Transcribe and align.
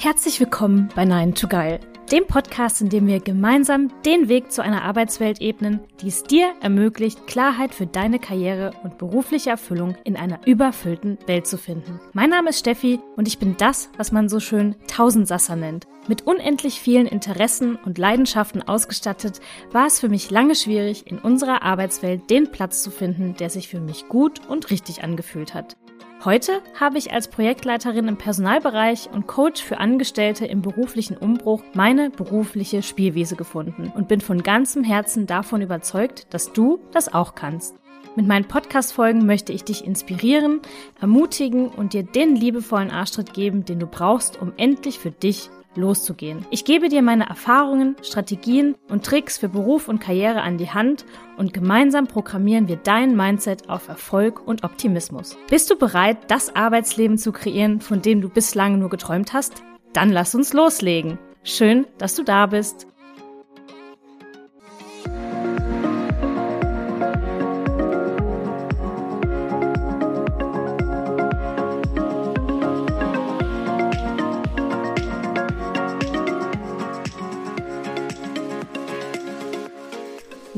Herzlich 0.00 0.38
willkommen 0.38 0.90
bei 0.94 1.04
Nein 1.04 1.34
to 1.34 1.48
Geil, 1.48 1.80
dem 2.12 2.24
Podcast, 2.24 2.80
in 2.80 2.88
dem 2.88 3.08
wir 3.08 3.18
gemeinsam 3.18 3.90
den 4.04 4.28
Weg 4.28 4.52
zu 4.52 4.62
einer 4.62 4.84
Arbeitswelt 4.84 5.40
ebnen, 5.40 5.80
die 6.00 6.06
es 6.06 6.22
dir 6.22 6.54
ermöglicht, 6.60 7.26
Klarheit 7.26 7.74
für 7.74 7.88
deine 7.88 8.20
Karriere 8.20 8.70
und 8.84 8.96
berufliche 8.96 9.50
Erfüllung 9.50 9.96
in 10.04 10.14
einer 10.16 10.38
überfüllten 10.46 11.18
Welt 11.26 11.48
zu 11.48 11.58
finden. 11.58 11.98
Mein 12.12 12.30
Name 12.30 12.50
ist 12.50 12.60
Steffi 12.60 13.00
und 13.16 13.26
ich 13.26 13.40
bin 13.40 13.56
das, 13.58 13.90
was 13.96 14.12
man 14.12 14.28
so 14.28 14.38
schön 14.38 14.76
Tausendsasser 14.86 15.56
nennt. 15.56 15.88
Mit 16.06 16.28
unendlich 16.28 16.78
vielen 16.78 17.08
Interessen 17.08 17.74
und 17.74 17.98
Leidenschaften 17.98 18.62
ausgestattet, 18.62 19.40
war 19.72 19.88
es 19.88 19.98
für 19.98 20.08
mich 20.08 20.30
lange 20.30 20.54
schwierig, 20.54 21.08
in 21.08 21.18
unserer 21.18 21.62
Arbeitswelt 21.62 22.30
den 22.30 22.52
Platz 22.52 22.84
zu 22.84 22.92
finden, 22.92 23.34
der 23.34 23.50
sich 23.50 23.66
für 23.66 23.80
mich 23.80 24.06
gut 24.06 24.48
und 24.48 24.70
richtig 24.70 25.02
angefühlt 25.02 25.54
hat. 25.54 25.76
Heute 26.24 26.62
habe 26.78 26.98
ich 26.98 27.12
als 27.12 27.28
Projektleiterin 27.28 28.08
im 28.08 28.16
Personalbereich 28.16 29.08
und 29.12 29.28
Coach 29.28 29.62
für 29.62 29.78
Angestellte 29.78 30.46
im 30.46 30.62
beruflichen 30.62 31.16
Umbruch 31.16 31.62
meine 31.74 32.10
berufliche 32.10 32.82
Spielwiese 32.82 33.36
gefunden 33.36 33.92
und 33.94 34.08
bin 34.08 34.20
von 34.20 34.42
ganzem 34.42 34.82
Herzen 34.82 35.26
davon 35.26 35.62
überzeugt, 35.62 36.26
dass 36.30 36.52
du 36.52 36.80
das 36.90 37.14
auch 37.14 37.36
kannst. 37.36 37.76
Mit 38.16 38.26
meinen 38.26 38.48
Podcast-Folgen 38.48 39.26
möchte 39.26 39.52
ich 39.52 39.62
dich 39.62 39.84
inspirieren, 39.84 40.60
ermutigen 41.00 41.68
und 41.68 41.92
dir 41.92 42.02
den 42.02 42.34
liebevollen 42.34 42.90
Arschtritt 42.90 43.32
geben, 43.32 43.64
den 43.64 43.78
du 43.78 43.86
brauchst, 43.86 44.42
um 44.42 44.52
endlich 44.56 44.98
für 44.98 45.12
dich 45.12 45.50
loszugehen. 45.78 46.44
Ich 46.50 46.64
gebe 46.64 46.88
dir 46.88 47.02
meine 47.02 47.28
Erfahrungen, 47.28 47.96
Strategien 48.02 48.74
und 48.88 49.04
Tricks 49.04 49.38
für 49.38 49.48
Beruf 49.48 49.88
und 49.88 50.00
Karriere 50.00 50.42
an 50.42 50.58
die 50.58 50.70
Hand 50.70 51.04
und 51.36 51.54
gemeinsam 51.54 52.06
programmieren 52.06 52.68
wir 52.68 52.76
dein 52.76 53.16
Mindset 53.16 53.68
auf 53.70 53.88
Erfolg 53.88 54.46
und 54.46 54.64
Optimismus. 54.64 55.36
Bist 55.48 55.70
du 55.70 55.76
bereit, 55.78 56.18
das 56.28 56.54
Arbeitsleben 56.54 57.16
zu 57.16 57.32
kreieren, 57.32 57.80
von 57.80 58.02
dem 58.02 58.20
du 58.20 58.28
bislang 58.28 58.78
nur 58.78 58.90
geträumt 58.90 59.32
hast? 59.32 59.62
Dann 59.92 60.10
lass 60.10 60.34
uns 60.34 60.52
loslegen. 60.52 61.18
Schön, 61.44 61.86
dass 61.96 62.14
du 62.14 62.24
da 62.24 62.46
bist. 62.46 62.87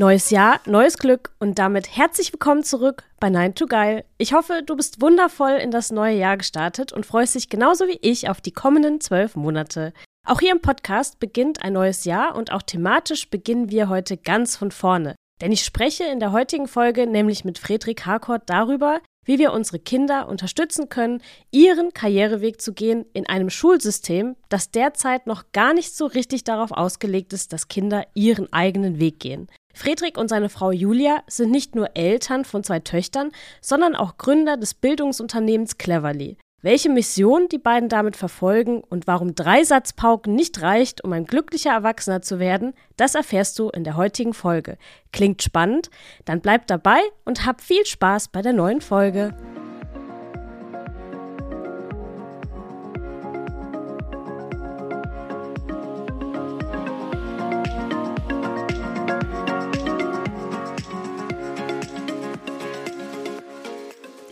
Neues 0.00 0.30
Jahr, 0.30 0.60
neues 0.64 0.96
Glück 0.96 1.30
und 1.40 1.58
damit 1.58 1.94
herzlich 1.94 2.32
willkommen 2.32 2.64
zurück 2.64 3.02
bei 3.20 3.28
Nine 3.28 3.52
to 3.52 3.66
Geil. 3.66 4.06
Ich 4.16 4.32
hoffe, 4.32 4.62
du 4.64 4.74
bist 4.74 5.02
wundervoll 5.02 5.58
in 5.62 5.70
das 5.70 5.90
neue 5.90 6.16
Jahr 6.16 6.38
gestartet 6.38 6.90
und 6.90 7.04
freust 7.04 7.34
dich 7.34 7.50
genauso 7.50 7.86
wie 7.86 7.98
ich 8.00 8.30
auf 8.30 8.40
die 8.40 8.50
kommenden 8.50 9.02
zwölf 9.02 9.36
Monate. 9.36 9.92
Auch 10.26 10.40
hier 10.40 10.52
im 10.52 10.62
Podcast 10.62 11.20
beginnt 11.20 11.62
ein 11.62 11.74
neues 11.74 12.06
Jahr 12.06 12.34
und 12.34 12.50
auch 12.50 12.62
thematisch 12.62 13.28
beginnen 13.28 13.70
wir 13.70 13.90
heute 13.90 14.16
ganz 14.16 14.56
von 14.56 14.70
vorne. 14.70 15.16
Denn 15.42 15.52
ich 15.52 15.66
spreche 15.66 16.04
in 16.04 16.18
der 16.18 16.32
heutigen 16.32 16.66
Folge 16.66 17.06
nämlich 17.06 17.44
mit 17.44 17.58
Friedrich 17.58 18.06
Harcourt 18.06 18.44
darüber, 18.46 19.02
wie 19.26 19.38
wir 19.38 19.52
unsere 19.52 19.80
Kinder 19.80 20.28
unterstützen 20.28 20.88
können, 20.88 21.22
ihren 21.50 21.92
Karriereweg 21.92 22.58
zu 22.62 22.72
gehen 22.72 23.04
in 23.12 23.28
einem 23.28 23.50
Schulsystem, 23.50 24.36
das 24.48 24.70
derzeit 24.70 25.26
noch 25.26 25.52
gar 25.52 25.74
nicht 25.74 25.94
so 25.94 26.06
richtig 26.06 26.44
darauf 26.44 26.72
ausgelegt 26.72 27.34
ist, 27.34 27.52
dass 27.52 27.68
Kinder 27.68 28.06
ihren 28.14 28.50
eigenen 28.50 28.98
Weg 28.98 29.20
gehen. 29.20 29.46
Friedrich 29.74 30.16
und 30.16 30.28
seine 30.28 30.48
Frau 30.48 30.70
Julia 30.70 31.22
sind 31.26 31.50
nicht 31.50 31.74
nur 31.74 31.96
Eltern 31.96 32.44
von 32.44 32.64
zwei 32.64 32.80
Töchtern, 32.80 33.30
sondern 33.60 33.94
auch 33.94 34.18
Gründer 34.18 34.56
des 34.56 34.74
Bildungsunternehmens 34.74 35.78
Cleverly. 35.78 36.36
Welche 36.62 36.90
Mission 36.90 37.48
die 37.48 37.58
beiden 37.58 37.88
damit 37.88 38.16
verfolgen 38.16 38.82
und 38.82 39.06
warum 39.06 39.34
Dreisatzpauken 39.34 40.34
nicht 40.34 40.60
reicht, 40.60 41.02
um 41.02 41.12
ein 41.14 41.24
glücklicher 41.24 41.70
Erwachsener 41.70 42.20
zu 42.20 42.38
werden, 42.38 42.74
das 42.98 43.14
erfährst 43.14 43.58
du 43.58 43.70
in 43.70 43.82
der 43.82 43.96
heutigen 43.96 44.34
Folge. 44.34 44.76
Klingt 45.10 45.42
spannend? 45.42 45.88
Dann 46.26 46.42
bleib 46.42 46.66
dabei 46.66 47.00
und 47.24 47.46
hab 47.46 47.62
viel 47.62 47.86
Spaß 47.86 48.28
bei 48.28 48.42
der 48.42 48.52
neuen 48.52 48.82
Folge. 48.82 49.34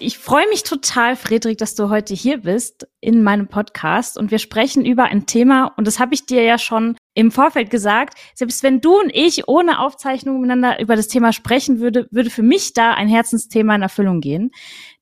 Ich 0.00 0.18
freue 0.18 0.48
mich 0.48 0.62
total, 0.62 1.16
Friedrich, 1.16 1.56
dass 1.56 1.74
du 1.74 1.90
heute 1.90 2.14
hier 2.14 2.38
bist 2.38 2.86
in 3.00 3.24
meinem 3.24 3.48
Podcast 3.48 4.16
und 4.16 4.30
wir 4.30 4.38
sprechen 4.38 4.84
über 4.86 5.04
ein 5.04 5.26
Thema 5.26 5.72
und 5.76 5.88
das 5.88 5.98
habe 5.98 6.14
ich 6.14 6.24
dir 6.24 6.42
ja 6.44 6.56
schon 6.56 6.96
im 7.14 7.32
Vorfeld 7.32 7.68
gesagt. 7.68 8.16
Selbst 8.34 8.62
wenn 8.62 8.80
du 8.80 8.96
und 9.00 9.10
ich 9.12 9.48
ohne 9.48 9.80
Aufzeichnung 9.80 10.40
miteinander 10.40 10.80
über 10.80 10.94
das 10.94 11.08
Thema 11.08 11.32
sprechen 11.32 11.80
würde, 11.80 12.06
würde 12.12 12.30
für 12.30 12.44
mich 12.44 12.74
da 12.74 12.94
ein 12.94 13.08
Herzensthema 13.08 13.74
in 13.74 13.82
Erfüllung 13.82 14.20
gehen. 14.20 14.52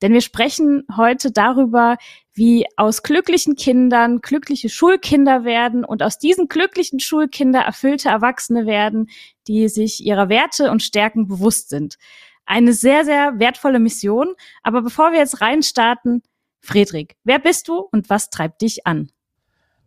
Denn 0.01 0.15
wir 0.15 0.23
sprechen 0.23 0.85
heute 0.97 1.31
darüber, 1.31 1.99
wie 2.33 2.65
aus 2.79 3.03
glücklichen 3.03 3.55
Kindern 3.55 4.21
glückliche 4.23 4.71
Schulkinder 4.71 5.45
werden 5.45 5.85
und 5.85 6.03
aus 6.03 6.19
diesen 6.19 6.49
glücklichen 6.49 7.01
Schulkinder 7.01 7.61
erfüllte 7.61 8.09
Erwachsene 8.09 8.65
werden, 8.65 9.11
die 9.47 9.69
sich 9.69 10.03
ihrer 10.05 10.31
Werte 10.31 10.71
und 10.71 10.83
Stärken 10.83 11.29
bewusst 11.29 11.69
sind 11.69 11.99
eine 12.47 12.73
sehr, 12.73 13.05
sehr 13.05 13.39
wertvolle 13.39 13.79
Mission. 13.79 14.35
Aber 14.63 14.83
bevor 14.83 15.13
wir 15.13 15.19
jetzt 15.19 15.41
reinstarten, 15.41 16.23
Friedrich, 16.61 17.17
wer 17.25 17.39
bist 17.39 17.69
du 17.69 17.87
und 17.93 18.09
was 18.09 18.31
treibt 18.31 18.63
dich 18.63 18.87
an? 18.87 19.11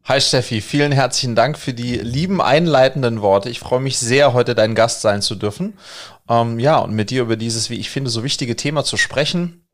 Hi 0.06 0.22
Steffi, 0.22 0.62
vielen 0.62 0.92
herzlichen 0.92 1.36
Dank 1.36 1.58
für 1.58 1.74
die 1.74 1.98
lieben 1.98 2.42
einleitenden 2.42 3.22
Worte. 3.22 3.50
Ich 3.50 3.60
freue 3.60 3.82
mich 3.82 4.00
sehr, 4.00 4.34
heute 4.34 4.56
dein 4.56 4.74
Gast 4.74 5.02
sein 5.02 5.22
zu 5.22 5.36
dürfen. 5.36 5.78
Ähm, 6.30 6.58
ja, 6.60 6.80
und 6.80 6.94
mit 6.94 7.10
dir 7.10 7.22
über 7.22 7.36
dieses, 7.36 7.70
wie 7.70 7.80
ich 7.80 7.90
finde, 7.90 8.10
so 8.10 8.24
wichtige 8.24 8.56
Thema 8.56 8.84
zu 8.84 8.98
sprechen. 8.98 9.66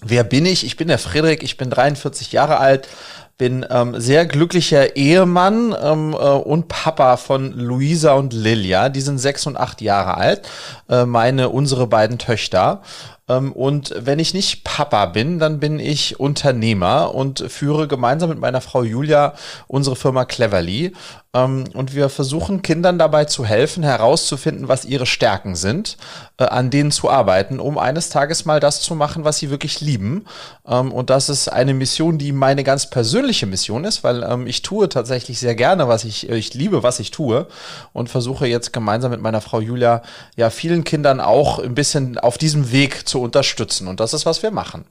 Wer 0.00 0.24
bin 0.24 0.46
ich? 0.46 0.64
Ich 0.64 0.76
bin 0.76 0.88
der 0.88 0.98
Friedrich, 0.98 1.42
ich 1.42 1.56
bin 1.56 1.70
43 1.70 2.30
Jahre 2.32 2.58
alt, 2.58 2.88
bin 3.36 3.66
ähm, 3.68 4.00
sehr 4.00 4.26
glücklicher 4.26 4.96
Ehemann 4.96 5.74
ähm, 5.80 6.12
äh, 6.12 6.16
und 6.16 6.68
Papa 6.68 7.16
von 7.16 7.52
Luisa 7.52 8.12
und 8.12 8.32
Lilia. 8.32 8.88
Die 8.88 9.00
sind 9.00 9.18
sechs 9.18 9.46
und 9.46 9.56
acht 9.56 9.80
Jahre 9.80 10.16
alt. 10.16 10.48
Äh, 10.88 11.04
meine, 11.04 11.48
unsere 11.48 11.86
beiden 11.86 12.18
Töchter. 12.18 12.82
Ähm, 13.28 13.52
und 13.52 13.94
wenn 13.98 14.18
ich 14.18 14.34
nicht 14.34 14.64
Papa 14.64 15.06
bin, 15.06 15.38
dann 15.38 15.60
bin 15.60 15.78
ich 15.78 16.18
Unternehmer 16.18 17.14
und 17.14 17.44
führe 17.48 17.88
gemeinsam 17.88 18.30
mit 18.30 18.38
meiner 18.38 18.60
Frau 18.60 18.82
Julia 18.82 19.34
unsere 19.66 19.96
Firma 19.96 20.24
Cleverly. 20.24 20.92
Ähm, 21.34 21.64
und 21.74 21.94
wir 21.94 22.08
versuchen 22.08 22.62
Kindern 22.62 22.98
dabei 22.98 23.26
zu 23.26 23.44
helfen, 23.44 23.82
herauszufinden, 23.82 24.68
was 24.68 24.86
ihre 24.86 25.04
Stärken 25.04 25.56
sind, 25.56 25.98
äh, 26.38 26.44
an 26.44 26.70
denen 26.70 26.90
zu 26.90 27.10
arbeiten, 27.10 27.60
um 27.60 27.76
eines 27.76 28.08
Tages 28.08 28.46
mal 28.46 28.60
das 28.60 28.80
zu 28.80 28.94
machen, 28.94 29.24
was 29.24 29.38
sie 29.38 29.50
wirklich 29.50 29.80
lieben. 29.80 30.24
Ähm, 30.66 30.90
und 30.90 31.10
das 31.10 31.28
ist 31.28 31.48
eine 31.48 31.74
Mission, 31.74 32.16
die 32.16 32.32
meine 32.32 32.64
ganz 32.64 32.88
persönliche 32.88 33.46
Mission 33.46 33.84
ist, 33.84 34.04
weil 34.04 34.18
ich 34.46 34.62
tue 34.62 34.88
tatsächlich 34.88 35.38
sehr 35.38 35.54
gerne, 35.54 35.88
was 35.88 36.04
ich, 36.04 36.28
ich 36.28 36.54
liebe, 36.54 36.82
was 36.82 36.98
ich 37.00 37.10
tue 37.10 37.46
und 37.92 38.08
versuche 38.08 38.46
jetzt 38.46 38.72
gemeinsam 38.72 39.10
mit 39.10 39.20
meiner 39.20 39.40
Frau 39.40 39.60
Julia 39.60 40.02
ja 40.36 40.50
vielen 40.50 40.84
Kindern 40.84 41.20
auch 41.20 41.58
ein 41.58 41.74
bisschen 41.74 42.18
auf 42.18 42.38
diesem 42.38 42.72
Weg 42.72 43.08
zu 43.08 43.17
unterstützen. 43.18 43.88
Und 43.88 44.00
das 44.00 44.14
ist, 44.14 44.26
was 44.26 44.42
wir 44.42 44.50
machen. 44.50 44.86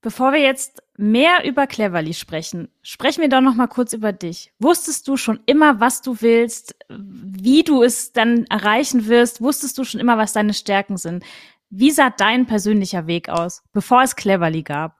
Bevor 0.00 0.32
wir 0.32 0.40
jetzt 0.40 0.82
mehr 0.96 1.44
über 1.44 1.66
Cleverly 1.66 2.14
sprechen, 2.14 2.68
sprechen 2.82 3.20
wir 3.20 3.28
doch 3.28 3.40
noch 3.40 3.56
mal 3.56 3.66
kurz 3.66 3.92
über 3.92 4.12
dich. 4.12 4.52
Wusstest 4.60 5.08
du 5.08 5.16
schon 5.16 5.40
immer, 5.46 5.80
was 5.80 6.02
du 6.02 6.20
willst, 6.20 6.76
wie 6.88 7.64
du 7.64 7.82
es 7.82 8.12
dann 8.12 8.44
erreichen 8.46 9.08
wirst? 9.08 9.40
Wusstest 9.40 9.76
du 9.76 9.82
schon 9.82 10.00
immer, 10.00 10.16
was 10.16 10.32
deine 10.32 10.54
Stärken 10.54 10.98
sind? 10.98 11.24
Wie 11.68 11.90
sah 11.90 12.10
dein 12.10 12.46
persönlicher 12.46 13.08
Weg 13.08 13.28
aus, 13.28 13.62
bevor 13.72 14.02
es 14.02 14.14
Cleverly 14.14 14.62
gab? 14.62 14.96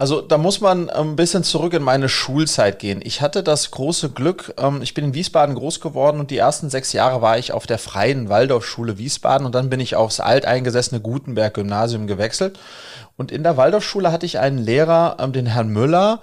Also 0.00 0.22
da 0.22 0.38
muss 0.38 0.62
man 0.62 0.88
ein 0.88 1.14
bisschen 1.14 1.44
zurück 1.44 1.74
in 1.74 1.82
meine 1.82 2.08
Schulzeit 2.08 2.78
gehen. 2.78 3.02
Ich 3.04 3.20
hatte 3.20 3.42
das 3.42 3.70
große 3.70 4.08
Glück, 4.08 4.54
ähm, 4.56 4.80
ich 4.80 4.94
bin 4.94 5.04
in 5.04 5.14
Wiesbaden 5.14 5.54
groß 5.54 5.80
geworden 5.80 6.20
und 6.20 6.30
die 6.30 6.38
ersten 6.38 6.70
sechs 6.70 6.94
Jahre 6.94 7.20
war 7.20 7.36
ich 7.36 7.52
auf 7.52 7.66
der 7.66 7.76
Freien 7.76 8.30
Waldorfschule 8.30 8.96
Wiesbaden 8.96 9.44
und 9.44 9.54
dann 9.54 9.68
bin 9.68 9.78
ich 9.78 9.96
aufs 9.96 10.18
alteingesessene 10.18 11.02
Gutenberg-Gymnasium 11.02 12.06
gewechselt. 12.06 12.58
Und 13.18 13.30
in 13.30 13.42
der 13.42 13.58
Waldorfschule 13.58 14.10
hatte 14.10 14.24
ich 14.24 14.38
einen 14.38 14.56
Lehrer, 14.56 15.18
ähm, 15.20 15.34
den 15.34 15.44
Herrn 15.44 15.68
Müller, 15.68 16.20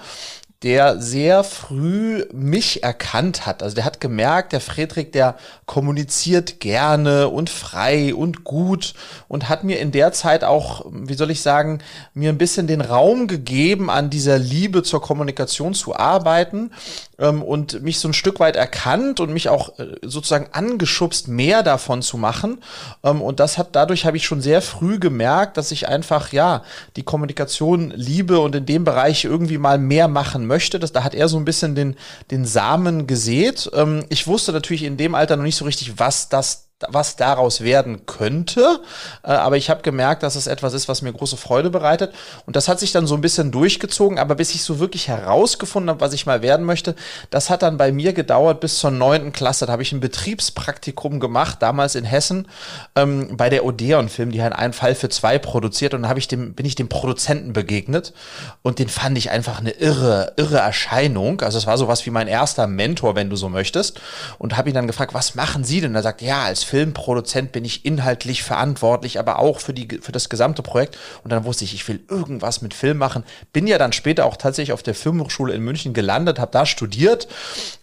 der 0.64 1.00
sehr 1.00 1.44
früh 1.44 2.26
mich 2.34 2.82
erkannt 2.82 3.46
hat. 3.46 3.62
Also 3.62 3.76
der 3.76 3.86
hat 3.86 4.02
gemerkt, 4.02 4.54
der 4.54 4.60
Friedrich, 4.60 5.12
der 5.12 5.36
kommuniziert 5.68 6.60
gerne 6.60 7.30
und 7.30 7.52
frei 7.52 8.16
und 8.16 8.44
gut 8.44 8.96
und 9.28 9.50
hat 9.50 9.64
mir 9.64 9.80
in 9.80 9.92
der 9.92 10.14
Zeit 10.14 10.44
auch, 10.44 10.86
wie 10.92 11.14
soll 11.14 11.30
ich 11.30 11.42
sagen, 11.42 11.80
mir 12.16 12.30
ein 12.30 12.40
bisschen 12.40 12.66
den 12.66 12.82
Raum 12.82 13.28
gegeben, 13.28 13.92
an 13.92 14.10
dieser 14.10 14.40
Liebe 14.40 14.82
zur 14.82 15.02
Kommunikation 15.02 15.76
zu 15.76 15.96
arbeiten 15.96 16.72
ähm, 17.20 17.42
und 17.42 17.82
mich 17.82 18.00
so 18.00 18.08
ein 18.08 18.14
Stück 18.14 18.40
weit 18.40 18.56
erkannt 18.56 19.20
und 19.20 19.32
mich 19.32 19.50
auch 19.50 19.78
äh, 19.80 19.96
sozusagen 20.02 20.48
angeschubst, 20.52 21.28
mehr 21.28 21.64
davon 21.64 22.02
zu 22.02 22.18
machen. 22.18 22.60
Ähm, 23.04 23.22
und 23.22 23.40
das 23.40 23.58
hat, 23.58 23.70
dadurch 23.76 24.06
habe 24.06 24.18
ich 24.18 24.26
schon 24.26 24.42
sehr 24.42 24.62
früh 24.62 25.00
gemerkt, 25.00 25.58
dass 25.58 25.72
ich 25.72 25.88
einfach, 25.88 26.32
ja, 26.32 26.64
die 26.96 27.04
Kommunikation 27.04 27.92
liebe 27.96 28.40
und 28.40 28.56
in 28.56 28.66
dem 28.66 28.84
Bereich 28.84 29.26
irgendwie 29.26 29.58
mal 29.58 29.78
mehr 29.78 30.08
machen 30.08 30.46
möchte. 30.46 30.80
Das, 30.80 30.92
da 30.92 31.04
hat 31.04 31.16
er 31.16 31.28
so 31.28 31.38
ein 31.38 31.46
bisschen 31.46 31.76
den, 31.76 31.96
den 32.32 32.46
Samen 32.46 33.08
gesät. 33.08 33.70
Ähm, 33.74 34.06
ich 34.10 34.28
wusste 34.28 34.52
natürlich 34.52 34.84
in 34.84 34.98
dem 34.98 35.16
Alter 35.16 35.38
noch 35.38 35.44
nicht 35.44 35.58
so 35.58 35.66
richtig, 35.66 36.00
was 36.00 36.30
das 36.30 36.67
was 36.90 37.16
daraus 37.16 37.62
werden 37.62 38.06
könnte. 38.06 38.80
Äh, 39.24 39.32
aber 39.32 39.58
ich 39.58 39.70
habe 39.70 39.82
gemerkt, 39.82 40.22
dass 40.22 40.36
es 40.36 40.46
etwas 40.46 40.74
ist, 40.74 40.88
was 40.88 41.02
mir 41.02 41.12
große 41.12 41.38
Freude 41.38 41.72
bereitet. 41.72 42.14
Und 42.46 42.56
das 42.56 42.68
hat 42.68 42.80
sich 42.80 42.92
dann 42.92 43.08
so 43.08 43.16
ein 43.16 43.22
bisschen 43.22 43.52
durchgezogen. 43.52 44.20
Aber 44.20 44.36
bis 44.36 44.54
ich 44.54 44.64
so 44.64 44.80
wirklich 44.80 45.08
herausgefunden 45.08 45.90
habe, 45.90 46.02
was 46.02 46.14
ich 46.14 46.28
mal 46.28 46.42
werden 46.42 46.66
möchte, 46.66 46.96
das 47.32 47.50
hat 47.50 47.64
dann 47.64 47.78
bei 47.78 47.92
mir 47.92 48.14
gedauert 48.14 48.60
bis 48.60 48.78
zur 48.78 48.92
neunten 48.92 49.32
Klasse. 49.32 49.66
Da 49.66 49.72
habe 49.72 49.82
ich 49.82 49.92
ein 49.92 50.00
Betriebspraktikum 50.00 51.20
gemacht, 51.20 51.58
damals 51.62 51.96
in 51.96 52.06
Hessen, 52.06 52.48
ähm, 52.96 53.36
bei 53.38 53.50
der 53.50 53.66
Odeon-Film. 53.66 54.32
Die 54.32 54.44
hat 54.44 54.54
einen 54.54 54.74
Fall 54.74 54.94
für 54.94 55.10
zwei 55.10 55.40
produziert. 55.40 55.96
Und 55.96 56.08
habe 56.08 56.20
ich 56.20 56.28
dem, 56.28 56.54
bin 56.54 56.66
ich 56.66 56.76
dem 56.76 56.90
Produzenten 56.90 57.54
begegnet. 57.54 58.14
Und 58.62 58.78
den 58.78 58.90
fand 58.90 59.18
ich 59.18 59.32
einfach 59.32 59.60
eine 59.60 59.72
irre, 59.72 60.34
irre 60.38 60.60
Erscheinung. 60.60 61.42
Also 61.42 61.58
es 61.58 61.66
war 61.66 61.78
sowas 61.80 62.06
wie 62.06 62.12
mein 62.12 62.28
erster 62.28 62.68
Mentor, 62.68 63.16
wenn 63.16 63.32
du 63.32 63.36
so 63.36 63.50
möchtest. 63.50 64.00
Und 64.38 64.58
habe 64.58 64.70
ihn 64.70 64.76
dann 64.76 64.86
gefragt, 64.86 65.16
was 65.16 65.34
machen 65.34 65.64
Sie 65.64 65.82
denn? 65.82 65.96
Er 65.96 66.04
sagt, 66.04 66.22
ja, 66.22 66.44
als 66.44 66.67
Filmproduzent 66.68 67.54
bin 67.54 67.64
ich 67.64 67.86
inhaltlich 67.86 68.44
verantwortlich, 68.44 69.20
aber 69.20 69.40
auch 69.40 69.62
für, 69.62 69.74
die, 69.74 69.88
für 70.02 70.12
das 70.12 70.28
gesamte 70.28 70.62
Projekt. 70.62 70.98
Und 71.24 71.32
dann 71.32 71.46
wusste 71.46 71.64
ich, 71.64 71.74
ich 71.74 71.88
will 71.88 72.02
irgendwas 72.10 72.62
mit 72.62 72.74
Film 72.74 72.98
machen. 72.98 73.24
Bin 73.54 73.68
ja 73.68 73.78
dann 73.78 73.94
später 73.94 74.26
auch 74.26 74.36
tatsächlich 74.36 74.74
auf 74.74 74.84
der 74.84 74.94
Filmhochschule 74.94 75.54
in 75.54 75.62
München 75.62 75.94
gelandet, 75.94 76.40
habe 76.40 76.52
da 76.52 76.66
studiert 76.66 77.30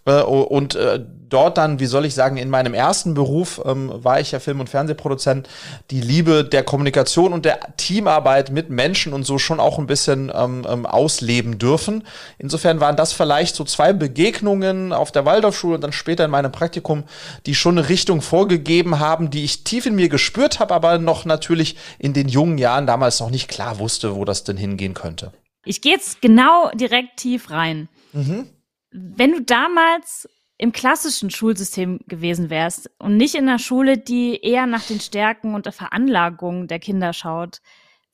äh, 0.05 0.21
und 0.21 0.75
äh, 0.75 1.03
dort 1.29 1.57
dann, 1.57 1.79
wie 1.79 1.85
soll 1.85 2.05
ich 2.05 2.13
sagen, 2.13 2.37
in 2.37 2.49
meinem 2.49 2.73
ersten 2.73 3.13
Beruf 3.13 3.61
ähm, 3.65 3.91
war 3.93 4.19
ich 4.19 4.31
ja 4.31 4.39
Film- 4.39 4.59
und 4.59 4.69
Fernsehproduzent, 4.69 5.49
die 5.91 6.01
Liebe 6.01 6.43
der 6.43 6.63
Kommunikation 6.63 7.33
und 7.33 7.45
der 7.45 7.59
Teamarbeit 7.77 8.51
mit 8.51 8.69
Menschen 8.69 9.13
und 9.13 9.23
so 9.23 9.37
schon 9.37 9.59
auch 9.59 9.79
ein 9.79 9.87
bisschen 9.87 10.31
ähm, 10.33 10.65
ähm, 10.69 10.85
ausleben 10.85 11.57
dürfen. 11.57 12.03
Insofern 12.37 12.79
waren 12.79 12.95
das 12.95 13.13
vielleicht 13.13 13.55
so 13.55 13.63
zwei 13.63 13.93
Begegnungen 13.93 14.93
auf 14.93 15.11
der 15.11 15.25
Waldorfschule 15.25 15.75
und 15.75 15.81
dann 15.81 15.93
später 15.93 16.25
in 16.25 16.31
meinem 16.31 16.51
Praktikum, 16.51 17.03
die 17.45 17.55
schon 17.55 17.77
eine 17.77 17.89
Richtung 17.89 18.21
vorgegeben 18.21 18.99
haben, 18.99 19.29
die 19.29 19.43
ich 19.43 19.63
tief 19.63 19.85
in 19.85 19.95
mir 19.95 20.09
gespürt 20.09 20.59
habe, 20.59 20.73
aber 20.73 20.97
noch 20.97 21.25
natürlich 21.25 21.77
in 21.99 22.13
den 22.13 22.27
jungen 22.27 22.57
Jahren 22.57 22.87
damals 22.87 23.19
noch 23.19 23.29
nicht 23.29 23.47
klar 23.47 23.79
wusste, 23.79 24.15
wo 24.15 24.25
das 24.25 24.43
denn 24.43 24.57
hingehen 24.57 24.93
könnte. 24.93 25.31
Ich 25.65 25.81
gehe 25.81 25.93
jetzt 25.93 26.21
genau 26.21 26.69
direkt 26.75 27.17
tief 27.17 27.49
rein. 27.49 27.89
Mhm. 28.13 28.47
Wenn 28.91 29.31
du 29.31 29.41
damals 29.41 30.29
im 30.57 30.71
klassischen 30.71 31.29
Schulsystem 31.29 31.99
gewesen 32.07 32.49
wärst 32.49 32.89
und 32.99 33.17
nicht 33.17 33.35
in 33.35 33.47
einer 33.47 33.59
Schule, 33.59 33.97
die 33.97 34.39
eher 34.41 34.67
nach 34.67 34.83
den 34.83 34.99
Stärken 34.99 35.53
und 35.53 35.65
der 35.65 35.73
Veranlagung 35.73 36.67
der 36.67 36.79
Kinder 36.79 37.13
schaut, 37.13 37.61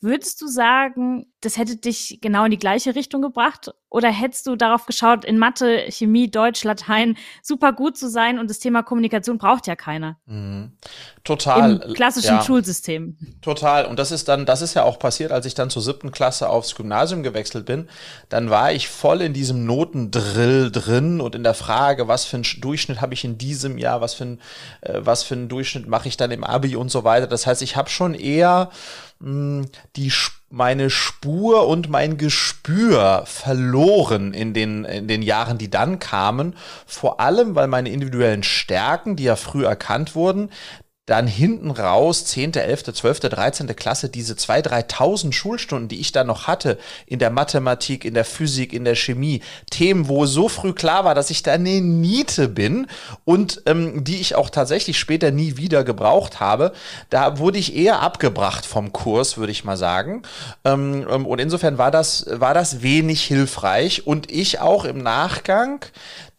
würdest 0.01 0.41
du 0.41 0.47
sagen, 0.47 1.27
das 1.41 1.57
hätte 1.57 1.75
dich 1.75 2.19
genau 2.21 2.45
in 2.45 2.51
die 2.51 2.57
gleiche 2.57 2.95
Richtung 2.95 3.21
gebracht? 3.21 3.71
Oder 3.89 4.09
hättest 4.09 4.47
du 4.47 4.55
darauf 4.55 4.85
geschaut, 4.85 5.25
in 5.25 5.37
Mathe, 5.37 5.85
Chemie, 5.89 6.31
Deutsch, 6.31 6.63
Latein 6.63 7.17
super 7.41 7.73
gut 7.73 7.97
zu 7.97 8.09
sein 8.09 8.39
und 8.39 8.49
das 8.49 8.59
Thema 8.59 8.83
Kommunikation 8.83 9.37
braucht 9.37 9.67
ja 9.67 9.75
keiner? 9.75 10.17
Mhm. 10.25 10.71
Total. 11.23 11.81
Im 11.83 11.93
klassischen 11.93 12.35
ja, 12.35 12.41
Schulsystem. 12.41 13.17
Total. 13.41 13.85
Und 13.85 13.99
das 13.99 14.11
ist 14.11 14.27
dann, 14.27 14.45
das 14.45 14.61
ist 14.61 14.73
ja 14.73 14.83
auch 14.83 14.97
passiert, 14.97 15.31
als 15.31 15.45
ich 15.45 15.53
dann 15.53 15.69
zur 15.69 15.81
siebten 15.81 16.11
Klasse 16.11 16.49
aufs 16.49 16.75
Gymnasium 16.75 17.21
gewechselt 17.21 17.65
bin. 17.65 17.89
Dann 18.29 18.49
war 18.49 18.71
ich 18.71 18.87
voll 18.87 19.21
in 19.21 19.33
diesem 19.33 19.65
Notendrill 19.65 20.71
drin 20.71 21.21
und 21.21 21.35
in 21.35 21.43
der 21.43 21.53
Frage, 21.53 22.07
was 22.07 22.25
für 22.25 22.37
einen 22.37 22.45
Durchschnitt 22.59 23.01
habe 23.01 23.13
ich 23.13 23.23
in 23.23 23.37
diesem 23.37 23.77
Jahr, 23.77 24.01
was 24.01 24.13
für 24.15 24.23
ein, 24.23 24.41
äh, 24.81 24.99
was 25.03 25.23
für 25.23 25.35
einen 25.35 25.49
Durchschnitt 25.49 25.87
mache 25.87 26.07
ich 26.07 26.17
dann 26.17 26.31
im 26.31 26.43
Abi 26.43 26.75
und 26.75 26.89
so 26.89 27.03
weiter. 27.03 27.27
Das 27.27 27.45
heißt, 27.45 27.61
ich 27.61 27.75
habe 27.75 27.89
schon 27.89 28.13
eher 28.13 28.71
mh, 29.21 29.65
die 29.95 30.11
meine 30.49 30.89
Spur 30.89 31.67
und 31.67 31.89
mein 31.89 32.17
Gespür 32.17 33.23
verloren 33.25 34.33
in 34.33 34.53
den, 34.53 34.83
in 34.83 35.07
den 35.07 35.21
Jahren, 35.21 35.57
die 35.57 35.69
dann 35.69 35.99
kamen. 35.99 36.55
Vor 36.85 37.19
allem, 37.19 37.55
weil 37.55 37.67
meine 37.67 37.89
individuellen 37.89 38.43
Stärken, 38.43 39.15
die 39.15 39.23
ja 39.23 39.37
früh 39.37 39.63
erkannt 39.65 40.13
wurden, 40.15 40.49
dann 41.07 41.25
hinten 41.25 41.71
raus, 41.71 42.25
10., 42.25 42.53
11., 42.53 42.93
12., 42.93 43.19
13. 43.21 43.75
Klasse, 43.75 44.09
diese 44.09 44.35
2.000, 44.35 44.87
3.000 44.87 45.33
Schulstunden, 45.33 45.87
die 45.87 45.99
ich 45.99 46.11
da 46.11 46.23
noch 46.23 46.45
hatte, 46.45 46.77
in 47.07 47.17
der 47.17 47.31
Mathematik, 47.31 48.05
in 48.05 48.13
der 48.13 48.23
Physik, 48.23 48.71
in 48.71 48.85
der 48.85 48.95
Chemie, 48.95 49.41
Themen, 49.71 50.07
wo 50.07 50.27
so 50.27 50.47
früh 50.47 50.73
klar 50.73 51.03
war, 51.03 51.15
dass 51.15 51.31
ich 51.31 51.41
da 51.41 51.53
eine 51.53 51.81
Niete 51.81 52.47
bin 52.47 52.87
und 53.25 53.63
ähm, 53.65 54.03
die 54.03 54.21
ich 54.21 54.35
auch 54.35 54.51
tatsächlich 54.51 54.99
später 54.99 55.31
nie 55.31 55.57
wieder 55.57 55.83
gebraucht 55.83 56.39
habe, 56.39 56.71
da 57.09 57.39
wurde 57.39 57.57
ich 57.57 57.75
eher 57.75 58.01
abgebracht 58.01 58.65
vom 58.65 58.93
Kurs, 58.93 59.37
würde 59.37 59.51
ich 59.51 59.63
mal 59.63 59.77
sagen. 59.77 60.21
Ähm, 60.63 61.07
ähm, 61.09 61.25
und 61.25 61.39
insofern 61.39 61.79
war 61.79 61.89
das, 61.89 62.25
war 62.29 62.53
das 62.53 62.83
wenig 62.83 63.23
hilfreich 63.23 64.05
und 64.05 64.31
ich 64.31 64.59
auch 64.59 64.85
im 64.85 64.99
Nachgang 64.99 65.83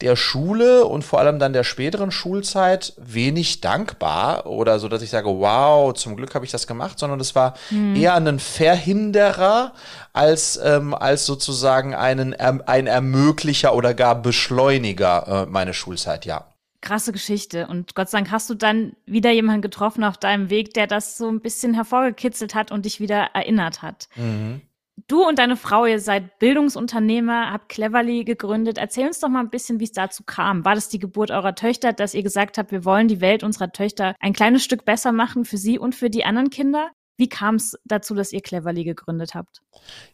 der 0.03 0.17
Schule 0.17 0.85
und 0.85 1.05
vor 1.05 1.21
allem 1.21 1.39
dann 1.39 1.53
der 1.53 1.65
späteren 1.65 2.11
Schulzeit 2.11 2.93
wenig 2.99 3.61
dankbar 3.61 4.47
oder 4.47 4.79
so, 4.79 4.89
dass 4.89 5.01
ich 5.01 5.11
sage, 5.11 5.29
wow, 5.29 5.95
zum 5.95 6.17
Glück 6.17 6.35
habe 6.35 6.45
ich 6.45 6.51
das 6.51 6.67
gemacht, 6.67 6.99
sondern 6.99 7.21
es 7.21 7.35
war 7.35 7.55
mhm. 7.71 7.97
eher 7.97 8.15
ein 8.15 8.39
Verhinderer 8.39 9.73
als, 10.13 10.61
ähm, 10.63 10.93
als 10.93 11.25
sozusagen 11.25 11.95
einen, 11.95 12.35
ähm, 12.39 12.63
ein 12.67 12.87
Ermöglicher 12.87 13.75
oder 13.75 13.95
gar 13.95 14.21
Beschleuniger 14.21 15.45
äh, 15.45 15.51
meine 15.51 15.73
Schulzeit, 15.73 16.27
ja. 16.27 16.47
Krasse 16.81 17.13
Geschichte. 17.13 17.69
Und 17.69 17.95
Gott 17.95 18.11
sei 18.11 18.19
Dank 18.19 18.33
hast 18.33 18.51
du 18.51 18.55
dann 18.55 18.97
wieder 19.07 19.31
jemanden 19.31 19.63
getroffen 19.63 20.03
auf 20.03 20.19
deinem 20.19 20.51
Weg, 20.51 20.75
der 20.75 20.89
das 20.89 21.17
so 21.17 21.29
ein 21.29 21.41
bisschen 21.41 21.75
hervorgekitzelt 21.75 22.57
hat 22.57 22.73
und 22.73 22.85
dich 22.85 22.99
wieder 22.99 23.29
erinnert 23.35 23.83
hat. 23.83 24.09
Mhm. 24.17 24.63
Du 25.09 25.27
und 25.27 25.39
deine 25.39 25.57
Frau, 25.57 25.87
ihr 25.87 26.01
seid 26.01 26.39
Bildungsunternehmer, 26.39 27.51
habt 27.51 27.71
Cleverly 27.71 28.25
gegründet. 28.25 28.79
Erzähl 28.79 29.07
uns 29.07 29.21
doch 29.21 29.29
mal 29.29 29.41
ein 29.41 29.51
bisschen, 29.51 29.81
wie 29.81 29.85
es 29.85 29.93
dazu 29.93 30.23
kam. 30.25 30.65
War 30.65 30.75
das 30.75 30.89
die 30.89 30.99
Geburt 30.99 31.31
eurer 31.31 31.55
Töchter, 31.55 31.93
dass 31.93 32.15
ihr 32.15 32.23
gesagt 32.23 32.59
habt, 32.59 32.73
wir 32.73 32.85
wollen 32.85 33.09
die 33.09 33.21
Welt 33.21 33.43
unserer 33.43 33.73
Töchter 33.73 34.15
ein 34.21 34.33
kleines 34.33 34.63
Stück 34.63 34.85
besser 34.85 35.13
machen 35.13 35.45
für 35.45 35.57
sie 35.57 35.79
und 35.79 35.95
für 35.95 36.11
die 36.11 36.25
anderen 36.25 36.51
Kinder? 36.51 36.91
Wie 37.17 37.29
kam 37.29 37.57
es 37.57 37.79
dazu, 37.85 38.15
dass 38.15 38.33
ihr 38.33 38.43
Cleverly 38.43 38.85
gegründet 38.85 39.35
habt? 39.35 39.63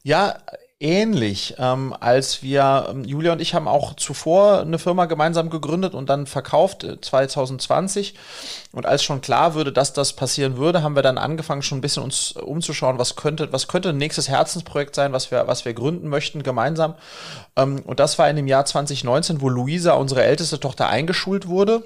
Ja, 0.03 0.39
ähnlich. 0.81 1.57
Ähm, 1.59 1.95
als 1.99 2.43
wir, 2.43 2.87
ähm, 2.91 3.05
Julia 3.05 3.33
und 3.33 3.41
ich 3.41 3.55
haben 3.55 3.67
auch 3.67 3.95
zuvor 3.95 4.61
eine 4.61 4.79
Firma 4.79 5.07
gemeinsam 5.07 5.51
gegründet 5.51 5.95
und 5.95 6.09
dann 6.09 6.27
verkauft 6.27 6.85
äh, 6.85 7.01
2020. 7.01 8.15
Und 8.73 8.87
als 8.87 9.03
schon 9.03 9.21
klar 9.21 9.55
würde, 9.55 9.73
dass 9.73 9.93
das 9.93 10.13
passieren 10.13 10.57
würde, 10.57 10.83
haben 10.83 10.95
wir 10.95 11.03
dann 11.03 11.19
angefangen, 11.19 11.63
schon 11.63 11.79
ein 11.79 11.83
bisschen 11.83 12.03
uns 12.03 12.33
umzuschauen, 12.33 12.99
was 12.99 13.17
könnte, 13.17 13.53
was 13.53 13.67
könnte 13.67 13.91
ein 13.91 13.99
nächstes 13.99 14.29
Herzensprojekt 14.29 14.95
sein, 14.95 15.13
was 15.13 15.31
wir, 15.31 15.47
was 15.49 15.65
wir 15.65 15.75
gründen 15.75 16.09
möchten 16.09 16.43
gemeinsam. 16.43 16.95
Ähm, 17.57 17.83
und 17.85 17.99
das 17.99 18.19
war 18.19 18.31
in 18.31 18.37
dem 18.37 18.47
Jahr 18.47 18.65
2019, 18.65 19.41
wo 19.41 19.49
Luisa, 19.49 19.95
unsere 19.95 20.23
älteste 20.23 20.61
Tochter, 20.61 20.89
eingeschult 20.89 21.49
wurde 21.49 21.83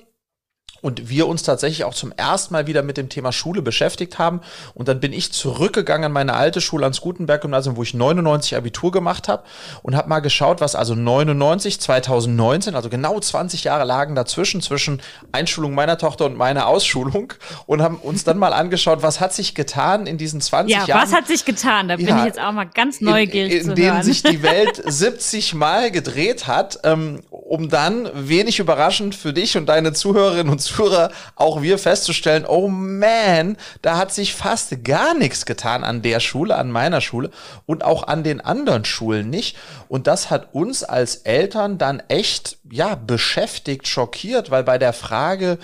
und 0.83 1.09
wir 1.09 1.29
uns 1.29 1.45
tatsächlich 1.45 1.85
auch 1.85 1.95
zum 1.95 2.13
ersten 2.13 2.53
Mal 2.53 2.67
wieder 2.67 2.83
mit 2.83 2.97
dem 2.97 3.09
Thema 3.09 3.33
Schule 3.33 3.63
beschäftigt 3.63 4.19
haben. 4.19 4.41
Und 4.75 4.89
dann 4.89 5.01
bin 5.01 5.13
ich 5.13 5.33
zurückgegangen 5.33 6.07
an 6.07 6.13
meine 6.13 6.35
alte 6.35 6.61
Schule 6.61 6.85
ans 6.85 7.01
Gutenberg-Gymnasium, 7.01 7.77
wo 7.77 7.83
ich 7.85 7.95
99 7.95 8.57
Abitur 8.57 8.91
gemacht 8.91 9.29
habe 9.29 9.45
und 9.83 9.97
habe 9.97 10.09
mal 10.09 10.19
geschaut, 10.19 10.61
was 10.61 10.75
also 10.75 10.95
99, 10.97 11.81
2019, 11.81 12.75
also 12.75 12.91
genau 12.91 13.19
20 13.19 13.65
Jahre 13.65 13.85
lagen 13.85 14.17
dazwischen, 14.17 14.61
zwischen 14.61 15.01
Einschulung 15.31 15.75
meiner 15.75 15.99
Tochter 15.99 16.27
und 16.27 16.37
meiner 16.37 16.67
Ausschulung 16.67 17.33
und 17.67 17.81
haben 17.81 17.97
uns 17.97 18.25
dann 18.25 18.39
mal 18.39 18.53
angeschaut, 18.53 19.03
was 19.03 19.21
hat 19.21 19.33
sich 19.33 19.55
getan 19.55 20.07
in 20.09 20.19
diesen 20.19 20.41
20 20.41 20.73
ja, 20.73 20.79
Jahren. 20.79 20.89
Ja, 20.89 21.03
was 21.03 21.15
hat 21.15 21.29
sich 21.29 21.45
getan? 21.45 21.89
Da 21.89 21.97
bin 21.97 22.09
ja, 22.09 22.19
ich 22.19 22.25
jetzt 22.25 22.41
auch 22.41 22.53
mal 22.53 22.65
ganz 22.65 23.01
neugierig 23.01 23.53
in, 23.53 23.61
in, 23.61 23.71
in 23.71 23.75
denen 23.77 24.03
sich 24.03 24.25
die 24.25 24.43
Welt 24.43 24.83
70 24.85 25.55
Mal 25.55 25.93
gedreht 25.93 26.49
hat, 26.49 26.81
ähm, 26.83 27.21
um 27.31 27.69
dann 27.69 28.11
wenig 28.15 28.59
überraschend 28.59 29.15
für 29.15 29.33
dich 29.33 29.57
und 29.57 29.67
deine 29.67 29.93
Zuhörerinnen 29.93 30.51
und 30.51 30.59
Zuhörer 30.59 30.72
Zuhörer, 30.73 31.11
auch 31.37 31.63
wir 31.63 31.79
festzustellen, 31.79 32.45
oh 32.47 32.69
man, 32.69 33.57
da 33.83 33.97
hat 33.97 34.13
sich 34.13 34.35
fast 34.35 34.85
gar 34.85 35.15
nichts 35.15 35.47
getan 35.47 35.85
an 35.85 36.03
der 36.03 36.21
Schule, 36.21 36.57
an 36.57 36.71
meiner 36.71 37.01
Schule 37.01 37.31
und 37.67 37.85
auch 37.85 38.05
an 38.07 38.23
den 38.23 38.41
anderen 38.41 38.85
Schulen 38.85 39.31
nicht. 39.31 39.57
Und 39.89 40.07
das 40.07 40.31
hat 40.31 40.55
uns 40.55 40.85
als 40.85 41.17
Eltern 41.17 41.79
dann 41.79 42.03
echt, 42.09 42.59
ja, 42.71 42.95
beschäftigt, 42.95 43.87
schockiert, 43.87 44.51
weil 44.51 44.65
bei 44.65 44.79
der 44.79 44.93
Frage, 44.93 45.59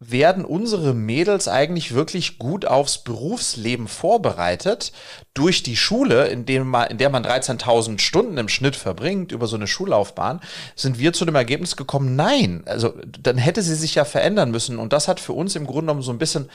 werden 0.00 0.46
unsere 0.46 0.94
Mädels 0.94 1.46
eigentlich 1.46 1.94
wirklich 1.94 2.38
gut 2.38 2.64
aufs 2.64 3.04
Berufsleben 3.04 3.86
vorbereitet 3.86 4.92
durch 5.34 5.62
die 5.62 5.76
Schule, 5.76 6.28
in, 6.28 6.46
dem 6.46 6.68
man, 6.68 6.88
in 6.88 6.98
der 6.98 7.10
man 7.10 7.24
13.000 7.24 7.98
Stunden 8.00 8.38
im 8.38 8.48
Schnitt 8.48 8.76
verbringt 8.76 9.32
über 9.32 9.46
so 9.46 9.56
eine 9.56 9.66
Schullaufbahn, 9.66 10.40
sind 10.74 10.98
wir 10.98 11.12
zu 11.12 11.24
dem 11.24 11.34
Ergebnis 11.34 11.76
gekommen, 11.76 12.16
nein, 12.16 12.62
also 12.66 12.94
dann 13.22 13.38
hätte 13.38 13.62
sie 13.62 13.74
sich 13.74 13.94
ja 13.94 14.04
verändern 14.04 14.50
müssen 14.50 14.78
und 14.78 14.92
das 14.92 15.08
hat 15.08 15.20
für 15.20 15.32
uns 15.32 15.56
im 15.56 15.66
Grunde 15.66 15.80
genommen 15.82 16.02
so 16.02 16.12
ein 16.12 16.18
bisschen, 16.18 16.48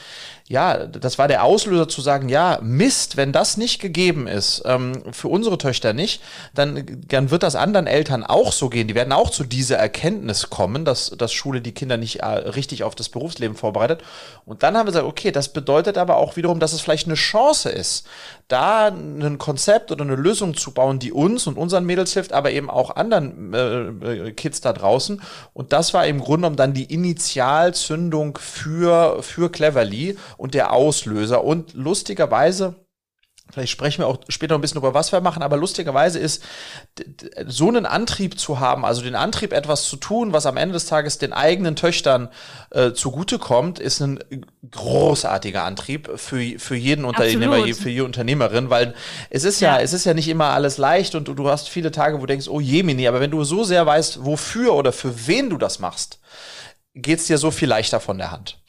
ja, 0.48 0.86
das 0.86 1.18
war 1.18 1.28
der 1.28 1.44
Auslöser 1.44 1.88
zu 1.88 2.00
sagen, 2.00 2.28
ja, 2.28 2.58
Mist, 2.62 3.16
wenn 3.16 3.32
das 3.32 3.56
nicht 3.56 3.80
gegeben 3.80 4.26
ist, 4.26 4.62
ähm, 4.66 5.02
für 5.12 5.28
unsere 5.28 5.58
Töchter 5.58 5.92
nicht, 5.92 6.22
dann, 6.54 6.84
dann 7.08 7.30
wird 7.30 7.42
das 7.42 7.56
anderen 7.56 7.86
Eltern 7.86 8.24
auch 8.24 8.52
so 8.52 8.68
gehen, 8.68 8.88
die 8.88 8.94
werden 8.94 9.12
auch 9.12 9.30
zu 9.30 9.44
dieser 9.44 9.76
Erkenntnis 9.76 10.50
kommen, 10.50 10.84
dass, 10.84 11.10
dass 11.10 11.32
Schule 11.32 11.60
die 11.60 11.72
Kinder 11.72 11.96
nicht 11.96 12.20
äh, 12.20 12.26
richtig 12.26 12.82
auf 12.82 12.94
das 12.94 13.08
Berufsleben 13.08 13.26
Berufsleben 13.26 13.56
vorbereitet. 13.56 14.02
Und 14.44 14.62
dann 14.62 14.76
haben 14.76 14.86
wir 14.86 14.92
gesagt, 14.92 15.06
okay, 15.06 15.32
das 15.32 15.48
bedeutet 15.48 15.98
aber 15.98 16.16
auch 16.16 16.36
wiederum, 16.36 16.60
dass 16.60 16.72
es 16.72 16.80
vielleicht 16.80 17.06
eine 17.06 17.14
Chance 17.14 17.70
ist, 17.70 18.06
da 18.48 18.86
ein 18.86 19.38
Konzept 19.38 19.90
oder 19.90 20.04
eine 20.04 20.14
Lösung 20.14 20.54
zu 20.54 20.72
bauen, 20.72 20.98
die 20.98 21.12
uns 21.12 21.46
und 21.46 21.58
unseren 21.58 21.84
Mädels 21.84 22.12
hilft, 22.12 22.32
aber 22.32 22.52
eben 22.52 22.70
auch 22.70 22.94
anderen 22.94 23.52
äh, 23.52 24.32
Kids 24.32 24.60
da 24.60 24.72
draußen. 24.72 25.20
Und 25.52 25.72
das 25.72 25.94
war 25.94 26.06
im 26.06 26.20
Grunde 26.20 26.36
genommen 26.42 26.56
dann 26.56 26.74
die 26.74 26.92
Initialzündung 26.92 28.38
für, 28.38 29.22
für 29.22 29.50
Cleverly 29.50 30.16
und 30.36 30.54
der 30.54 30.72
Auslöser. 30.72 31.42
Und 31.42 31.74
lustigerweise 31.74 32.85
Vielleicht 33.52 33.70
sprechen 33.70 34.00
wir 34.00 34.08
auch 34.08 34.18
später 34.28 34.54
noch 34.54 34.58
ein 34.58 34.60
bisschen 34.60 34.78
über 34.78 34.92
was 34.92 35.12
wir 35.12 35.20
machen, 35.20 35.42
aber 35.42 35.56
lustigerweise 35.56 36.18
ist 36.18 36.42
so 37.46 37.68
einen 37.68 37.86
Antrieb 37.86 38.40
zu 38.40 38.58
haben, 38.58 38.84
also 38.84 39.02
den 39.02 39.14
Antrieb 39.14 39.52
etwas 39.52 39.88
zu 39.88 39.96
tun, 39.96 40.32
was 40.32 40.46
am 40.46 40.56
Ende 40.56 40.72
des 40.72 40.86
Tages 40.86 41.18
den 41.18 41.32
eigenen 41.32 41.76
Töchtern 41.76 42.28
äh, 42.70 42.92
zugutekommt, 42.92 43.78
ist 43.78 44.00
ein 44.00 44.18
großartiger 44.68 45.62
Antrieb 45.62 46.10
für, 46.16 46.58
für 46.58 46.74
jeden 46.74 47.04
Unternehmer, 47.04 47.56
Absolut. 47.56 47.76
für 47.76 47.90
jede 47.90 48.04
Unternehmerin, 48.04 48.68
weil 48.68 48.94
es 49.30 49.44
ist 49.44 49.60
ja. 49.60 49.76
ja, 49.76 49.82
es 49.82 49.92
ist 49.92 50.04
ja 50.04 50.12
nicht 50.12 50.28
immer 50.28 50.46
alles 50.46 50.76
leicht 50.76 51.14
und 51.14 51.28
du, 51.28 51.34
du 51.34 51.48
hast 51.48 51.68
viele 51.68 51.92
Tage, 51.92 52.16
wo 52.16 52.22
du 52.22 52.26
denkst, 52.26 52.48
oh 52.48 52.60
je, 52.60 52.82
Mini, 52.82 53.06
aber 53.06 53.20
wenn 53.20 53.30
du 53.30 53.44
so 53.44 53.62
sehr 53.62 53.86
weißt, 53.86 54.24
wofür 54.24 54.74
oder 54.74 54.92
für 54.92 55.28
wen 55.28 55.50
du 55.50 55.56
das 55.56 55.78
machst, 55.78 56.18
geht's 56.94 57.26
dir 57.26 57.38
so 57.38 57.52
viel 57.52 57.68
leichter 57.68 58.00
von 58.00 58.18
der 58.18 58.32
Hand. 58.32 58.60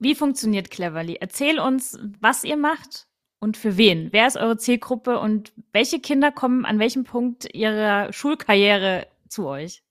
Wie 0.00 0.16
funktioniert 0.16 0.70
Cleverly? 0.70 1.18
Erzähl 1.20 1.60
uns, 1.60 1.96
was 2.20 2.42
ihr 2.42 2.56
macht 2.56 3.06
und 3.44 3.58
für 3.58 3.76
wen? 3.76 4.08
Wer 4.10 4.26
ist 4.26 4.38
eure 4.38 4.56
Zielgruppe 4.56 5.20
und 5.20 5.52
welche 5.72 6.00
Kinder 6.00 6.32
kommen 6.32 6.64
an 6.64 6.78
welchem 6.78 7.04
Punkt 7.04 7.54
ihrer 7.54 8.10
Schulkarriere 8.10 9.06
zu 9.28 9.46
euch? 9.46 9.82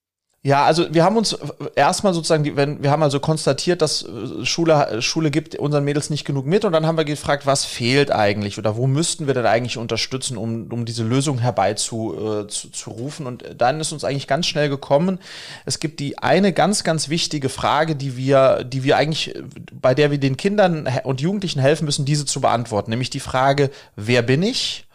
Ja, 0.46 0.66
also 0.66 0.94
wir 0.94 1.06
haben 1.06 1.16
uns 1.16 1.38
erstmal 1.74 2.14
sozusagen, 2.14 2.58
wenn, 2.58 2.84
wir 2.84 2.92
haben 2.92 3.02
also 3.02 3.22
konstatiert, 3.22 3.82
dass 3.82 4.04
äh, 4.04 4.44
Schule, 4.46 5.02
Schule 5.02 5.32
gibt 5.32 5.56
unseren 5.56 5.86
Mädels 5.86 6.10
nicht 6.10 6.26
genug 6.26 6.46
mit 6.46 6.66
und 6.66 6.74
dann 6.74 6.86
haben 6.86 6.98
wir 6.98 7.06
gefragt, 7.06 7.46
was 7.46 7.64
fehlt 7.64 8.12
eigentlich 8.12 8.58
oder 8.58 8.76
wo 8.76 8.86
müssten 8.86 9.26
wir 9.26 9.36
denn 9.36 9.46
eigentlich 9.46 9.78
unterstützen, 9.78 10.36
um, 10.36 10.70
um 10.70 10.84
diese 10.84 11.06
Lösung 11.06 11.40
herbeizurufen. 11.40 12.44
Äh, 12.44 12.48
zu, 12.50 12.70
zu 12.72 12.90
rufen. 12.90 13.26
und 13.26 13.46
dann 13.58 13.80
ist 13.80 13.94
uns 13.94 14.04
eigentlich 14.04 14.28
ganz 14.28 14.46
schnell 14.46 14.68
gekommen, 14.68 15.18
es 15.66 15.80
gibt 15.80 16.02
die 16.02 16.18
eine 16.18 16.52
ganz, 16.52 16.84
ganz 16.84 17.08
wichtige 17.08 17.48
Frage, 17.48 17.96
die 17.96 18.18
wir, 18.18 18.66
die 18.66 18.84
wir 18.84 18.98
eigentlich, 18.98 19.34
bei 19.82 19.96
der 19.96 20.12
wir 20.12 20.18
den 20.18 20.36
Kindern 20.36 20.90
und 21.04 21.22
Jugendlichen 21.22 21.62
helfen 21.62 21.86
müssen, 21.86 22.04
diese 22.04 22.26
zu 22.26 22.42
beantworten, 22.42 22.90
nämlich 22.90 23.10
die 23.10 23.22
Frage, 23.22 23.70
wer 23.96 24.22
bin 24.22 24.44
ich? 24.44 24.86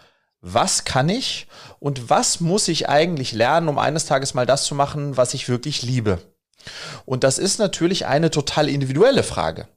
Was 0.41 0.85
kann 0.85 1.09
ich 1.09 1.47
und 1.81 2.11
was 2.11 2.41
muss 2.41 2.69
ich 2.69 2.89
eigentlich 2.89 3.33
lernen, 3.33 3.69
um 3.69 3.79
eines 3.79 4.07
Tages 4.07 4.35
mal 4.35 4.47
das 4.47 4.65
zu 4.65 4.75
machen, 4.75 5.17
was 5.17 5.35
ich 5.35 5.49
wirklich 5.49 5.83
liebe. 5.83 6.19
Und 7.05 7.25
das 7.25 7.39
ist 7.39 7.59
natürlich 7.59 8.07
eine 8.07 8.31
total 8.31 8.69
individuelle 8.69 9.23
Frage. 9.23 9.69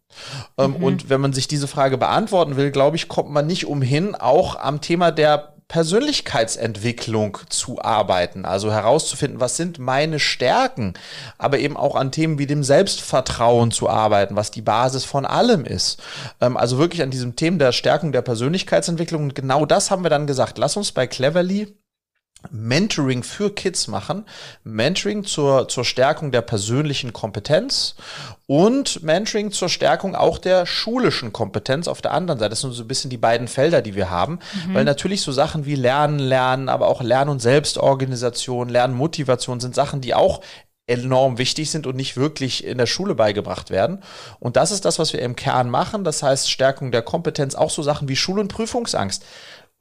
Ähm, 0.58 0.72
mhm. 0.77 0.84
Und 0.84 1.10
wenn 1.10 1.22
man 1.22 1.34
sich 1.34 1.48
diese 1.48 1.68
Frage 1.68 1.98
beantworten 1.98 2.58
will, 2.58 2.72
glaube 2.72 2.96
ich, 2.96 3.08
kommt 3.08 3.30
man 3.30 3.48
nicht 3.48 3.65
umhin, 3.65 4.15
auch 4.15 4.56
am 4.58 4.82
Thema 4.82 5.12
der 5.12 5.50
Persönlichkeitsentwicklung 5.71 7.37
zu 7.47 7.81
arbeiten, 7.81 8.43
also 8.43 8.73
herauszufinden, 8.73 9.39
was 9.39 9.55
sind 9.55 9.79
meine 9.79 10.19
Stärken, 10.19 10.95
aber 11.37 11.59
eben 11.59 11.77
auch 11.77 11.95
an 11.95 12.11
Themen 12.11 12.37
wie 12.39 12.45
dem 12.45 12.61
Selbstvertrauen 12.61 13.71
zu 13.71 13.89
arbeiten, 13.89 14.35
was 14.35 14.51
die 14.51 14.61
Basis 14.61 15.05
von 15.05 15.25
allem 15.25 15.63
ist. 15.63 16.03
Ähm, 16.41 16.57
also 16.57 16.77
wirklich 16.77 17.01
an 17.01 17.09
diesem 17.09 17.37
Thema 17.37 17.57
der 17.59 17.71
Stärkung 17.71 18.11
der 18.11 18.21
Persönlichkeitsentwicklung. 18.21 19.23
Und 19.23 19.35
genau 19.35 19.65
das 19.65 19.91
haben 19.91 20.03
wir 20.03 20.09
dann 20.09 20.27
gesagt. 20.27 20.57
Lass 20.57 20.75
uns 20.75 20.91
bei 20.91 21.07
Cleverly 21.07 21.73
Mentoring 22.50 23.24
für 23.24 23.53
Kids 23.53 23.88
machen, 23.88 24.25
Mentoring 24.63 25.24
zur, 25.24 25.67
zur 25.67 25.86
Stärkung 25.86 26.31
der 26.31 26.41
persönlichen 26.41 27.13
Kompetenz 27.13 27.95
und 28.48 29.03
Mentoring 29.03 29.51
zur 29.51 29.69
Stärkung 29.69 30.15
auch 30.15 30.38
der 30.38 30.65
schulischen 30.65 31.31
Kompetenz 31.31 31.88
auf 31.88 32.01
der 32.01 32.12
anderen 32.12 32.39
Seite. 32.39 32.50
Das 32.50 32.62
sind 32.62 32.74
so 32.74 32.83
ein 32.83 32.88
bisschen 32.88 33.10
die 33.12 33.17
beiden 33.17 33.48
Felder, 33.48 33.81
die 33.81 33.95
wir 33.95 34.10
haben, 34.10 34.39
mhm. 34.67 34.74
weil 34.74 34.86
natürlich 34.86 35.21
so 35.21 35.31
Sachen 35.31 35.65
wie 35.65 35.75
Lernen, 35.75 36.19
Lernen, 36.19 36.67
aber 36.67 36.88
auch 36.88 37.01
Lern- 37.01 37.29
und 37.29 37.41
Selbstorganisation, 37.41 38.69
Lernmotivation 38.69 39.60
sind 39.60 39.75
Sachen, 39.75 40.01
die 40.01 40.15
auch 40.15 40.41
enorm 40.88 41.38
wichtig 41.38 41.71
sind 41.71 41.88
und 41.88 41.95
nicht 41.95 42.17
wirklich 42.17 42.65
in 42.65 42.77
der 42.77 42.86
Schule 42.86 43.15
beigebracht 43.15 43.69
werden. 43.69 44.03
Und 44.39 44.57
das 44.57 44.71
ist 44.71 44.83
das, 44.83 45.00
was 45.00 45.13
wir 45.13 45.21
im 45.21 45.36
Kern 45.36 45.69
machen. 45.69 46.03
Das 46.03 46.21
heißt 46.21 46.51
Stärkung 46.51 46.91
der 46.91 47.01
Kompetenz, 47.01 47.55
auch 47.55 47.69
so 47.69 47.81
Sachen 47.81 48.10
wie 48.10 48.15
Schul- 48.15 48.39
und 48.39 48.50
Prüfungsangst 48.50 49.24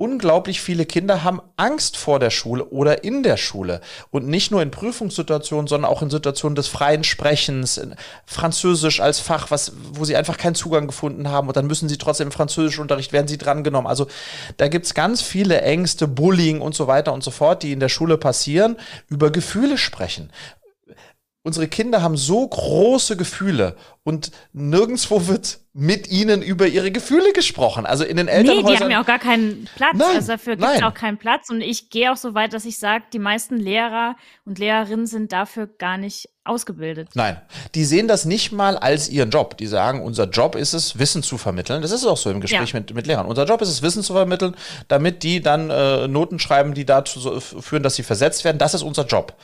unglaublich 0.01 0.63
viele 0.63 0.87
Kinder 0.87 1.25
haben 1.25 1.43
Angst 1.59 1.99
vor 1.99 2.19
der 2.19 2.31
Schule 2.31 2.65
oder 2.65 3.05
in 3.05 3.23
der 3.23 3.37
Schule. 3.37 3.83
Und 4.11 4.27
nicht 4.27 4.51
nur 4.51 4.63
in 4.63 4.71
Prüfungssituationen, 4.71 5.67
sondern 5.67 5.91
auch 5.91 6.01
in 6.01 6.09
Situationen 6.09 6.57
des 6.57 6.69
freien 6.69 7.05
Sprechens, 7.05 7.79
Französisch 8.25 9.01
als 9.01 9.21
Fach, 9.21 9.51
was, 9.51 9.73
wo 9.93 10.07
sie 10.07 10.17
einfach 10.17 10.39
keinen 10.39 10.55
Zugang 10.55 10.87
gefunden 10.87 11.29
haben. 11.29 11.49
Und 11.49 11.57
dann 11.57 11.67
müssen 11.67 11.89
sie 11.89 11.99
trotzdem 11.99 12.29
im 12.29 12.33
Französischunterricht, 12.33 13.13
werden 13.13 13.29
sie 13.29 13.37
drangenommen. 13.37 13.87
Also 13.87 14.07
da 14.57 14.69
gibt's 14.69 14.95
ganz 14.95 15.21
viele 15.21 15.61
Ängste, 15.61 16.09
Bullying 16.09 16.63
und 16.63 16.75
so 16.75 16.87
weiter 16.87 17.13
und 17.13 17.23
so 17.23 17.31
fort, 17.31 17.63
die 17.63 17.73
in 17.73 17.81
der 17.81 17.91
Schule 17.91 18.17
passieren, 18.17 18.77
über 19.09 19.31
Gefühle 19.31 19.77
sprechen 19.77 20.31
unsere 21.43 21.69
Kinder 21.69 22.03
haben 22.03 22.17
so 22.17 22.47
große 22.47 23.17
Gefühle 23.17 23.77
und 24.03 24.31
nirgendwo 24.53 25.27
wird 25.27 25.61
mit 25.73 26.11
ihnen 26.11 26.43
über 26.43 26.67
ihre 26.67 26.91
Gefühle 26.91 27.33
gesprochen. 27.33 27.87
Also 27.87 28.05
in 28.05 28.17
den 28.17 28.29
Elternhäusern. 28.29 28.65
Nee, 28.65 28.77
die 28.77 28.83
haben 28.83 28.91
ja 28.91 29.01
auch 29.01 29.07
gar 29.07 29.19
keinen 29.21 29.69
Platz. 29.77 29.95
Nein, 29.95 30.17
also 30.17 30.33
dafür 30.33 30.57
gibt 30.57 30.69
es 30.69 30.83
auch 30.83 30.95
keinen 30.95 31.17
Platz. 31.17 31.49
Und 31.49 31.61
ich 31.61 31.91
gehe 31.91 32.11
auch 32.11 32.17
so 32.17 32.35
weit, 32.35 32.53
dass 32.53 32.65
ich 32.65 32.79
sage, 32.79 33.05
die 33.13 33.19
meisten 33.21 33.57
Lehrer 33.57 34.17
und 34.45 34.59
Lehrerinnen 34.59 35.07
sind 35.07 35.33
dafür 35.33 35.69
gar 35.69 35.97
nicht 35.97 36.29
ausgebildet. 36.43 37.11
Nein, 37.15 37.41
die 37.75 37.85
sehen 37.85 38.09
das 38.09 38.25
nicht 38.25 38.51
mal 38.51 38.77
als 38.77 39.09
ihren 39.09 39.31
Job. 39.31 39.57
Die 39.59 39.67
sagen, 39.67 40.03
unser 40.03 40.29
Job 40.29 40.57
ist 40.57 40.73
es, 40.73 40.99
Wissen 40.99 41.23
zu 41.23 41.39
vermitteln. 41.39 41.83
Das 41.83 41.93
ist 41.93 42.05
auch 42.05 42.17
so 42.17 42.31
im 42.31 42.41
Gespräch 42.41 42.73
ja. 42.73 42.81
mit, 42.81 42.93
mit 42.93 43.07
Lehrern. 43.07 43.27
Unser 43.27 43.45
Job 43.45 43.63
ist 43.63 43.69
es, 43.69 43.83
Wissen 43.83 44.03
zu 44.03 44.15
vermitteln, 44.15 44.57
damit 44.89 45.23
die 45.23 45.41
dann 45.41 45.71
äh, 45.71 46.09
Noten 46.09 46.41
schreiben, 46.41 46.75
die 46.75 46.85
dazu 46.85 47.41
führen, 47.41 47.85
dass 47.85 47.95
sie 47.95 48.03
versetzt 48.03 48.45
werden. 48.45 48.59
Das 48.59 48.75
ist 48.75 48.83
unser 48.83 49.07
Job 49.07 49.37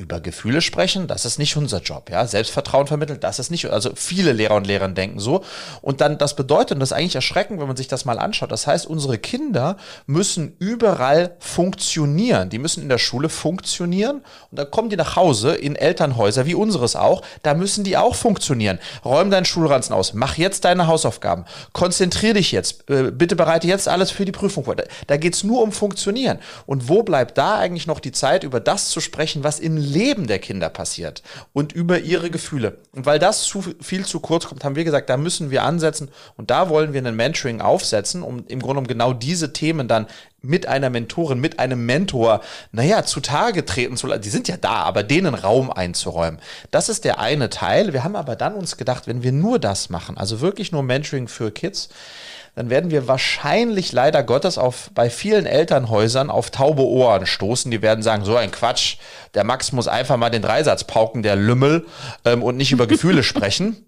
über 0.00 0.20
Gefühle 0.20 0.62
sprechen, 0.62 1.06
das 1.06 1.24
ist 1.24 1.38
nicht 1.38 1.56
unser 1.56 1.80
Job, 1.80 2.10
ja. 2.10 2.26
Selbstvertrauen 2.26 2.86
vermitteln, 2.86 3.20
das 3.20 3.38
ist 3.38 3.50
nicht, 3.50 3.66
also 3.66 3.90
viele 3.94 4.32
Lehrer 4.32 4.56
und 4.56 4.66
Lehrerinnen 4.66 4.94
denken 4.94 5.20
so. 5.20 5.44
Und 5.82 6.00
dann, 6.00 6.18
das 6.18 6.34
bedeutet, 6.34 6.72
und 6.72 6.80
das 6.80 6.90
ist 6.90 6.96
eigentlich 6.96 7.14
erschreckend, 7.14 7.60
wenn 7.60 7.66
man 7.66 7.76
sich 7.76 7.88
das 7.88 8.04
mal 8.04 8.18
anschaut, 8.18 8.50
das 8.50 8.66
heißt, 8.66 8.86
unsere 8.86 9.18
Kinder 9.18 9.76
müssen 10.06 10.56
überall 10.58 11.36
funktionieren. 11.38 12.48
Die 12.48 12.58
müssen 12.58 12.82
in 12.82 12.88
der 12.88 12.98
Schule 12.98 13.28
funktionieren 13.28 14.22
und 14.50 14.58
dann 14.58 14.70
kommen 14.70 14.88
die 14.88 14.96
nach 14.96 15.16
Hause 15.16 15.54
in 15.54 15.76
Elternhäuser, 15.76 16.46
wie 16.46 16.54
unseres 16.54 16.96
auch, 16.96 17.22
da 17.42 17.54
müssen 17.54 17.84
die 17.84 17.96
auch 17.96 18.14
funktionieren. 18.14 18.78
Räum 19.04 19.30
deinen 19.30 19.44
Schulranzen 19.44 19.94
aus, 19.94 20.14
mach 20.14 20.38
jetzt 20.38 20.64
deine 20.64 20.86
Hausaufgaben, 20.86 21.44
konzentrier 21.72 22.34
dich 22.34 22.52
jetzt, 22.52 22.88
äh, 22.88 23.10
bitte 23.10 23.36
bereite 23.36 23.66
jetzt 23.66 23.86
alles 23.86 24.10
für 24.10 24.24
die 24.24 24.32
Prüfung 24.32 24.64
vor. 24.64 24.76
Da, 25.06 25.16
geht's 25.16 25.44
nur 25.44 25.62
um 25.62 25.72
Funktionieren. 25.72 26.38
Und 26.66 26.88
wo 26.88 27.02
bleibt 27.02 27.36
da 27.36 27.58
eigentlich 27.58 27.86
noch 27.86 28.00
die 28.00 28.12
Zeit, 28.12 28.44
über 28.44 28.60
das 28.60 28.88
zu 28.88 29.00
sprechen, 29.00 29.44
was 29.44 29.58
im 29.58 29.76
Leben 29.90 30.26
der 30.26 30.38
Kinder 30.38 30.68
passiert 30.70 31.22
und 31.52 31.72
über 31.72 31.98
ihre 31.98 32.30
Gefühle. 32.30 32.78
Und 32.92 33.06
weil 33.06 33.18
das 33.18 33.42
zu 33.42 33.62
viel 33.80 34.06
zu 34.06 34.20
kurz 34.20 34.46
kommt, 34.46 34.64
haben 34.64 34.76
wir 34.76 34.84
gesagt, 34.84 35.10
da 35.10 35.16
müssen 35.16 35.50
wir 35.50 35.64
ansetzen 35.64 36.08
und 36.36 36.50
da 36.50 36.68
wollen 36.68 36.92
wir 36.92 37.00
einen 37.00 37.16
Mentoring 37.16 37.60
aufsetzen, 37.60 38.22
um 38.22 38.44
im 38.48 38.60
Grunde 38.60 38.80
um 38.80 38.86
genau 38.86 39.12
diese 39.12 39.52
Themen 39.52 39.88
dann 39.88 40.06
mit 40.42 40.66
einer 40.66 40.90
Mentorin, 40.90 41.38
mit 41.38 41.58
einem 41.58 41.84
Mentor, 41.84 42.40
naja, 42.72 43.04
zutage 43.04 43.64
treten 43.64 43.96
zu 43.96 44.06
lassen. 44.06 44.22
Die 44.22 44.30
sind 44.30 44.48
ja 44.48 44.56
da, 44.56 44.82
aber 44.84 45.02
denen 45.02 45.34
Raum 45.34 45.70
einzuräumen. 45.70 46.40
Das 46.70 46.88
ist 46.88 47.04
der 47.04 47.18
eine 47.18 47.50
Teil. 47.50 47.92
Wir 47.92 48.04
haben 48.04 48.16
aber 48.16 48.36
dann 48.36 48.54
uns 48.54 48.76
gedacht, 48.76 49.06
wenn 49.06 49.22
wir 49.22 49.32
nur 49.32 49.58
das 49.58 49.90
machen, 49.90 50.16
also 50.16 50.40
wirklich 50.40 50.72
nur 50.72 50.82
Mentoring 50.82 51.28
für 51.28 51.50
Kids, 51.50 51.90
dann 52.54 52.70
werden 52.70 52.90
wir 52.90 53.08
wahrscheinlich 53.08 53.92
leider 53.92 54.22
Gottes 54.22 54.58
auf, 54.58 54.90
bei 54.94 55.10
vielen 55.10 55.46
Elternhäusern 55.46 56.30
auf 56.30 56.50
taube 56.50 56.82
Ohren 56.82 57.26
stoßen. 57.26 57.70
Die 57.70 57.82
werden 57.82 58.02
sagen, 58.02 58.24
so 58.24 58.36
ein 58.36 58.50
Quatsch, 58.50 58.96
der 59.34 59.44
Max 59.44 59.72
muss 59.72 59.88
einfach 59.88 60.16
mal 60.16 60.30
den 60.30 60.42
Dreisatz 60.42 60.84
pauken, 60.84 61.22
der 61.22 61.36
Lümmel, 61.36 61.86
ähm, 62.24 62.42
und 62.42 62.56
nicht 62.56 62.72
über 62.72 62.86
Gefühle 62.86 63.22
sprechen. 63.22 63.86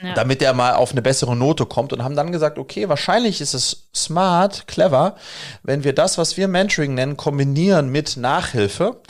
Ja. 0.00 0.14
damit 0.14 0.40
er 0.42 0.54
mal 0.54 0.74
auf 0.74 0.92
eine 0.92 1.02
bessere 1.02 1.34
Note 1.34 1.66
kommt 1.66 1.92
und 1.92 2.04
haben 2.04 2.14
dann 2.14 2.30
gesagt, 2.30 2.56
okay, 2.56 2.88
wahrscheinlich 2.88 3.40
ist 3.40 3.52
es 3.52 3.88
smart, 3.92 4.68
clever, 4.68 5.16
wenn 5.64 5.82
wir 5.82 5.92
das, 5.92 6.18
was 6.18 6.36
wir 6.36 6.46
Mentoring 6.46 6.94
nennen, 6.94 7.16
kombinieren 7.16 7.88
mit 7.88 8.16
Nachhilfe, 8.16 9.02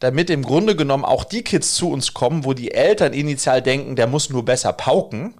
damit 0.00 0.28
im 0.28 0.42
Grunde 0.42 0.76
genommen 0.76 1.06
auch 1.06 1.24
die 1.24 1.40
Kids 1.44 1.72
zu 1.72 1.90
uns 1.90 2.12
kommen, 2.12 2.44
wo 2.44 2.52
die 2.52 2.72
Eltern 2.72 3.14
initial 3.14 3.62
denken, 3.62 3.96
der 3.96 4.06
muss 4.06 4.28
nur 4.28 4.44
besser 4.44 4.74
pauken 4.74 5.32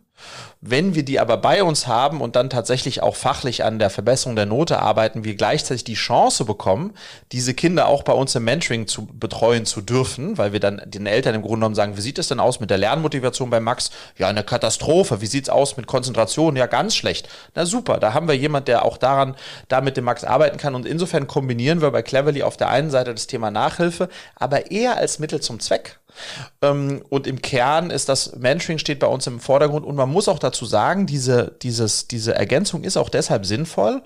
wenn 0.67 0.95
wir 0.95 1.05
die 1.05 1.21
aber 1.21 1.37
bei 1.37 1.63
uns 1.63 1.87
haben 1.87 2.23
und 2.23 2.37
dann 2.37 2.49
tatsächlich 2.49 3.03
auch 3.03 3.17
fachlich 3.17 3.65
an 3.65 3.79
der 3.79 3.91
Verbesserung 3.91 4.35
der 4.35 4.47
Note 4.47 4.79
arbeiten, 4.81 5.23
wir 5.23 5.35
gleichzeitig 5.35 5.85
die 5.85 5.95
Chance 5.95 6.47
bekommen, 6.47 6.95
diese 7.33 7.53
Kinder 7.53 7.87
auch 7.87 8.03
bei 8.03 8.15
uns 8.15 8.35
im 8.35 8.45
Mentoring 8.45 8.87
zu 8.87 9.05
betreuen 9.07 9.67
zu 9.67 9.83
dürfen, 9.83 10.39
weil 10.39 10.53
wir 10.53 10.61
dann 10.61 10.81
den 10.87 11.07
Eltern 11.07 11.35
im 11.35 11.43
Grunde 11.43 11.57
genommen 11.57 11.75
sagen, 11.75 11.99
wie 11.99 12.01
sieht 12.01 12.19
es 12.19 12.29
denn 12.29 12.41
aus 12.41 12.61
mit 12.61 12.71
der 12.71 12.79
Lernmotivation 12.79 13.51
bei 13.51 13.61
Max? 13.61 13.91
Ja, 14.17 14.29
eine 14.29 14.43
Katastrophe. 14.43 15.21
Wie 15.21 15.27
sieht's 15.27 15.51
aus 15.51 15.77
mit 15.77 15.87
Konzentration? 15.87 16.57
Ja, 16.57 16.67
ganz 16.67 16.97
schlecht. 16.97 17.29
Na 17.55 17.67
super, 17.67 17.99
da 17.99 18.15
haben 18.15 18.27
wir 18.27 18.35
jemand, 18.35 18.67
der 18.67 18.87
auch 18.87 18.97
daran, 18.97 19.37
da 19.69 19.83
mit 19.83 19.99
dem 19.99 20.05
Max 20.05 20.25
arbeiten 20.25 20.57
kann 20.57 20.75
und 20.75 20.87
insofern 20.87 21.27
kombinieren 21.27 21.83
wir 21.83 21.91
bei 21.91 22.03
Cleverly 22.03 22.43
auf 22.43 22.57
der 22.57 22.71
einen 22.71 22.91
Seite 22.91 23.13
das 23.13 23.27
Thema 23.27 23.51
Nachhilfe, 23.51 24.09
aber 24.37 24.71
eher 24.71 24.97
als 24.97 25.19
Mittel 25.19 25.41
zum 25.41 25.61
Zweck 25.61 25.99
und 26.61 27.27
im 27.27 27.43
Kern 27.43 27.91
ist 27.91 28.09
das 28.09 28.37
Mentoring 28.37 28.79
steht 28.79 29.01
bei 29.01 29.07
uns 29.07 29.27
im 29.27 29.41
Vordergrund. 29.41 29.85
Und 29.85 29.97
man 29.97 30.11
muss 30.11 30.29
auch 30.29 30.39
dazu 30.39 30.65
sagen, 30.65 31.07
diese, 31.07 31.53
dieses, 31.63 32.09
diese 32.09 32.35
Ergänzung 32.35 32.85
ist 32.85 32.97
auch 32.97 33.09
deshalb 33.09 33.47
sinnvoll, 33.47 34.03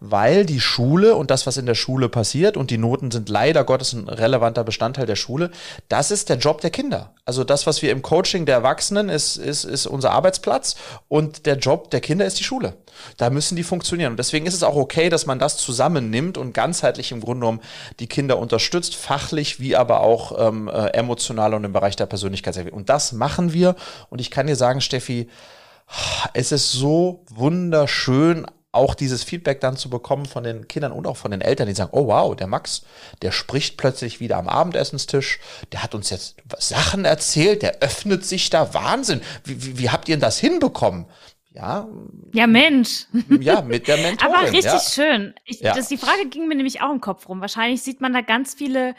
weil 0.00 0.44
die 0.44 0.60
Schule 0.60 1.14
und 1.14 1.30
das, 1.30 1.46
was 1.46 1.56
in 1.56 1.66
der 1.66 1.74
Schule 1.74 2.08
passiert, 2.08 2.56
und 2.56 2.70
die 2.70 2.78
Noten 2.78 3.10
sind 3.10 3.28
leider 3.28 3.64
Gottes 3.64 3.92
ein 3.92 4.08
relevanter 4.08 4.64
Bestandteil 4.64 5.06
der 5.06 5.16
Schule, 5.16 5.50
das 5.88 6.10
ist 6.10 6.28
der 6.28 6.36
Job 6.36 6.60
der 6.60 6.70
Kinder. 6.70 7.14
Also 7.24 7.44
das, 7.44 7.66
was 7.66 7.82
wir 7.82 7.92
im 7.92 8.02
Coaching 8.02 8.46
der 8.46 8.56
Erwachsenen 8.56 9.08
ist, 9.08 9.36
ist, 9.36 9.64
ist 9.64 9.86
unser 9.86 10.10
Arbeitsplatz 10.10 10.74
und 11.08 11.46
der 11.46 11.56
Job 11.56 11.90
der 11.90 12.00
Kinder 12.00 12.26
ist 12.26 12.40
die 12.40 12.44
Schule. 12.44 12.74
Da 13.16 13.30
müssen 13.30 13.56
die 13.56 13.62
funktionieren. 13.62 14.12
Und 14.12 14.18
deswegen 14.18 14.46
ist 14.46 14.54
es 14.54 14.62
auch 14.62 14.76
okay, 14.76 15.08
dass 15.08 15.26
man 15.26 15.38
das 15.38 15.56
zusammennimmt 15.56 16.36
und 16.36 16.52
ganzheitlich 16.52 17.12
im 17.12 17.20
Grunde 17.20 17.40
genommen 17.40 17.60
die 18.00 18.06
Kinder 18.06 18.38
unterstützt, 18.38 18.96
fachlich 18.96 19.60
wie 19.60 19.76
aber 19.76 20.00
auch 20.00 20.48
ähm, 20.48 20.68
äh, 20.68 20.88
emotional 21.52 21.58
und 21.58 21.64
im 21.64 21.72
Bereich 21.72 21.96
der 21.96 22.06
Persönlichkeitsentwicklung. 22.06 22.80
Und 22.80 22.88
das 22.88 23.12
machen 23.12 23.52
wir. 23.52 23.76
Und 24.10 24.20
ich 24.20 24.30
kann 24.30 24.46
dir 24.46 24.56
sagen, 24.56 24.80
Steffi, 24.80 25.28
es 26.34 26.52
ist 26.52 26.72
so 26.72 27.24
wunderschön, 27.30 28.46
auch 28.74 28.94
dieses 28.94 29.22
Feedback 29.22 29.60
dann 29.60 29.76
zu 29.76 29.90
bekommen 29.90 30.24
von 30.24 30.44
den 30.44 30.66
Kindern 30.66 30.92
und 30.92 31.06
auch 31.06 31.18
von 31.18 31.30
den 31.30 31.42
Eltern, 31.42 31.68
die 31.68 31.74
sagen, 31.74 31.90
oh 31.92 32.06
wow, 32.06 32.34
der 32.34 32.46
Max, 32.46 32.86
der 33.20 33.30
spricht 33.30 33.76
plötzlich 33.76 34.18
wieder 34.18 34.38
am 34.38 34.48
Abendessenstisch, 34.48 35.40
der 35.72 35.82
hat 35.82 35.94
uns 35.94 36.08
jetzt 36.08 36.36
Sachen 36.58 37.04
erzählt, 37.04 37.60
der 37.60 37.80
öffnet 37.80 38.24
sich 38.24 38.48
da, 38.48 38.72
Wahnsinn, 38.72 39.20
wie, 39.44 39.62
wie, 39.62 39.78
wie 39.78 39.90
habt 39.90 40.08
ihr 40.08 40.16
denn 40.16 40.22
das 40.22 40.38
hinbekommen? 40.38 41.04
Ja. 41.54 41.86
Ja, 42.32 42.46
Mensch. 42.46 43.08
Ja, 43.40 43.60
mit 43.60 43.86
der 43.88 43.96
Mentorin. 44.02 44.34
Aber 44.34 44.44
richtig 44.44 44.64
ja. 44.64 44.80
schön. 44.80 45.34
Ich, 45.44 45.60
ja. 45.60 45.74
das, 45.74 45.88
die 45.88 45.98
Frage 45.98 46.26
ging 46.30 46.48
mir 46.48 46.54
nämlich 46.54 46.80
auch 46.80 46.90
im 46.90 47.02
Kopf 47.02 47.28
rum. 47.28 47.42
Wahrscheinlich 47.42 47.82
sieht 47.82 48.00
man 48.00 48.14
da 48.14 48.22
ganz 48.22 48.54
viele 48.54 48.94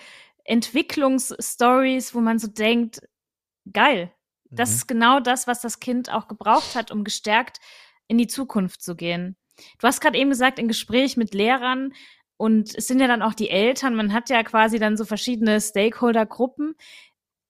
Entwicklungsstories, 0.45 2.13
wo 2.13 2.19
man 2.19 2.39
so 2.39 2.47
denkt, 2.47 3.01
geil. 3.71 4.11
Das 4.49 4.69
mhm. 4.69 4.75
ist 4.75 4.87
genau 4.87 5.19
das, 5.19 5.47
was 5.47 5.61
das 5.61 5.79
Kind 5.79 6.11
auch 6.11 6.27
gebraucht 6.27 6.75
hat, 6.75 6.91
um 6.91 7.03
gestärkt 7.03 7.59
in 8.07 8.17
die 8.17 8.27
Zukunft 8.27 8.81
zu 8.81 8.95
gehen. 8.95 9.37
Du 9.79 9.87
hast 9.87 10.01
gerade 10.01 10.17
eben 10.17 10.29
gesagt, 10.29 10.59
in 10.59 10.67
Gespräch 10.67 11.17
mit 11.17 11.33
Lehrern 11.33 11.93
und 12.37 12.75
es 12.75 12.87
sind 12.87 12.99
ja 12.99 13.07
dann 13.07 13.21
auch 13.21 13.33
die 13.33 13.49
Eltern, 13.49 13.95
man 13.95 14.13
hat 14.13 14.29
ja 14.29 14.43
quasi 14.43 14.79
dann 14.79 14.97
so 14.97 15.05
verschiedene 15.05 15.61
Stakeholder-Gruppen. 15.61 16.75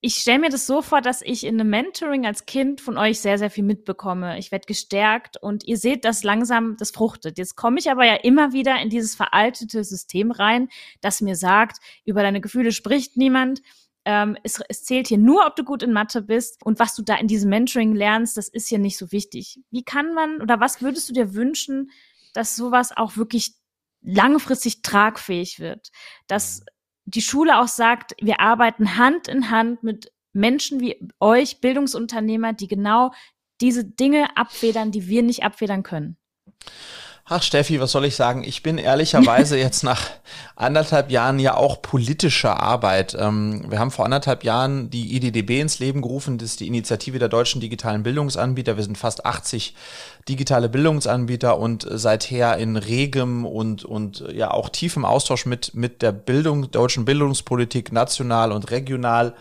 Ich 0.06 0.16
stelle 0.16 0.40
mir 0.40 0.50
das 0.50 0.68
so 0.68 0.82
vor, 0.82 1.00
dass 1.00 1.22
ich 1.22 1.46
in 1.46 1.58
einem 1.58 1.70
Mentoring 1.70 2.26
als 2.26 2.46
Kind 2.46 2.82
von 2.82 2.98
euch 2.98 3.22
sehr, 3.22 3.38
sehr 3.38 3.50
viel 3.50 3.64
mitbekomme. 3.64 4.38
Ich 4.38 4.52
werde 4.52 4.66
gestärkt 4.66 5.38
und 5.42 5.64
ihr 5.64 5.78
seht, 5.78 6.04
dass 6.04 6.26
langsam 6.26 6.76
das 6.78 6.92
fruchtet. 6.92 7.38
Jetzt 7.38 7.56
komme 7.56 7.80
ich 7.80 7.90
aber 7.90 8.04
ja 8.06 8.16
immer 8.16 8.52
wieder 8.52 8.82
in 8.82 8.90
dieses 8.90 9.16
veraltete 9.16 9.82
System 9.86 10.32
rein, 10.32 10.68
das 11.00 11.22
mir 11.22 11.38
sagt, 11.38 11.78
über 12.04 12.22
deine 12.22 12.42
Gefühle 12.42 12.74
spricht 12.74 13.16
niemand 13.16 13.62
ähm, 14.06 14.38
es, 14.44 14.62
es 14.68 14.84
zählt 14.84 15.08
hier 15.08 15.18
nur, 15.18 15.46
ob 15.48 15.56
du 15.56 15.64
gut 15.64 15.82
in 15.82 15.94
Mathe 15.94 16.22
bist 16.22 16.62
und 16.66 16.80
was 16.80 16.96
du 16.96 17.04
da 17.04 17.16
in 17.16 17.28
diesem 17.28 17.50
Mentoring 17.50 17.96
lernst, 17.96 18.36
das 18.36 18.50
ist 18.50 18.68
hier 18.68 18.80
nicht 18.80 18.98
so 18.98 19.12
wichtig. 19.12 19.62
Wie 19.72 19.84
kann 19.84 20.14
man 20.14 20.42
oder 20.42 20.60
was 20.60 20.82
würdest 20.82 21.08
du 21.10 21.14
dir 21.14 21.34
wünschen, 21.34 21.92
dass 22.34 22.56
sowas 22.56 22.92
auch 22.96 23.16
wirklich 23.16 23.54
langfristig 24.02 24.82
tragfähig 24.82 25.60
wird? 25.60 25.92
Dass 26.28 26.66
die 27.06 27.22
Schule 27.22 27.60
auch 27.60 27.68
sagt, 27.68 28.16
wir 28.22 28.40
arbeiten 28.40 28.98
Hand 28.98 29.28
in 29.28 29.50
Hand 29.50 29.84
mit 29.84 30.12
Menschen 30.34 30.80
wie 30.80 31.00
euch, 31.20 31.62
Bildungsunternehmer, 31.62 32.54
die 32.54 32.68
genau 32.68 33.12
diese 33.62 33.86
Dinge 33.86 34.36
abfedern, 34.36 34.92
die 34.92 35.08
wir 35.08 35.24
nicht 35.24 35.44
abfedern 35.44 35.84
können. 35.84 36.18
Ach 37.26 37.42
Steffi, 37.42 37.80
was 37.80 37.94
soll 37.94 38.04
ich 38.04 38.18
sagen? 38.18 38.44
Ich 38.44 38.64
bin 38.64 38.78
ehrlicherweise 38.78 39.58
jetzt 39.60 39.84
nach 39.84 40.10
anderthalb 40.58 41.10
Jahren 41.10 41.40
ja 41.40 41.56
auch 41.56 41.82
politischer 41.82 42.60
Arbeit. 42.60 43.16
Ähm, 43.18 43.64
wir 43.70 43.80
haben 43.80 43.92
vor 43.92 44.04
anderthalb 44.04 44.44
Jahren 44.44 44.90
die 44.90 45.16
IDDB 45.16 45.62
ins 45.62 45.80
Leben 45.80 46.02
gerufen. 46.02 46.38
Das 46.38 46.50
ist 46.50 46.60
die 46.60 46.68
Initiative 46.68 47.20
der 47.20 47.30
deutschen 47.30 47.62
digitalen 47.62 48.04
Bildungsanbieter. 48.04 48.76
Wir 48.76 48.84
sind 48.84 48.98
fast 48.98 49.26
80 49.26 49.74
digitale 50.28 50.68
Bildungsanbieter 50.68 51.58
und 51.58 51.88
seither 51.90 52.58
in 52.58 52.76
regem 52.76 53.46
und, 53.46 53.86
und 53.86 54.26
ja 54.34 54.52
auch 54.52 54.68
tiefem 54.68 55.06
Austausch 55.06 55.46
mit, 55.46 55.76
mit 55.76 56.02
der 56.02 56.12
Bildung, 56.12 56.72
deutschen 56.72 57.06
Bildungspolitik 57.06 57.94
national 57.94 58.52
und 58.52 58.70
regional. 58.70 59.34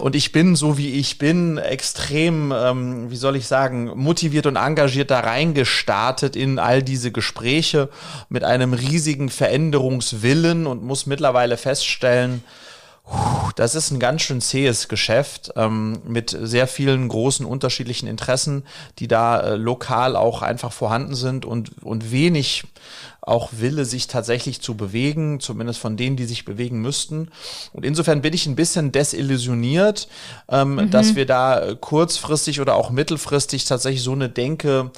Und 0.00 0.16
ich 0.16 0.32
bin, 0.32 0.56
so 0.56 0.78
wie 0.78 0.92
ich 0.92 1.18
bin, 1.18 1.58
extrem, 1.58 2.52
ähm, 2.52 3.10
wie 3.10 3.16
soll 3.16 3.36
ich 3.36 3.46
sagen, 3.46 3.92
motiviert 3.94 4.46
und 4.46 4.56
engagiert 4.56 5.10
da 5.10 5.20
reingestartet 5.20 6.36
in 6.36 6.58
all 6.58 6.82
diese 6.82 7.12
Gespräche 7.12 7.88
mit 8.28 8.44
einem 8.44 8.72
riesigen 8.72 9.28
Veränderungswillen 9.28 10.66
und 10.66 10.82
muss 10.82 11.06
mittlerweile 11.06 11.56
feststellen, 11.56 12.42
das 13.56 13.74
ist 13.74 13.90
ein 13.90 14.00
ganz 14.00 14.22
schön 14.22 14.40
zähes 14.40 14.88
Geschäft 14.88 15.52
ähm, 15.56 16.00
mit 16.04 16.36
sehr 16.38 16.66
vielen 16.66 17.08
großen 17.08 17.46
unterschiedlichen 17.46 18.06
Interessen, 18.06 18.64
die 18.98 19.08
da 19.08 19.40
äh, 19.40 19.56
lokal 19.56 20.16
auch 20.16 20.42
einfach 20.42 20.72
vorhanden 20.72 21.14
sind 21.14 21.44
und, 21.44 21.82
und 21.82 22.10
wenig 22.10 22.64
auch 23.20 23.50
Wille, 23.52 23.84
sich 23.84 24.06
tatsächlich 24.06 24.60
zu 24.60 24.76
bewegen, 24.76 25.40
zumindest 25.40 25.80
von 25.80 25.96
denen, 25.96 26.16
die 26.16 26.26
sich 26.26 26.44
bewegen 26.44 26.80
müssten. 26.80 27.28
Und 27.72 27.84
insofern 27.84 28.22
bin 28.22 28.32
ich 28.32 28.46
ein 28.46 28.54
bisschen 28.54 28.92
desillusioniert, 28.92 30.06
ähm, 30.48 30.76
mhm. 30.76 30.90
dass 30.90 31.16
wir 31.16 31.26
da 31.26 31.74
kurzfristig 31.80 32.60
oder 32.60 32.76
auch 32.76 32.90
mittelfristig 32.90 33.64
tatsächlich 33.64 34.02
so 34.02 34.12
eine 34.12 34.28
Denke 34.28 34.92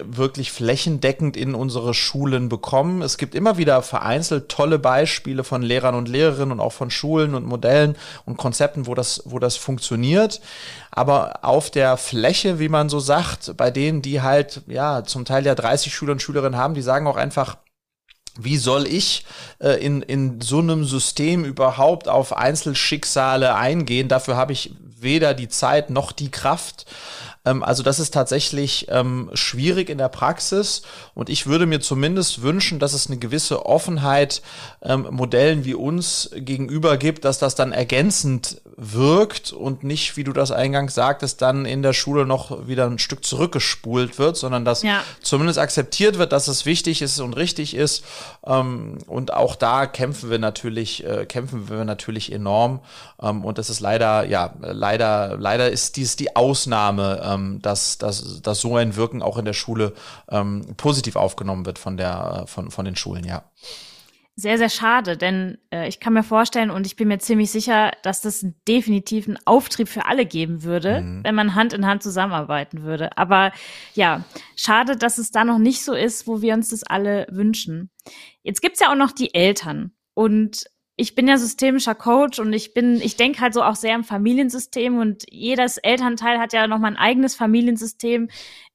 wirklich 0.00 0.52
flächendeckend 0.52 1.36
in 1.36 1.56
unsere 1.56 1.92
Schulen 1.92 2.48
bekommen. 2.48 3.02
Es 3.02 3.18
gibt 3.18 3.34
immer 3.34 3.58
wieder 3.58 3.82
vereinzelt 3.82 4.48
tolle 4.48 4.78
Beispiele 4.78 5.42
von 5.42 5.60
Lehrern 5.62 5.96
und 5.96 6.08
Lehrerinnen 6.08 6.52
und 6.52 6.60
auch 6.60 6.72
von 6.72 6.90
Schulen 6.90 7.34
und 7.34 7.46
Modellen 7.46 7.96
und 8.24 8.36
Konzepten, 8.36 8.86
wo 8.86 8.94
das, 8.94 9.22
wo 9.24 9.40
das 9.40 9.56
funktioniert. 9.56 10.40
Aber 10.92 11.40
auf 11.42 11.68
der 11.68 11.96
Fläche, 11.96 12.60
wie 12.60 12.68
man 12.68 12.88
so 12.88 13.00
sagt, 13.00 13.56
bei 13.56 13.72
denen, 13.72 14.02
die 14.02 14.22
halt, 14.22 14.62
ja, 14.68 15.02
zum 15.02 15.24
Teil 15.24 15.44
ja 15.44 15.56
30 15.56 15.92
Schüler 15.92 16.12
und 16.12 16.22
Schülerinnen 16.22 16.58
haben, 16.58 16.74
die 16.74 16.82
sagen 16.82 17.08
auch 17.08 17.16
einfach, 17.16 17.56
wie 18.38 18.58
soll 18.58 18.86
ich 18.86 19.26
äh, 19.58 19.84
in, 19.84 20.00
in 20.00 20.40
so 20.40 20.60
einem 20.60 20.84
System 20.84 21.44
überhaupt 21.44 22.08
auf 22.08 22.36
Einzelschicksale 22.36 23.56
eingehen? 23.56 24.08
Dafür 24.08 24.36
habe 24.36 24.52
ich 24.52 24.74
weder 25.02 25.34
die 25.34 25.48
Zeit 25.48 25.90
noch 25.90 26.12
die 26.12 26.30
Kraft. 26.30 26.86
Ähm, 27.44 27.62
also 27.62 27.82
das 27.82 27.98
ist 27.98 28.14
tatsächlich 28.14 28.86
ähm, 28.90 29.30
schwierig 29.34 29.88
in 29.88 29.98
der 29.98 30.08
Praxis 30.08 30.82
und 31.14 31.28
ich 31.28 31.46
würde 31.46 31.66
mir 31.66 31.80
zumindest 31.80 32.42
wünschen, 32.42 32.78
dass 32.78 32.92
es 32.92 33.08
eine 33.08 33.18
gewisse 33.18 33.66
Offenheit 33.66 34.42
ähm, 34.82 35.06
Modellen 35.10 35.64
wie 35.64 35.74
uns 35.74 36.30
gegenüber 36.34 36.96
gibt, 36.96 37.24
dass 37.24 37.38
das 37.38 37.54
dann 37.54 37.72
ergänzend 37.72 38.60
wirkt 38.76 39.52
und 39.52 39.84
nicht, 39.84 40.16
wie 40.16 40.24
du 40.24 40.32
das 40.32 40.50
eingangs 40.50 40.94
sagtest, 40.94 41.42
dann 41.42 41.66
in 41.66 41.82
der 41.82 41.92
Schule 41.92 42.26
noch 42.26 42.66
wieder 42.66 42.86
ein 42.86 42.98
Stück 42.98 43.24
zurückgespult 43.24 44.18
wird, 44.18 44.36
sondern 44.36 44.64
dass 44.64 44.82
ja. 44.82 45.02
zumindest 45.22 45.58
akzeptiert 45.58 46.18
wird, 46.18 46.32
dass 46.32 46.48
es 46.48 46.66
wichtig 46.66 47.02
ist 47.02 47.20
und 47.20 47.34
richtig 47.34 47.74
ist. 47.74 48.04
Ähm, 48.46 48.98
und 49.06 49.32
auch 49.32 49.56
da 49.56 49.86
kämpfen 49.86 50.30
wir 50.30 50.38
natürlich, 50.38 51.04
äh, 51.04 51.26
kämpfen 51.26 51.68
wir 51.68 51.84
natürlich 51.84 52.32
enorm. 52.32 52.80
Ähm, 53.20 53.44
und 53.44 53.58
das 53.58 53.70
ist 53.70 53.80
leider, 53.80 54.24
ja, 54.26 54.54
leider, 54.60 55.36
leider 55.38 55.70
ist 55.70 55.96
dies 55.96 56.16
die 56.16 56.34
Ausnahme 56.36 57.20
dass, 57.60 57.98
dass, 57.98 58.42
dass 58.42 58.60
so 58.60 58.76
ein 58.76 58.96
Wirken 58.96 59.22
auch 59.22 59.38
in 59.38 59.44
der 59.44 59.52
Schule 59.52 59.92
ähm, 60.30 60.74
positiv 60.76 61.16
aufgenommen 61.16 61.66
wird 61.66 61.78
von, 61.78 61.96
der, 61.96 62.44
von, 62.46 62.70
von 62.70 62.84
den 62.84 62.96
Schulen, 62.96 63.24
ja. 63.24 63.44
Sehr, 64.34 64.56
sehr 64.56 64.70
schade, 64.70 65.18
denn 65.18 65.58
äh, 65.70 65.86
ich 65.88 66.00
kann 66.00 66.14
mir 66.14 66.22
vorstellen 66.22 66.70
und 66.70 66.86
ich 66.86 66.96
bin 66.96 67.08
mir 67.08 67.18
ziemlich 67.18 67.50
sicher, 67.50 67.92
dass 68.02 68.22
das 68.22 68.46
definitiv 68.66 69.28
einen 69.28 69.38
Auftrieb 69.44 69.88
für 69.88 70.06
alle 70.06 70.24
geben 70.24 70.62
würde, 70.62 71.02
mhm. 71.02 71.22
wenn 71.22 71.34
man 71.34 71.54
Hand 71.54 71.74
in 71.74 71.84
Hand 71.84 72.02
zusammenarbeiten 72.02 72.82
würde. 72.82 73.16
Aber 73.18 73.52
ja, 73.92 74.24
schade, 74.56 74.96
dass 74.96 75.18
es 75.18 75.32
da 75.32 75.44
noch 75.44 75.58
nicht 75.58 75.84
so 75.84 75.92
ist, 75.92 76.26
wo 76.26 76.40
wir 76.40 76.54
uns 76.54 76.70
das 76.70 76.82
alle 76.82 77.26
wünschen. 77.30 77.90
Jetzt 78.42 78.62
gibt's 78.62 78.80
ja 78.80 78.90
auch 78.90 78.96
noch 78.96 79.12
die 79.12 79.34
Eltern. 79.34 79.92
Und 80.14 80.64
ich 81.02 81.16
bin 81.16 81.26
ja 81.26 81.36
systemischer 81.36 81.96
Coach 81.96 82.38
und 82.38 82.52
ich 82.52 82.74
bin, 82.74 83.00
ich 83.00 83.16
denke 83.16 83.40
halt 83.40 83.54
so 83.54 83.62
auch 83.64 83.74
sehr 83.74 83.96
im 83.96 84.04
Familiensystem 84.04 84.98
und 84.98 85.24
jedes 85.28 85.76
Elternteil 85.78 86.38
hat 86.38 86.52
ja 86.52 86.68
nochmal 86.68 86.92
ein 86.92 86.96
eigenes 86.96 87.34
Familiensystem, 87.34 88.28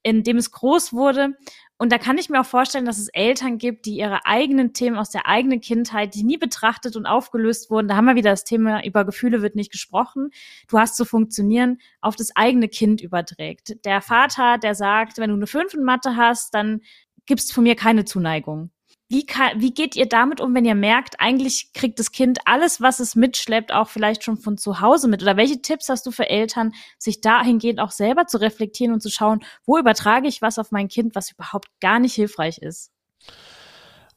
in 0.03 0.23
dem 0.23 0.35
es 0.35 0.51
groß 0.51 0.91
wurde. 0.91 1.37
Und 1.77 1.93
da 1.93 1.97
kann 1.97 2.17
ich 2.17 2.29
mir 2.29 2.41
auch 2.41 2.45
vorstellen, 2.45 2.83
dass 2.83 2.97
es 2.97 3.07
Eltern 3.07 3.57
gibt, 3.57 3.85
die 3.85 3.95
ihre 3.95 4.25
eigenen 4.25 4.73
Themen 4.73 4.97
aus 4.97 5.09
der 5.09 5.25
eigenen 5.25 5.61
Kindheit, 5.61 6.15
die 6.15 6.25
nie 6.25 6.37
betrachtet 6.37 6.97
und 6.97 7.05
aufgelöst 7.05 7.69
wurden. 7.69 7.87
Da 7.87 7.95
haben 7.95 8.05
wir 8.05 8.15
wieder 8.15 8.31
das 8.31 8.43
Thema, 8.43 8.83
über 8.83 9.05
Gefühle 9.05 9.41
wird 9.41 9.55
nicht 9.55 9.71
gesprochen. 9.71 10.31
Du 10.67 10.79
hast 10.79 10.97
zu 10.97 11.05
funktionieren, 11.05 11.77
auf 12.01 12.17
das 12.17 12.35
eigene 12.35 12.67
Kind 12.67 12.99
überträgt. 12.99 13.85
Der 13.85 14.01
Vater, 14.01 14.57
der 14.57 14.75
sagt, 14.75 15.17
wenn 15.17 15.29
du 15.29 15.35
eine 15.37 15.47
5 15.47 15.75
in 15.75 15.83
Mathe 15.83 16.17
hast, 16.17 16.53
dann 16.53 16.81
gibst 17.25 17.53
von 17.53 17.63
mir 17.63 17.75
keine 17.75 18.03
Zuneigung. 18.03 18.71
Wie, 19.09 19.25
kann, 19.25 19.61
wie 19.61 19.73
geht 19.73 19.95
ihr 19.95 20.07
damit 20.07 20.41
um, 20.41 20.53
wenn 20.53 20.65
ihr 20.65 20.75
merkt, 20.75 21.19
eigentlich 21.19 21.71
kriegt 21.73 21.97
das 21.97 22.11
Kind 22.11 22.39
alles, 22.43 22.81
was 22.81 22.99
es 22.99 23.15
mitschleppt, 23.15 23.71
auch 23.71 23.87
vielleicht 23.87 24.23
schon 24.23 24.37
von 24.37 24.57
zu 24.57 24.81
Hause 24.81 25.07
mit? 25.07 25.21
Oder 25.23 25.37
welche 25.37 25.61
Tipps 25.61 25.87
hast 25.87 26.05
du 26.05 26.11
für 26.11 26.29
Eltern, 26.29 26.73
sich 26.97 27.21
dahingehend 27.21 27.79
auch 27.79 27.91
selber 27.91 28.27
zu 28.27 28.41
reflektieren 28.41 28.93
und 28.93 29.01
zu 29.01 29.09
schauen, 29.09 29.43
wo 29.65 29.77
übertrage 29.77 30.27
ich 30.27 30.41
was 30.41 30.59
auf 30.59 30.71
mein 30.71 30.89
Kind, 30.89 31.15
was 31.15 31.31
überhaupt 31.31 31.69
gar 31.79 31.99
nicht 31.99 32.15
hilfreich 32.15 32.57
ist? 32.57 32.91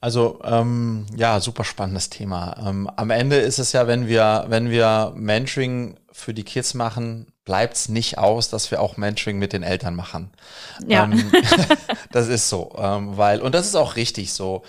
Also 0.01 0.41
ähm, 0.45 1.07
ja, 1.15 1.39
super 1.41 1.63
spannendes 1.63 2.09
Thema. 2.09 2.57
Ähm, 2.67 2.91
am 2.97 3.11
Ende 3.11 3.37
ist 3.37 3.59
es 3.59 3.73
ja, 3.73 3.87
wenn 3.87 4.09
wir, 4.09 4.47
wenn 4.49 4.71
wir 4.71 5.13
Mentoring 5.15 6.01
für 6.11 6.33
die 6.33 6.45
Kids 6.45 6.75
machen, 6.75 7.33
bleibt 7.51 7.75
es 7.75 7.89
nicht 7.89 8.17
aus, 8.17 8.49
dass 8.49 8.71
wir 8.71 8.81
auch 8.81 8.97
Mentoring 8.97 9.37
mit 9.37 9.53
den 9.53 9.65
Eltern 9.65 9.97
machen. 9.97 10.31
Ja. 10.87 11.03
Ähm, 11.03 11.33
das 12.13 12.29
ist 12.29 12.49
so, 12.49 12.73
ähm, 12.79 13.17
weil, 13.17 13.41
und 13.41 13.57
das 13.57 13.67
ist 13.67 13.75
auch 13.75 13.97
richtig 13.97 14.33
so. 14.33 14.63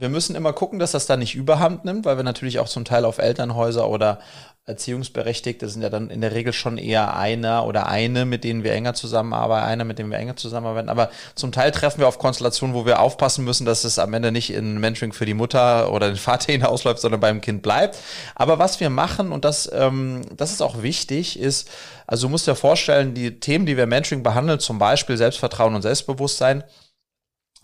Wir 0.00 0.08
müssen 0.08 0.36
immer 0.36 0.52
gucken, 0.52 0.78
dass 0.78 0.92
das 0.92 1.06
da 1.06 1.16
nicht 1.16 1.34
überhand 1.34 1.84
nimmt, 1.84 2.04
weil 2.04 2.16
wir 2.16 2.22
natürlich 2.22 2.60
auch 2.60 2.68
zum 2.68 2.84
Teil 2.84 3.04
auf 3.04 3.18
Elternhäuser 3.18 3.88
oder 3.88 4.20
Erziehungsberechtigte 4.64 5.68
sind 5.68 5.82
ja 5.82 5.88
dann 5.88 6.10
in 6.10 6.20
der 6.20 6.34
Regel 6.34 6.52
schon 6.52 6.78
eher 6.78 7.16
einer 7.16 7.66
oder 7.66 7.88
eine, 7.88 8.24
mit 8.24 8.44
denen 8.44 8.62
wir 8.62 8.72
enger 8.74 8.94
zusammenarbeiten, 8.94 9.66
einer, 9.66 9.84
mit 9.84 9.98
dem 9.98 10.10
wir 10.10 10.18
enger 10.18 10.36
zusammenarbeiten. 10.36 10.88
Aber 10.88 11.10
zum 11.34 11.50
Teil 11.50 11.72
treffen 11.72 11.98
wir 11.98 12.06
auf 12.06 12.18
Konstellationen, 12.18 12.76
wo 12.76 12.86
wir 12.86 13.00
aufpassen 13.00 13.44
müssen, 13.44 13.64
dass 13.64 13.82
es 13.82 13.98
am 13.98 14.14
Ende 14.14 14.30
nicht 14.30 14.52
in 14.52 14.78
Mentoring 14.78 15.12
für 15.12 15.26
die 15.26 15.34
Mutter 15.34 15.90
oder 15.90 16.08
den 16.08 16.16
Vater 16.16 16.52
hinausläuft, 16.52 17.00
sondern 17.00 17.20
beim 17.20 17.40
Kind 17.40 17.62
bleibt. 17.62 17.96
Aber 18.36 18.60
was 18.60 18.78
wir 18.78 18.90
machen, 18.90 19.32
und 19.32 19.44
das, 19.44 19.68
ähm, 19.72 20.20
das 20.36 20.52
ist 20.52 20.60
auch 20.60 20.82
wichtig, 20.82 21.40
ist, 21.40 21.68
also 22.06 22.26
du 22.26 22.30
musst 22.30 22.46
dir 22.46 22.54
vorstellen, 22.54 23.14
die 23.14 23.40
Themen, 23.40 23.66
die 23.66 23.76
wir 23.76 23.86
Mentoring 23.86 24.22
behandeln, 24.22 24.60
zum 24.60 24.78
Beispiel 24.78 25.16
Selbstvertrauen 25.16 25.74
und 25.74 25.82
Selbstbewusstsein, 25.82 26.62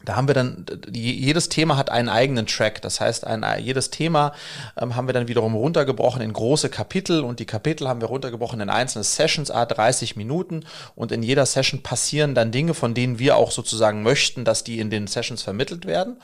da 0.05 0.17
haben 0.17 0.29
wir 0.29 0.35
dann, 0.35 0.67
jedes 0.93 1.49
Thema 1.49 1.77
hat 1.77 1.91
einen 1.91 2.09
eigenen 2.09 2.47
Track. 2.47 2.83
Das 2.83 3.01
heißt, 3.01 3.27
ein, 3.27 3.45
jedes 3.61 3.91
Thema 3.91 4.33
ähm, 4.81 4.97
haben 4.97 5.09
wir 5.09 5.13
dann 5.13 5.29
wiederum 5.29 5.55
runtergebrochen 5.55 6.23
in 6.23 6.33
große 6.33 6.69
Kapitel 6.69 7.21
und 7.21 7.41
die 7.41 7.47
Kapitel 7.47 7.89
haben 7.89 8.01
wir 8.01 8.09
runtergebrochen 8.09 8.61
in 8.61 8.71
einzelne 8.71 9.05
Sessions, 9.05 9.51
a 9.51 9.65
30 9.65 10.17
Minuten 10.17 10.65
und 10.95 11.13
in 11.13 11.23
jeder 11.23 11.47
Session 11.47 11.83
passieren 11.83 12.35
dann 12.35 12.53
Dinge, 12.53 12.75
von 12.75 12.95
denen 12.95 13.19
wir 13.19 13.37
auch 13.37 13.51
sozusagen 13.51 14.03
möchten, 14.03 14.45
dass 14.45 14.65
die 14.65 14.79
in 14.79 14.91
den 14.91 15.07
Sessions 15.07 15.43
vermittelt 15.43 15.87
werden, 15.87 16.17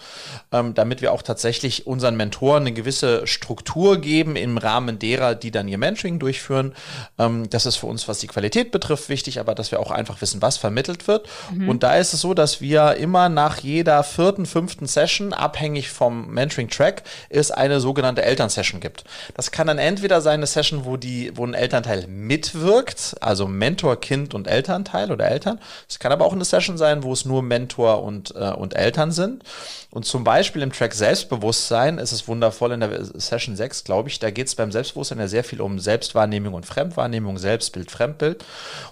ähm, 0.53 0.75
damit 0.75 1.01
wir 1.01 1.13
auch 1.13 1.23
tatsächlich 1.23 1.87
unseren 1.87 2.17
Mentoren 2.17 2.63
eine 2.63 2.73
gewisse 2.73 3.27
Struktur 3.27 4.01
geben 4.01 4.37
im 4.37 4.59
Rahmen 4.59 4.99
derer, 4.99 5.35
die 5.35 5.51
dann 5.51 5.69
ihr 5.69 5.79
Mentoring 5.79 6.19
durchführen. 6.19 6.75
Ähm, 7.19 7.49
das 7.51 7.67
ist 7.67 7.77
für 7.77 7.87
uns, 7.87 8.09
was 8.09 8.19
die 8.19 8.27
Qualität 8.27 8.71
betrifft, 8.73 9.09
wichtig, 9.09 9.41
aber 9.41 9.55
dass 9.55 9.71
wir 9.71 9.81
auch 9.81 9.91
einfach 9.91 10.21
wissen, 10.21 10.43
was 10.43 10.57
vermittelt 10.57 11.09
wird. 11.09 11.29
Mhm. 11.53 11.69
Und 11.69 11.83
da 11.83 11.97
ist 11.97 12.13
es 12.13 12.21
so, 12.21 12.35
dass 12.35 12.61
wir 12.61 12.97
immer 12.97 13.29
nach 13.29 13.63
jeder 13.71 14.03
vierten, 14.03 14.47
fünften 14.47 14.87
Session, 14.87 15.33
abhängig 15.33 15.91
vom 15.91 16.29
Mentoring-Track, 16.29 17.03
es 17.29 17.51
eine 17.51 17.81
sogenannte 17.81 18.23
Elternsession 18.23 18.81
gibt. 18.81 19.05
Das 19.35 19.51
kann 19.51 19.69
dann 19.69 19.79
entweder 19.79 20.21
sein 20.21 20.41
eine 20.41 20.47
Session, 20.47 20.85
wo, 20.85 20.97
die, 20.97 21.33
wo 21.37 21.47
ein 21.47 21.55
Elternteil 21.55 22.07
mitwirkt, 22.07 23.17
also 23.21 23.47
Mentor, 23.47 24.01
Kind 24.01 24.35
und 24.35 24.49
Elternteil 24.49 25.13
oder 25.13 25.29
Eltern. 25.29 25.61
Es 25.89 25.99
kann 25.99 26.13
aber 26.13 26.25
auch 26.25 26.33
eine 26.33 26.45
Session 26.45 26.79
sein, 26.79 27.03
wo 27.03 27.13
es 27.13 27.25
nur 27.25 27.43
Mentor 27.43 28.03
und, 28.03 28.35
äh, 28.35 28.51
und 28.51 28.75
Eltern 28.75 29.13
sind. 29.13 29.45
Und 29.91 30.05
zum 30.05 30.25
Beispiel 30.25 30.63
im 30.63 30.73
Track 30.73 30.95
Selbstbewusstsein 30.95 31.99
ist 31.99 32.13
es 32.13 32.29
wundervoll 32.29 32.73
in 32.73 32.81
der 32.81 33.05
Session 33.05 33.57
6, 33.57 33.85
glaube 33.85 34.09
ich, 34.09 34.19
da 34.19 34.31
geht 34.31 34.47
es 34.47 34.55
beim 34.55 34.73
Selbstbewusstsein 34.73 35.19
ja 35.19 35.29
sehr 35.29 35.45
viel 35.45 35.61
um 35.61 35.79
Selbstwahrnehmung 35.79 36.55
und 36.55 36.65
Fremdwahrnehmung, 36.65 37.39
Selbstbild, 37.39 37.91
Fremdbild. 37.91 38.45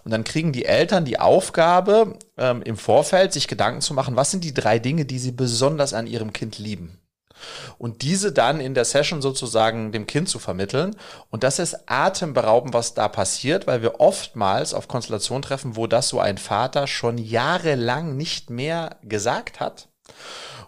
Und 0.05 0.11
dann 0.11 0.25
kriegen 0.25 0.53
die 0.53 0.65
Eltern 0.65 1.05
die 1.05 1.21
Aufgabe, 1.21 2.19
ähm, 2.39 2.63
im 2.63 2.77
Vorfeld 2.77 3.33
sich 3.33 3.49
Gedanken 3.49 3.81
zu 3.81 3.95
machen, 3.95 4.17
was 4.17 4.31
sind 4.31 4.45
die 4.45 4.55
drei 4.55 4.79
Dinge, 4.79 5.05
die 5.05 5.19
sie 5.19 5.33
besonders 5.33 5.95
an 5.95 6.07
ihrem 6.07 6.33
Kind 6.33 6.59
lieben 6.59 6.99
und 7.79 8.03
diese 8.03 8.33
dann 8.33 8.61
in 8.61 8.75
der 8.75 8.85
Session 8.85 9.23
sozusagen 9.23 9.93
dem 9.93 10.07
Kind 10.07 10.29
zu 10.29 10.39
vermitteln. 10.39 10.97
Und 11.31 11.45
das 11.45 11.59
ist 11.59 11.79
atemberaubend, 11.87 12.75
was 12.75 12.95
da 12.95 13.09
passiert, 13.09 13.67
weil 13.67 13.83
wir 13.83 14.01
oftmals 14.01 14.75
auf 14.75 14.89
Konstellationen 14.89 15.43
treffen, 15.43 15.77
wo 15.77 15.87
das 15.87 16.09
so 16.09 16.21
ein 16.21 16.39
Vater 16.39 16.87
schon 16.87 17.19
jahrelang 17.19 18.17
nicht 18.17 18.51
mehr 18.51 18.97
gesagt 19.03 19.61
hat 19.61 19.89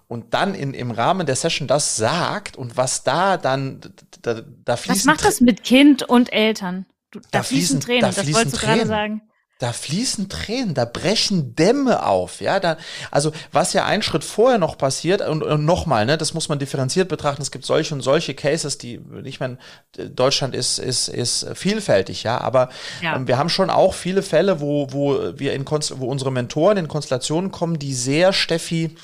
und 0.08 0.34
dann 0.34 0.54
in, 0.54 0.74
im 0.74 0.90
Rahmen 0.90 1.26
der 1.26 1.36
Session 1.36 1.68
das 1.68 1.96
sagt 1.96 2.56
und 2.56 2.76
was 2.76 3.04
da 3.04 3.36
dann, 3.36 3.80
da, 4.22 4.42
da 4.64 4.76
fließen. 4.76 5.00
Was 5.00 5.04
macht 5.04 5.24
das 5.24 5.40
mit 5.40 5.64
Kind 5.64 6.02
und 6.02 6.32
Eltern? 6.32 6.86
Da, 7.12 7.20
da, 7.32 7.42
fließen, 7.42 7.80
Tränen, 7.80 8.02
da 8.02 8.06
das 8.08 8.18
fließen 8.20 8.34
wolltest 8.34 8.62
du 8.62 8.66
gerade 8.66 8.86
sagen 8.86 9.22
da 9.60 9.74
fließen 9.74 10.30
Tränen, 10.30 10.72
da 10.72 10.86
brechen 10.86 11.54
Dämme 11.54 12.06
auf, 12.06 12.40
ja, 12.40 12.58
da, 12.60 12.78
also 13.10 13.30
was 13.52 13.74
ja 13.74 13.84
einen 13.84 14.02
Schritt 14.02 14.24
vorher 14.24 14.58
noch 14.58 14.78
passiert 14.78 15.20
und, 15.20 15.42
und 15.42 15.66
nochmal, 15.66 16.06
ne, 16.06 16.16
das 16.16 16.32
muss 16.32 16.48
man 16.48 16.58
differenziert 16.58 17.08
betrachten. 17.08 17.42
Es 17.42 17.50
gibt 17.50 17.66
solche 17.66 17.94
und 17.94 18.00
solche 18.00 18.34
Cases, 18.34 18.78
die, 18.78 19.00
ich 19.22 19.38
meine, 19.38 19.58
Deutschland 19.96 20.54
ist 20.54 20.78
ist 20.78 21.08
ist 21.08 21.46
vielfältig, 21.54 22.22
ja, 22.22 22.40
aber 22.40 22.70
ja. 23.02 23.14
Ähm, 23.16 23.28
wir 23.28 23.36
haben 23.36 23.50
schon 23.50 23.68
auch 23.68 23.92
viele 23.92 24.22
Fälle, 24.22 24.60
wo 24.60 24.88
wo 24.92 25.38
wir 25.38 25.52
in 25.52 25.66
Konst 25.66 26.00
wo 26.00 26.06
unsere 26.06 26.32
Mentoren 26.32 26.78
in 26.78 26.88
Konstellationen 26.88 27.50
kommen, 27.50 27.78
die 27.78 27.94
sehr 27.94 28.32
Steffi 28.32 28.96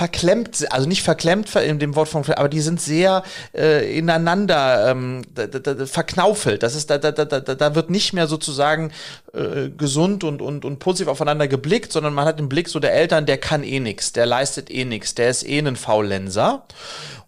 verklemmt, 0.00 0.66
also 0.72 0.88
nicht 0.88 1.02
verklemmt 1.02 1.54
in 1.56 1.78
dem 1.78 1.94
Wort 1.94 2.08
von, 2.08 2.24
aber 2.24 2.48
die 2.48 2.62
sind 2.62 2.80
sehr 2.80 3.22
äh, 3.54 3.98
ineinander 3.98 4.88
ähm, 4.90 5.20
da, 5.34 5.46
da, 5.46 5.74
da, 5.74 5.84
verknaufelt. 5.84 6.62
Das 6.62 6.74
ist, 6.74 6.88
da, 6.88 6.96
da, 6.96 7.12
da, 7.12 7.40
da 7.40 7.74
wird 7.74 7.90
nicht 7.90 8.14
mehr 8.14 8.26
sozusagen 8.26 8.92
äh, 9.34 9.68
gesund 9.68 10.24
und, 10.24 10.40
und, 10.40 10.64
und 10.64 10.78
positiv 10.78 11.08
aufeinander 11.08 11.48
geblickt, 11.48 11.92
sondern 11.92 12.14
man 12.14 12.24
hat 12.24 12.38
den 12.38 12.48
Blick 12.48 12.70
so 12.70 12.80
der 12.80 12.94
Eltern, 12.94 13.26
der 13.26 13.36
kann 13.36 13.62
eh 13.62 13.78
nix, 13.78 14.14
der 14.14 14.24
leistet 14.24 14.70
eh 14.70 14.86
nix, 14.86 15.14
der 15.14 15.28
ist 15.28 15.46
eh 15.46 15.58
ein 15.58 15.76
Faulenzer. 15.76 16.62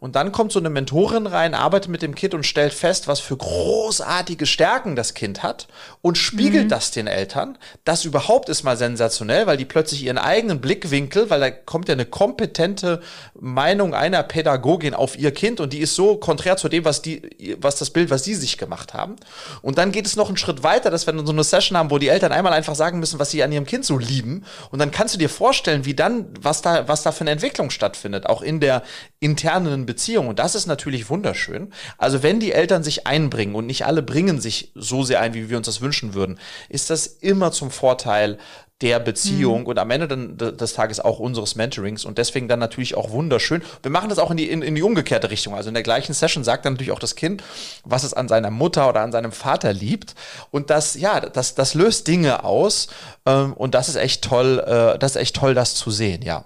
Und 0.03 0.17
dann 0.17 0.33
kommt 0.33 0.51
so 0.51 0.59
eine 0.59 0.69
Mentorin 0.69 1.29
rein, 1.29 1.55
arbeitet 1.55 1.89
mit 1.89 2.03
dem 2.03 2.17
Kind 2.17 2.35
und 2.35 2.45
stellt 2.45 2.75
fest, 2.75 3.07
was 3.07 3.21
für 3.21 3.37
großartige 3.37 4.47
Stärken 4.47 4.97
das 4.97 5.15
Kind 5.15 5.45
hat 5.45 5.69
und 6.01 6.19
spiegelt 6.19 6.65
mhm. 6.65 6.69
das 6.71 6.91
den 6.91 7.07
Eltern. 7.07 7.57
Das 7.85 8.05
überhaupt 8.05 8.49
ist 8.49 8.65
mal 8.65 8.77
sensationell, 8.77 9.47
weil 9.47 9.57
die 9.57 9.65
plötzlich 9.65 10.03
ihren 10.03 10.19
eigenen 10.19 10.61
Blickwinkel, 10.61 11.31
weil 11.31 11.39
da 11.39 11.51
kommt 11.53 11.87
ja 11.87 11.93
eine 11.93 12.05
kompetente 12.05 13.01
Meinung 13.39 13.95
einer 13.95 14.25
Pädagogin 14.25 14.95
auf 14.95 15.17
ihr 15.17 15.31
Kind 15.31 15.61
und 15.61 15.73
die 15.73 15.79
ist 15.79 15.95
so 15.95 16.17
konträr 16.17 16.57
zu 16.57 16.69
dem, 16.69 16.85
was 16.85 17.01
die, 17.01 17.57
was 17.61 17.77
das 17.77 17.91
Bild, 17.91 18.11
was 18.11 18.25
sie 18.25 18.35
sich 18.35 18.59
gemacht 18.59 18.95
haben. 18.95 19.15
Und 19.61 19.79
dann 19.79 19.93
geht 19.93 20.07
es 20.07 20.17
noch 20.17 20.27
einen 20.27 20.37
Schritt 20.37 20.65
weiter, 20.65 20.91
dass 20.91 21.07
wir 21.07 21.17
so 21.25 21.31
eine 21.31 21.45
Session 21.45 21.79
haben, 21.79 21.93
wo 21.93 21.99
die 21.99 22.09
Eltern 22.09 22.33
einmal 22.33 22.55
einfach 22.55 22.75
sagen 22.75 22.99
müssen, 22.99 23.21
was 23.21 23.31
sie 23.31 23.45
an 23.45 23.53
ihrem 23.53 23.67
Kind 23.67 23.85
so 23.85 23.99
lieben. 23.99 24.47
Und 24.73 24.81
dann 24.81 24.91
kannst 24.91 25.15
du 25.15 25.19
dir 25.21 25.29
vorstellen, 25.29 25.85
wie 25.85 25.95
dann, 25.95 26.27
was 26.41 26.61
da, 26.61 26.89
was 26.89 27.05
da 27.05 27.13
für 27.13 27.21
eine 27.21 27.31
Entwicklung 27.31 27.71
stattfindet, 27.71 28.27
auch 28.27 28.43
in 28.43 28.59
der 28.59 28.83
internen 29.21 29.92
Beziehung. 29.93 30.29
Und 30.29 30.39
das 30.39 30.55
ist 30.55 30.67
natürlich 30.67 31.11
wunderschön. 31.11 31.73
Also 31.99 32.23
wenn 32.23 32.41
die 32.41 32.53
Eltern 32.53 32.83
sich 32.83 33.07
einbringen 33.07 33.55
und 33.55 33.67
nicht 33.67 33.85
alle 33.85 34.03
bringen 34.03 34.41
sich 34.41 34.73
so 34.75 35.03
sehr 35.03 35.21
ein, 35.21 35.35
wie 35.35 35.51
wir 35.51 35.59
uns 35.59 35.67
das 35.67 35.83
wünschen 35.83 36.15
würden, 36.15 36.39
ist 36.69 36.89
das 36.89 37.07
immer 37.07 37.53
zum 37.53 37.71
Vorteil 37.71 38.39
der 38.81 38.99
Beziehung 38.99 39.61
mhm. 39.61 39.67
und 39.67 39.79
am 39.79 39.91
Ende 39.91 40.09
dann 40.09 40.37
des 40.37 40.75
Tages 40.75 40.99
auch 40.99 41.21
unseres 41.21 41.55
Mentorings 41.55 42.05
und 42.05 42.19
deswegen 42.19 42.49
dann 42.49 42.59
natürlich 42.59 42.97
auch 42.97 43.11
wunderschön. 43.11 43.63
Wir 43.83 43.93
machen 43.93 44.09
das 44.09 44.19
auch 44.19 44.31
in 44.31 44.37
die, 44.37 44.51
in, 44.51 44.61
in 44.61 44.75
die 44.75 44.83
umgekehrte 44.83 45.31
Richtung. 45.31 45.55
Also 45.55 45.69
in 45.69 45.75
der 45.75 45.85
gleichen 45.85 46.15
Session 46.15 46.43
sagt 46.43 46.65
dann 46.65 46.75
natürlich 46.75 46.91
auch 46.91 46.99
das 46.99 47.15
Kind, 47.15 47.45
was 47.85 48.03
es 48.03 48.13
an 48.13 48.27
seiner 48.29 48.51
Mutter 48.51 48.89
oder 48.89 49.01
an 49.01 49.13
seinem 49.13 49.33
Vater 49.33 49.73
liebt 49.73 50.15
und 50.51 50.69
das, 50.71 50.95
ja, 50.95 51.21
das, 51.21 51.55
das 51.55 51.75
löst 51.75 52.09
Dinge 52.09 52.45
aus 52.45 52.89
ähm, 53.25 53.53
und 53.53 53.75
das 53.75 53.89
ist 53.89 53.97
echt 53.97 54.25
toll, 54.25 54.59
äh, 54.67 54.99
das 54.99 55.13
ist 55.13 55.23
echt 55.23 55.37
toll, 55.37 55.55
das 55.55 55.75
zu 55.75 55.91
sehen, 55.91 56.23
ja. 56.23 56.45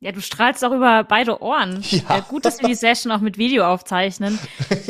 Ja, 0.00 0.12
du 0.12 0.20
strahlst 0.20 0.64
auch 0.64 0.72
über 0.72 1.04
beide 1.04 1.42
Ohren. 1.42 1.82
Ja. 1.90 2.16
ja 2.16 2.20
gut, 2.20 2.44
dass 2.44 2.60
wir 2.60 2.68
die 2.68 2.74
Session 2.74 3.12
auch 3.12 3.20
mit 3.20 3.38
Video 3.38 3.64
aufzeichnen. 3.64 4.38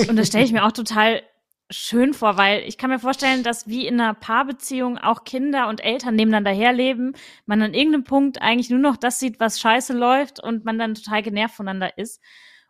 Und 0.08 0.16
das 0.16 0.28
stelle 0.28 0.44
ich 0.44 0.52
mir 0.52 0.64
auch 0.64 0.72
total 0.72 1.22
schön 1.70 2.14
vor, 2.14 2.36
weil 2.36 2.62
ich 2.62 2.78
kann 2.78 2.90
mir 2.90 2.98
vorstellen, 2.98 3.42
dass 3.42 3.66
wie 3.66 3.86
in 3.86 4.00
einer 4.00 4.14
Paarbeziehung 4.14 4.98
auch 4.98 5.24
Kinder 5.24 5.68
und 5.68 5.82
Eltern 5.82 6.14
nebeneinander 6.14 6.52
herleben, 6.52 7.14
man 7.44 7.62
an 7.62 7.74
irgendeinem 7.74 8.04
Punkt 8.04 8.40
eigentlich 8.40 8.70
nur 8.70 8.78
noch 8.78 8.96
das 8.96 9.18
sieht, 9.18 9.40
was 9.40 9.60
scheiße 9.60 9.92
läuft 9.92 10.40
und 10.40 10.64
man 10.64 10.78
dann 10.78 10.94
total 10.94 11.22
genervt 11.22 11.56
voneinander 11.56 11.98
ist. 11.98 12.20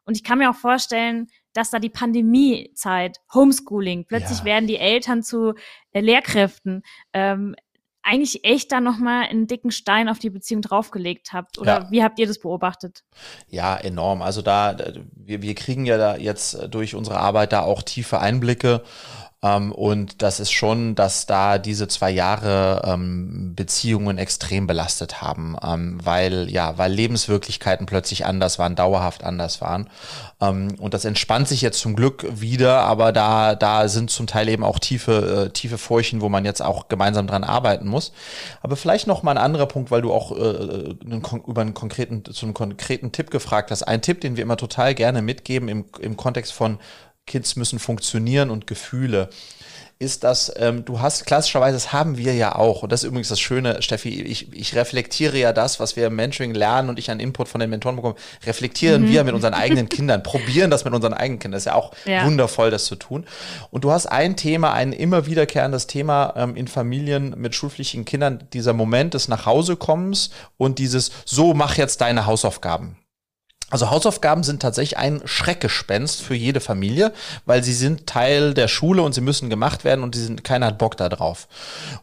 Und 0.05 0.17
ich 0.17 0.25
kann 0.25 0.39
mir 0.39 0.51
auch 0.51 0.57
vorstellen, 0.57 1.27
dass 1.53 1.71
da 1.71 1.79
die 1.79 1.91
Pandemiezeit, 1.91 3.19
Homeschooling, 3.35 4.05
plötzlich 4.07 4.41
ja. 4.41 4.45
werden 4.45 4.67
die 4.67 4.77
Eltern 4.77 5.23
zu 5.23 5.55
äh, 5.93 6.01
Lehrkräften. 6.01 6.83
Ähm, 7.13 7.57
eigentlich 8.07 8.45
echt 8.45 8.71
da 8.73 8.81
nochmal 8.81 9.25
einen 9.25 9.47
dicken 9.47 9.71
Stein 9.71 10.09
auf 10.09 10.19
die 10.19 10.31
Beziehung 10.31 10.63
draufgelegt 10.63 11.33
habt. 11.33 11.59
Oder 11.59 11.81
ja. 11.81 11.91
wie 11.91 12.03
habt 12.03 12.19
ihr 12.19 12.27
das 12.27 12.39
beobachtet? 12.39 13.03
Ja, 13.49 13.77
enorm. 13.77 14.23
Also 14.23 14.43
da, 14.43 14.77
wir, 15.15 15.43
wir 15.43 15.55
kriegen 15.55 15.85
ja 15.85 15.99
da 15.99 16.17
jetzt 16.17 16.69
durch 16.71 16.95
unsere 16.95 17.19
Arbeit 17.19 17.53
da 17.53 17.63
auch 17.63 17.83
tiefe 17.83 18.21
Einblicke 18.21 18.83
ähm, 19.43 19.71
und 19.71 20.23
das 20.23 20.41
ist 20.41 20.51
schon, 20.51 20.95
dass 20.95 21.27
da 21.27 21.59
diese 21.59 21.89
zwei 21.89 22.11
Jahre 22.11 22.83
ähm, 22.85 23.55
Beziehungen 23.55 24.17
extrem 24.17 24.67
belastet 24.67 25.21
haben, 25.21 25.57
ähm, 25.63 25.99
weil 26.03 26.51
ja, 26.51 26.79
weil 26.79 26.91
Lebenswirklichkeiten 26.93 27.85
plötzlich 27.85 28.25
anders 28.25 28.59
waren, 28.59 28.77
dauerhaft 28.77 29.25
anders 29.25 29.61
waren. 29.61 29.91
Ähm, 30.41 30.77
und 30.79 30.95
das 30.95 31.05
entspannt 31.05 31.49
sich 31.49 31.61
jetzt 31.61 31.81
zum 31.81 31.97
Glück 31.97 32.27
wieder, 32.41 32.81
aber 32.81 33.13
da 33.13 33.55
da 33.55 33.89
sind 33.89 34.11
zum 34.11 34.27
Teil 34.27 34.49
eben 34.49 34.65
auch 34.65 34.79
tiefe 34.79 35.47
äh, 35.47 35.53
tiefe 35.53 35.77
Furchen, 35.77 36.23
wo 36.23 36.31
man 36.31 36.47
jetzt 36.47 36.63
auch 36.63 36.89
gemeinsam 36.89 37.27
dran 37.27 37.45
arbeiten 37.45 37.89
muss. 37.89 38.13
Aber 38.63 38.77
vielleicht 38.77 39.07
noch 39.07 39.23
mal 39.23 39.33
ein 39.33 39.39
anderer 39.39 39.67
Punkt, 39.67 39.91
weil 39.91 40.01
du 40.01 40.15
auch 40.15 40.33
äh, 40.33 40.95
einen, 41.05 41.23
über 41.47 41.61
einen 41.61 41.75
konkreten 41.75 42.25
zu 42.25 42.47
einem 42.47 42.55
konkreten 42.55 43.13
Tipp 43.13 43.31
gefragt 43.31 43.71
hast. 43.71 43.83
Ein 43.83 44.01
Tipp, 44.01 44.23
den 44.23 44.37
wir 44.37 44.43
immer 44.43 44.57
total 44.57 44.95
gerne 44.95 45.21
mitgeben 45.21 45.69
im 45.69 45.85
im 46.01 46.17
Kontext 46.17 46.55
von 46.55 46.79
Kids 47.27 47.57
müssen 47.57 47.79
funktionieren 47.79 48.51
und 48.51 48.67
Gefühle 48.67 49.29
ist, 49.99 50.25
dass 50.25 50.53
ähm, 50.57 50.85
du 50.85 51.01
hast, 51.01 51.25
klassischerweise, 51.25 51.75
das 51.75 51.93
haben 51.93 52.19
wir 52.19 52.35
ja 52.35 52.55
auch, 52.55 52.83
und 52.83 52.93
das 52.93 53.03
ist 53.03 53.09
übrigens 53.09 53.29
das 53.29 53.41
Schöne, 53.41 53.81
Steffi, 53.81 54.21
ich, 54.21 54.53
ich 54.53 54.75
reflektiere 54.75 55.39
ja 55.39 55.55
das, 55.55 55.81
was 55.81 55.97
wir 55.97 56.09
im 56.09 56.17
Mentoring 56.17 56.53
lernen 56.53 56.91
und 56.91 56.99
ich 56.99 57.11
an 57.11 57.19
Input 57.19 57.49
von 57.49 57.61
den 57.61 57.71
Mentoren 57.71 57.97
bekomme, 57.97 58.17
reflektieren 58.45 59.05
mhm. 59.05 59.09
wir 59.09 59.25
mit 59.25 59.35
unseren 59.35 59.55
eigenen 59.55 59.89
Kindern, 59.89 60.23
probieren 60.23 60.71
das 60.71 60.85
mit 60.85 60.93
unseren 60.93 61.15
eigenen 61.15 61.39
Kindern. 61.39 61.57
Das 61.57 61.63
ist 61.63 61.67
ja 61.67 61.75
auch 61.75 61.93
ja. 62.05 62.27
wundervoll, 62.27 62.71
das 62.71 62.85
zu 62.85 62.97
tun. 62.97 63.25
Und 63.71 63.85
du 63.85 63.91
hast 63.91 64.05
ein 64.05 64.37
Thema, 64.37 64.75
ein 64.75 64.93
immer 64.93 65.25
wiederkehrendes 65.25 65.87
Thema 65.87 66.35
ähm, 66.37 66.57
in 66.57 66.69
Familien 66.69 67.35
mit 67.39 67.55
schulpflichtigen 67.55 68.05
Kindern, 68.05 68.45
dieser 68.53 68.75
Moment 68.75 69.15
des 69.15 69.29
Nachhausekommens 69.29 70.29
und 70.59 70.79
dieses, 70.79 71.11
so 71.25 71.55
mach 71.55 71.79
jetzt 71.79 72.03
deine 72.03 72.27
Hausaufgaben. 72.27 72.99
Also 73.69 73.91
Hausaufgaben 73.91 74.45
sind 74.45 74.63
tatsächlich 74.63 74.97
ein 74.97 75.23
Schreckgespenst 75.25 76.23
für 76.23 76.37
jede 76.37 76.61
Familie, 76.61 77.13
weil 77.47 77.65
sie 77.65 77.73
sind 77.73 78.07
Teil 78.07 78.55
der 78.55 78.69
Schule 78.69 79.03
und 79.03 79.13
sie 79.13 79.21
müssen 79.21 79.51
gemacht 79.51 79.83
werden 79.83 80.05
und 80.05 80.15
die 80.15 80.21
sind, 80.21 80.45
keiner 80.45 80.67
hat 80.67 80.79
Bock 80.79 80.97
da 80.97 81.09
drauf. 81.09 81.49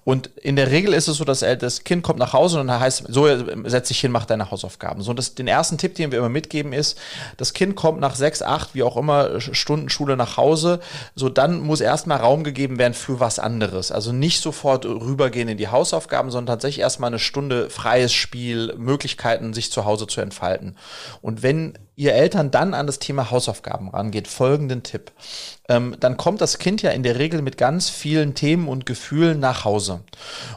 Und 0.04 0.28
in 0.36 0.58
der 0.58 0.72
Regel 0.72 0.94
ist 0.94 1.08
es 1.08 1.16
so, 1.16 1.24
dass 1.24 1.40
das 1.40 1.86
Kind 1.86 2.04
kommt 2.04 2.20
nach 2.20 2.34
Hause 2.34 2.60
und 2.60 2.68
dann 2.68 2.82
heißt, 2.82 3.06
so 3.08 3.30
setz 3.64 3.88
dich 3.88 4.02
hin, 4.02 4.12
mach 4.12 4.26
deine 4.26 4.52
Hausaufgaben. 4.52 5.04
So, 5.04 5.14
das, 5.14 5.36
den 5.36 5.48
ersten 5.48 5.78
Tipp, 5.78 5.96
den 5.96 6.12
wir 6.12 6.20
immer 6.20 6.28
mitgeben 6.28 6.74
ist, 6.74 7.00
das 7.38 7.54
Kind 7.54 7.78
kommt 7.78 8.02
nach 8.02 8.16
sechs, 8.16 8.42
acht, 8.42 8.76
wie 8.76 8.84
auch 8.84 8.98
immer, 8.98 9.40
Stunden 9.40 9.88
Schule 9.88 10.18
nach 10.18 10.36
Hause. 10.36 10.82
So, 11.16 11.30
dann 11.30 11.62
muss 11.62 11.80
erstmal 11.80 12.18
Raum 12.18 12.44
gegeben 12.44 12.78
werden 12.78 12.94
für 12.94 13.22
was 13.22 13.40
anderes. 13.40 13.90
Also 13.90 14.12
nicht 14.12 14.42
sofort 14.42 14.86
rübergehen 14.86 15.48
in 15.48 15.58
die 15.58 15.70
Hausaufgaben, 15.70 16.30
sondern 16.30 16.56
tatsächlich 16.56 16.82
erstmal 16.82 17.08
eine 17.08 17.20
Stunde 17.20 17.70
freies 17.70 18.12
Spiel, 18.12 18.76
Möglichkeiten, 18.76 19.54
sich 19.54 19.72
zu 19.72 19.86
Hause 19.86 20.08
zu 20.08 20.20
entfalten. 20.20 20.76
Und 21.22 21.42
wenn 21.42 21.53
wenn 21.54 21.78
ihr 21.96 22.16
Eltern 22.16 22.50
dann 22.50 22.74
an 22.74 22.88
das 22.88 22.98
Thema 22.98 23.30
Hausaufgaben 23.30 23.90
rangeht, 23.90 24.28
folgenden 24.28 24.82
Tipp. 24.82 25.12
Ähm, 25.70 25.96
dann 26.00 26.18
kommt 26.18 26.42
das 26.42 26.58
Kind 26.58 26.82
ja 26.82 26.90
in 26.90 27.04
der 27.04 27.20
Regel 27.20 27.44
mit 27.44 27.60
ganz 27.60 27.92
vielen 27.92 28.34
Themen 28.34 28.68
und 28.68 28.88
Gefühlen 28.88 29.40
nach 29.40 29.64
Hause. 29.64 30.02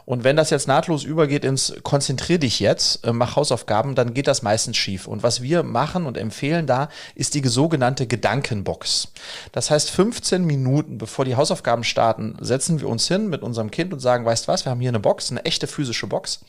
Und 0.06 0.24
wenn 0.24 0.36
das 0.36 0.48
jetzt 0.48 0.66
nahtlos 0.66 1.04
übergeht 1.04 1.44
ins 1.44 1.74
Konzentrier 1.82 2.38
dich 2.38 2.58
jetzt, 2.60 3.06
äh, 3.06 3.12
mach 3.12 3.36
Hausaufgaben, 3.36 3.94
dann 3.94 4.14
geht 4.14 4.28
das 4.28 4.40
meistens 4.40 4.78
schief. 4.78 5.06
Und 5.06 5.22
was 5.22 5.42
wir 5.42 5.62
machen 5.62 6.06
und 6.06 6.16
empfehlen 6.16 6.66
da, 6.66 6.88
ist 7.14 7.34
die 7.34 7.46
sogenannte 7.46 8.06
Gedankenbox. 8.06 9.08
Das 9.52 9.70
heißt, 9.70 9.90
15 9.90 10.42
Minuten 10.42 10.96
bevor 10.96 11.26
die 11.26 11.36
Hausaufgaben 11.36 11.84
starten, 11.84 12.36
setzen 12.40 12.80
wir 12.80 12.88
uns 12.88 13.06
hin 13.08 13.28
mit 13.28 13.42
unserem 13.42 13.70
Kind 13.70 13.92
und 13.92 14.00
sagen, 14.00 14.24
weißt 14.24 14.48
was, 14.48 14.64
wir 14.64 14.70
haben 14.70 14.80
hier 14.80 14.88
eine 14.88 15.00
Box, 15.00 15.30
eine 15.30 15.44
echte 15.44 15.66
physische 15.66 16.06
Box. 16.06 16.40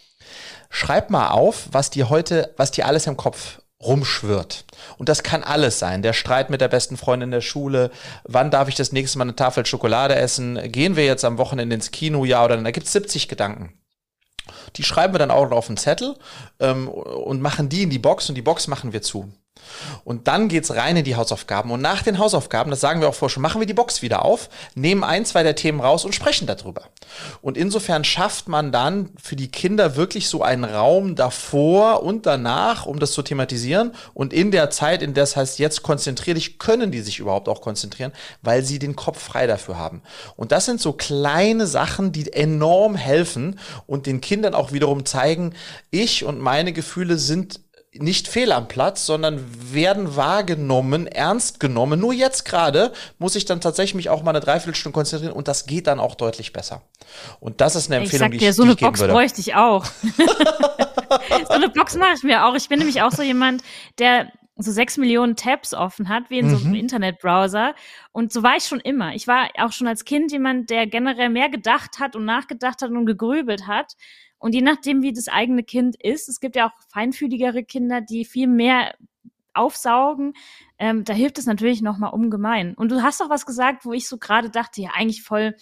Schreib 0.70 1.10
mal 1.10 1.30
auf, 1.32 1.68
was 1.74 1.90
dir 1.90 2.10
heute, 2.10 2.54
was 2.56 2.72
dir 2.72 2.86
alles 2.86 3.06
im 3.06 3.18
Kopf 3.18 3.60
rumschwirrt. 3.82 4.66
Und 4.98 5.10
das 5.10 5.24
kann 5.24 5.44
alles 5.44 5.80
sein. 5.80 6.02
Der 6.02 6.14
Streit 6.14 6.50
mit 6.50 6.62
der 6.62 6.68
besten 6.68 6.98
Freundin 6.98 7.28
in 7.28 7.32
der 7.32 7.42
Schule. 7.42 7.92
Wann 8.24 8.52
darf 8.52 8.68
ich 8.68 8.76
das 8.76 8.92
nächste 8.92 9.18
Mal 9.18 9.26
eine 9.26 9.36
Tafel 9.36 9.66
Schokolade 9.66 10.16
essen? 10.16 10.72
Gehen 10.72 10.96
wir 10.96 11.06
jetzt 11.06 11.26
am 11.26 11.38
Wochenende 11.38 11.76
ins 11.76 11.92
Kino? 11.92 12.26
Ja 12.26 12.44
oder 12.44 12.56
nein? 12.56 12.66
Da 12.66 12.72
gibt 12.72 12.88
es 12.88 12.94
70 12.94 13.28
Gedanken. 13.28 13.74
Die 14.76 14.84
schreiben 14.84 15.14
wir 15.14 15.20
dann 15.20 15.32
auch 15.32 15.50
noch 15.50 15.58
auf 15.58 15.68
einen 15.68 15.78
Zettel 15.78 16.16
ähm, 16.60 16.88
und 16.88 17.42
machen 17.42 17.70
die 17.70 17.84
in 17.84 17.90
die 17.90 18.00
Box 18.00 18.30
und 18.30 18.36
die 18.36 18.42
Box 18.42 18.68
machen 18.68 18.94
wir 18.94 19.02
zu. 19.02 19.32
Und 20.04 20.28
dann 20.28 20.48
geht's 20.48 20.76
rein 20.76 20.98
in 20.98 21.04
die 21.04 21.16
Hausaufgaben. 21.16 21.72
Und 21.72 21.82
nach 21.82 22.02
den 22.02 22.20
Hausaufgaben, 22.20 22.72
das 22.72 22.80
sagen 22.80 23.02
wir 23.02 23.10
auch 23.10 23.16
vorher 23.16 23.34
schon, 23.34 23.44
machen 23.44 23.62
wir 23.62 23.68
die 23.68 23.74
Box 23.74 24.02
wieder 24.02 24.24
auf, 24.24 24.50
nehmen 24.76 25.04
ein, 25.04 25.26
zwei 25.26 25.44
der 25.44 25.56
Themen 25.56 25.80
raus 25.80 26.06
und 26.06 26.16
sprechen 26.16 26.48
darüber. 26.48 26.84
Und 27.42 27.58
insofern 27.58 28.04
schafft 28.04 28.48
man 28.48 28.72
dann 28.72 29.10
für 29.22 29.36
die 29.36 29.50
Kinder 29.50 29.96
wirklich 29.96 30.28
so 30.30 30.44
einen 30.44 30.64
Raum 30.64 31.16
davor 31.16 32.04
und 32.04 32.26
danach, 32.26 32.86
um 32.86 33.00
das 33.00 33.12
zu 33.12 33.22
thematisieren. 33.22 33.94
Und 34.14 34.34
in 34.34 34.52
der 34.52 34.70
Zeit, 34.70 35.02
in 35.02 35.14
der 35.14 35.24
es 35.24 35.36
heißt, 35.36 35.60
jetzt 35.60 35.84
konzentrier 35.84 36.34
dich, 36.34 36.60
können 36.60 36.92
die 36.92 37.02
sich 37.02 37.20
überhaupt 37.20 37.50
auch 37.50 37.62
konzentrieren, 37.62 38.12
weil 38.42 38.64
sie 38.64 38.80
den 38.80 38.96
Kopf 38.96 39.22
frei 39.22 39.48
dafür 39.48 39.78
haben. 39.78 40.02
Und 40.36 40.52
das 40.52 40.66
sind 40.66 40.82
so 40.82 40.94
kleine 40.94 41.68
Sachen, 41.68 42.12
die 42.12 42.32
enorm 42.32 42.96
helfen 42.96 43.60
und 43.86 44.06
den 44.06 44.22
Kindern 44.22 44.54
auch 44.54 44.72
wiederum 44.72 45.06
zeigen, 45.06 45.54
ich 45.92 46.24
und 46.24 46.40
meine 46.40 46.74
Gefühle 46.74 47.18
sind 47.18 47.62
nicht 48.00 48.28
fehl 48.28 48.52
am 48.52 48.68
Platz, 48.68 49.06
sondern 49.06 49.44
werden 49.72 50.16
wahrgenommen, 50.16 51.08
ernst 51.08 51.60
genommen. 51.60 52.00
Nur 52.00 52.14
jetzt 52.14 52.46
gerade 52.46 52.92
muss 53.20 53.36
ich 53.36 53.46
dann 53.46 53.62
tatsächlich 53.62 53.96
mich 53.96 54.10
auch 54.10 54.24
mal 54.24 54.32
eine 54.32 54.40
Dreiviertelstunde 54.40 54.94
konzentrieren 54.94 55.34
und 55.34 55.48
das 55.48 55.66
geht 55.66 55.88
dann 55.88 56.00
auch 56.00 56.16
deutlich 56.16 56.54
besser. 56.54 56.82
Und 57.40 57.62
das 57.62 57.76
ist 57.76 57.92
eine 57.92 58.04
Empfehlung, 58.04 58.28
ich 58.28 58.40
die 58.40 58.46
ich, 58.46 58.50
dir, 58.50 58.54
so 58.54 58.64
eine 58.64 58.76
Box 58.76 59.02
bräuchte 59.02 59.42
ich 59.42 59.56
auch. 59.56 59.86
so 61.48 61.54
eine 61.54 61.70
Box 61.70 61.96
mache 61.96 62.14
ich 62.16 62.24
mir 62.24 62.46
auch. 62.46 62.56
Ich 62.56 62.70
bin 62.70 62.80
nämlich 62.80 63.02
auch 63.02 63.12
so 63.12 63.24
jemand, 63.24 63.64
der 64.00 64.32
so 64.58 64.72
sechs 64.72 64.98
Millionen 64.98 65.36
Tabs 65.36 65.74
offen 65.74 66.10
hat, 66.10 66.30
wie 66.30 66.40
in 66.40 66.50
so 66.50 66.58
einem 66.58 66.70
mhm. 66.70 66.76
Internetbrowser. 66.76 67.76
Und 68.12 68.34
so 68.34 68.42
war 68.42 68.58
ich 68.58 68.64
schon 68.64 68.80
immer. 68.80 69.14
Ich 69.14 69.28
war 69.28 69.50
auch 69.60 69.72
schon 69.72 69.88
als 69.88 70.04
Kind 70.04 70.32
jemand, 70.32 70.70
der 70.70 70.88
generell 70.88 71.30
mehr 71.30 71.50
gedacht 71.50 72.00
hat 72.00 72.16
und 72.16 72.26
nachgedacht 72.26 72.82
hat 72.82 72.90
und 72.90 73.06
gegrübelt 73.06 73.68
hat. 73.68 73.94
Und 74.40 74.54
je 74.54 74.62
nachdem, 74.62 75.02
wie 75.02 75.14
das 75.14 75.28
eigene 75.28 75.64
Kind 75.64 75.96
ist, 76.02 76.30
es 76.30 76.40
gibt 76.40 76.56
ja 76.56 76.68
auch 76.68 76.74
feinfühligere 76.90 77.64
Kinder, 77.64 78.02
die 78.02 78.26
viel 78.26 78.48
mehr 78.48 78.94
aufsaugen, 79.54 80.34
ähm, 80.78 81.04
da 81.04 81.14
hilft 81.14 81.38
es 81.38 81.46
natürlich 81.46 81.82
nochmal 81.82 82.14
ungemein. 82.14 82.76
Und 82.76 82.92
du 82.92 83.02
hast 83.02 83.20
doch 83.20 83.30
was 83.30 83.46
gesagt, 83.46 83.86
wo 83.86 83.94
ich 83.94 84.08
so 84.08 84.18
gerade 84.18 84.50
dachte, 84.50 84.82
ja, 84.82 84.92
eigentlich 84.94 85.24
voll, 85.24 85.56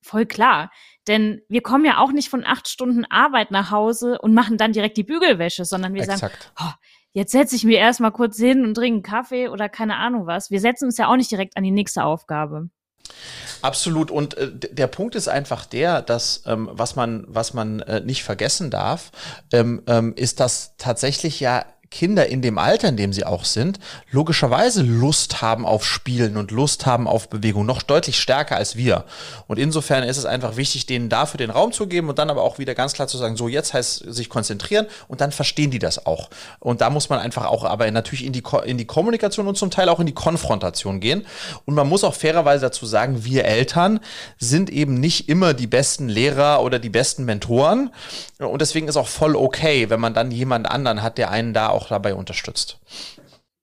voll 0.00 0.26
klar. 0.26 0.70
Denn 1.08 1.42
wir 1.48 1.62
kommen 1.62 1.84
ja 1.84 1.98
auch 1.98 2.12
nicht 2.12 2.28
von 2.28 2.44
acht 2.44 2.68
Stunden 2.68 3.04
Arbeit 3.06 3.50
nach 3.50 3.70
Hause 3.70 4.18
und 4.20 4.34
machen 4.34 4.56
dann 4.56 4.72
direkt 4.72 4.96
die 4.96 5.04
Bügelwäsche, 5.04 5.64
sondern 5.64 5.94
wir 5.94 6.02
Exakt. 6.02 6.20
sagen, 6.20 6.34
oh, 6.60 6.72
jetzt 7.12 7.32
setze 7.32 7.56
ich 7.56 7.64
mir 7.64 7.78
erstmal 7.78 8.12
kurz 8.12 8.38
hin 8.38 8.64
und 8.64 8.74
trinke 8.74 8.94
einen 8.94 9.02
Kaffee 9.02 9.48
oder 9.48 9.68
keine 9.68 9.96
Ahnung 9.96 10.26
was. 10.26 10.50
Wir 10.50 10.60
setzen 10.60 10.86
uns 10.86 10.96
ja 10.96 11.08
auch 11.08 11.16
nicht 11.16 11.30
direkt 11.30 11.56
an 11.56 11.64
die 11.64 11.72
nächste 11.72 12.04
Aufgabe. 12.04 12.70
Absolut. 13.62 14.10
Und 14.10 14.36
äh, 14.36 14.50
der 14.52 14.86
Punkt 14.86 15.14
ist 15.14 15.28
einfach 15.28 15.66
der, 15.66 16.02
dass 16.02 16.42
ähm, 16.46 16.68
was 16.72 16.96
man 16.96 17.24
was 17.28 17.54
man 17.54 17.80
äh, 17.80 18.00
nicht 18.00 18.24
vergessen 18.24 18.70
darf, 18.70 19.10
ähm, 19.52 19.82
ähm, 19.86 20.14
ist, 20.14 20.40
dass 20.40 20.74
tatsächlich 20.78 21.40
ja 21.40 21.64
Kinder 21.90 22.28
in 22.28 22.40
dem 22.40 22.56
Alter, 22.56 22.88
in 22.88 22.96
dem 22.96 23.12
sie 23.12 23.26
auch 23.26 23.44
sind, 23.44 23.80
logischerweise 24.12 24.82
Lust 24.82 25.42
haben 25.42 25.66
auf 25.66 25.84
Spielen 25.84 26.36
und 26.36 26.52
Lust 26.52 26.86
haben 26.86 27.08
auf 27.08 27.28
Bewegung, 27.28 27.66
noch 27.66 27.82
deutlich 27.82 28.20
stärker 28.20 28.56
als 28.56 28.76
wir. 28.76 29.04
Und 29.48 29.58
insofern 29.58 30.04
ist 30.04 30.16
es 30.16 30.24
einfach 30.24 30.56
wichtig, 30.56 30.86
denen 30.86 31.08
dafür 31.08 31.38
den 31.38 31.50
Raum 31.50 31.72
zu 31.72 31.88
geben 31.88 32.08
und 32.08 32.20
dann 32.20 32.30
aber 32.30 32.42
auch 32.42 32.58
wieder 32.58 32.76
ganz 32.76 32.92
klar 32.92 33.08
zu 33.08 33.18
sagen, 33.18 33.36
so 33.36 33.48
jetzt 33.48 33.74
heißt 33.74 34.04
sich 34.06 34.28
konzentrieren 34.28 34.86
und 35.08 35.20
dann 35.20 35.32
verstehen 35.32 35.72
die 35.72 35.80
das 35.80 36.06
auch. 36.06 36.30
Und 36.60 36.80
da 36.80 36.90
muss 36.90 37.08
man 37.08 37.18
einfach 37.18 37.46
auch 37.46 37.64
aber 37.64 37.90
natürlich 37.90 38.24
in 38.24 38.32
die, 38.32 38.44
in 38.66 38.78
die 38.78 38.86
Kommunikation 38.86 39.48
und 39.48 39.58
zum 39.58 39.72
Teil 39.72 39.88
auch 39.88 39.98
in 39.98 40.06
die 40.06 40.14
Konfrontation 40.14 41.00
gehen. 41.00 41.26
Und 41.64 41.74
man 41.74 41.88
muss 41.88 42.04
auch 42.04 42.14
fairerweise 42.14 42.66
dazu 42.66 42.86
sagen, 42.86 43.24
wir 43.24 43.44
Eltern 43.44 43.98
sind 44.38 44.70
eben 44.70 44.94
nicht 44.94 45.28
immer 45.28 45.54
die 45.54 45.66
besten 45.66 46.08
Lehrer 46.08 46.62
oder 46.62 46.78
die 46.78 46.88
besten 46.88 47.24
Mentoren. 47.24 47.90
Und 48.38 48.62
deswegen 48.62 48.86
ist 48.86 48.96
auch 48.96 49.08
voll 49.08 49.34
okay, 49.34 49.90
wenn 49.90 49.98
man 49.98 50.14
dann 50.14 50.30
jemand 50.30 50.70
anderen 50.70 51.02
hat, 51.02 51.18
der 51.18 51.30
einen 51.30 51.52
da 51.52 51.68
auch 51.68 51.79
auch 51.80 51.88
dabei 51.88 52.14
unterstützt. 52.14 52.78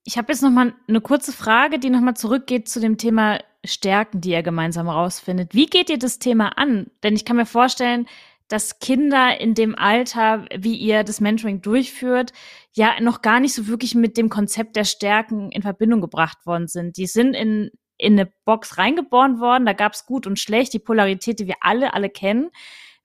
Ich 0.04 0.18
habe 0.18 0.32
jetzt 0.32 0.42
noch 0.42 0.52
mal 0.52 0.74
eine 0.88 1.02
kurze 1.02 1.34
Frage, 1.34 1.80
die 1.80 1.90
noch 1.90 2.02
mal 2.02 2.16
zurückgeht 2.16 2.70
zu 2.70 2.80
dem 2.80 2.98
Thema 2.98 3.40
Stärken, 3.66 4.22
die 4.22 4.32
ihr 4.32 4.44
gemeinsam 4.44 4.88
rausfindet. 4.88 5.54
Wie 5.54 5.66
geht 5.66 5.90
ihr 5.90 6.00
das 6.00 6.20
Thema 6.20 6.58
an? 6.58 6.88
Denn 7.04 7.16
ich 7.16 7.26
kann 7.26 7.36
mir 7.36 7.46
vorstellen, 7.46 8.08
dass 8.48 8.80
Kinder 8.80 9.40
in 9.40 9.54
dem 9.54 9.78
Alter, 9.78 10.46
wie 10.56 10.76
ihr 10.76 11.04
das 11.04 11.20
Mentoring 11.20 11.62
durchführt, 11.62 12.32
ja 12.74 13.00
noch 13.02 13.22
gar 13.22 13.40
nicht 13.40 13.54
so 13.54 13.68
wirklich 13.68 13.94
mit 13.96 14.16
dem 14.18 14.30
Konzept 14.30 14.76
der 14.76 14.86
Stärken 14.86 15.52
in 15.52 15.62
Verbindung 15.62 16.00
gebracht 16.00 16.46
worden 16.46 16.68
sind. 16.68 16.98
Die 16.98 17.08
sind 17.08 17.34
in, 17.34 17.72
in 17.98 18.14
eine 18.14 18.32
Box 18.46 18.78
reingeboren 18.78 19.42
worden, 19.42 19.66
da 19.66 19.74
gab 19.74 19.94
es 19.94 20.06
gut 20.06 20.28
und 20.28 20.40
schlecht, 20.40 20.74
die 20.74 20.80
Polarität, 20.80 21.40
die 21.40 21.48
wir 21.48 21.58
alle, 21.60 21.94
alle 21.94 22.10
kennen. 22.10 22.50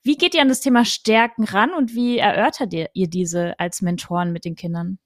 Wie 0.02 0.16
geht 0.16 0.34
ihr 0.34 0.42
an 0.42 0.48
das 0.48 0.60
Thema 0.60 0.84
Stärken 0.84 1.44
ran 1.44 1.72
und 1.72 1.94
wie 1.94 2.18
erörtert 2.18 2.72
ihr, 2.72 2.90
ihr 2.92 3.08
diese 3.08 3.58
als 3.58 3.82
Mentoren 3.82 4.32
mit 4.32 4.44
den 4.44 4.56
Kindern? 4.56 4.98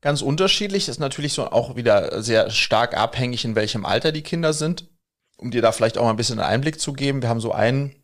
Ganz 0.00 0.22
unterschiedlich, 0.22 0.88
ist 0.88 0.98
natürlich 0.98 1.34
so 1.34 1.46
auch 1.46 1.76
wieder 1.76 2.22
sehr 2.22 2.50
stark 2.50 2.96
abhängig, 2.96 3.44
in 3.44 3.54
welchem 3.54 3.84
Alter 3.84 4.10
die 4.10 4.22
Kinder 4.22 4.52
sind. 4.52 4.88
Um 5.36 5.50
dir 5.50 5.62
da 5.62 5.72
vielleicht 5.72 5.98
auch 5.98 6.04
mal 6.04 6.10
ein 6.10 6.16
bisschen 6.16 6.38
einen 6.38 6.48
Einblick 6.48 6.80
zu 6.80 6.92
geben, 6.92 7.22
wir 7.22 7.28
haben 7.28 7.40
so 7.40 7.52
einen 7.52 7.94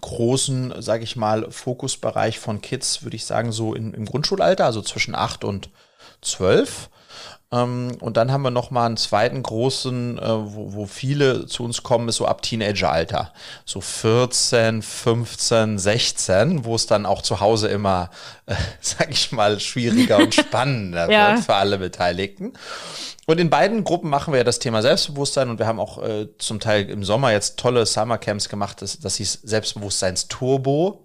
großen, 0.00 0.82
sage 0.82 1.04
ich 1.04 1.14
mal, 1.14 1.50
Fokusbereich 1.50 2.38
von 2.38 2.60
Kids, 2.60 3.02
würde 3.04 3.16
ich 3.16 3.24
sagen, 3.24 3.52
so 3.52 3.74
in, 3.74 3.94
im 3.94 4.06
Grundschulalter, 4.06 4.64
also 4.64 4.82
zwischen 4.82 5.14
acht 5.14 5.44
und 5.44 5.70
zwölf. 6.20 6.90
Ähm, 7.54 7.96
und 8.00 8.16
dann 8.16 8.32
haben 8.32 8.42
wir 8.42 8.50
noch 8.50 8.70
mal 8.70 8.86
einen 8.86 8.96
zweiten 8.96 9.42
großen, 9.42 10.18
äh, 10.18 10.22
wo, 10.22 10.74
wo 10.74 10.86
viele 10.86 11.46
zu 11.46 11.62
uns 11.62 11.82
kommen, 11.82 12.08
ist 12.08 12.16
so 12.16 12.26
ab 12.26 12.42
Teenageralter. 12.42 13.32
So 13.64 13.80
14, 13.80 14.82
15, 14.82 15.78
16, 15.78 16.64
wo 16.64 16.74
es 16.74 16.86
dann 16.86 17.06
auch 17.06 17.22
zu 17.22 17.40
Hause 17.40 17.68
immer, 17.68 18.10
äh, 18.46 18.54
sag 18.80 19.10
ich 19.10 19.30
mal, 19.30 19.60
schwieriger 19.60 20.18
und 20.18 20.34
spannender 20.34 21.10
ja. 21.10 21.34
wird 21.34 21.44
für 21.44 21.54
alle 21.54 21.78
Beteiligten. 21.78 22.54
Und 23.26 23.40
in 23.40 23.48
beiden 23.48 23.84
Gruppen 23.84 24.10
machen 24.10 24.32
wir 24.34 24.38
ja 24.38 24.44
das 24.44 24.58
Thema 24.58 24.82
Selbstbewusstsein 24.82 25.48
und 25.48 25.58
wir 25.58 25.66
haben 25.66 25.80
auch 25.80 26.02
äh, 26.02 26.28
zum 26.38 26.60
Teil 26.60 26.90
im 26.90 27.04
Sommer 27.04 27.32
jetzt 27.32 27.58
tolle 27.58 27.86
Summercamps 27.86 28.50
gemacht, 28.50 28.82
das, 28.82 28.98
das 28.98 29.16
hieß 29.16 29.40
Selbstbewusstseinsturbo. 29.44 31.03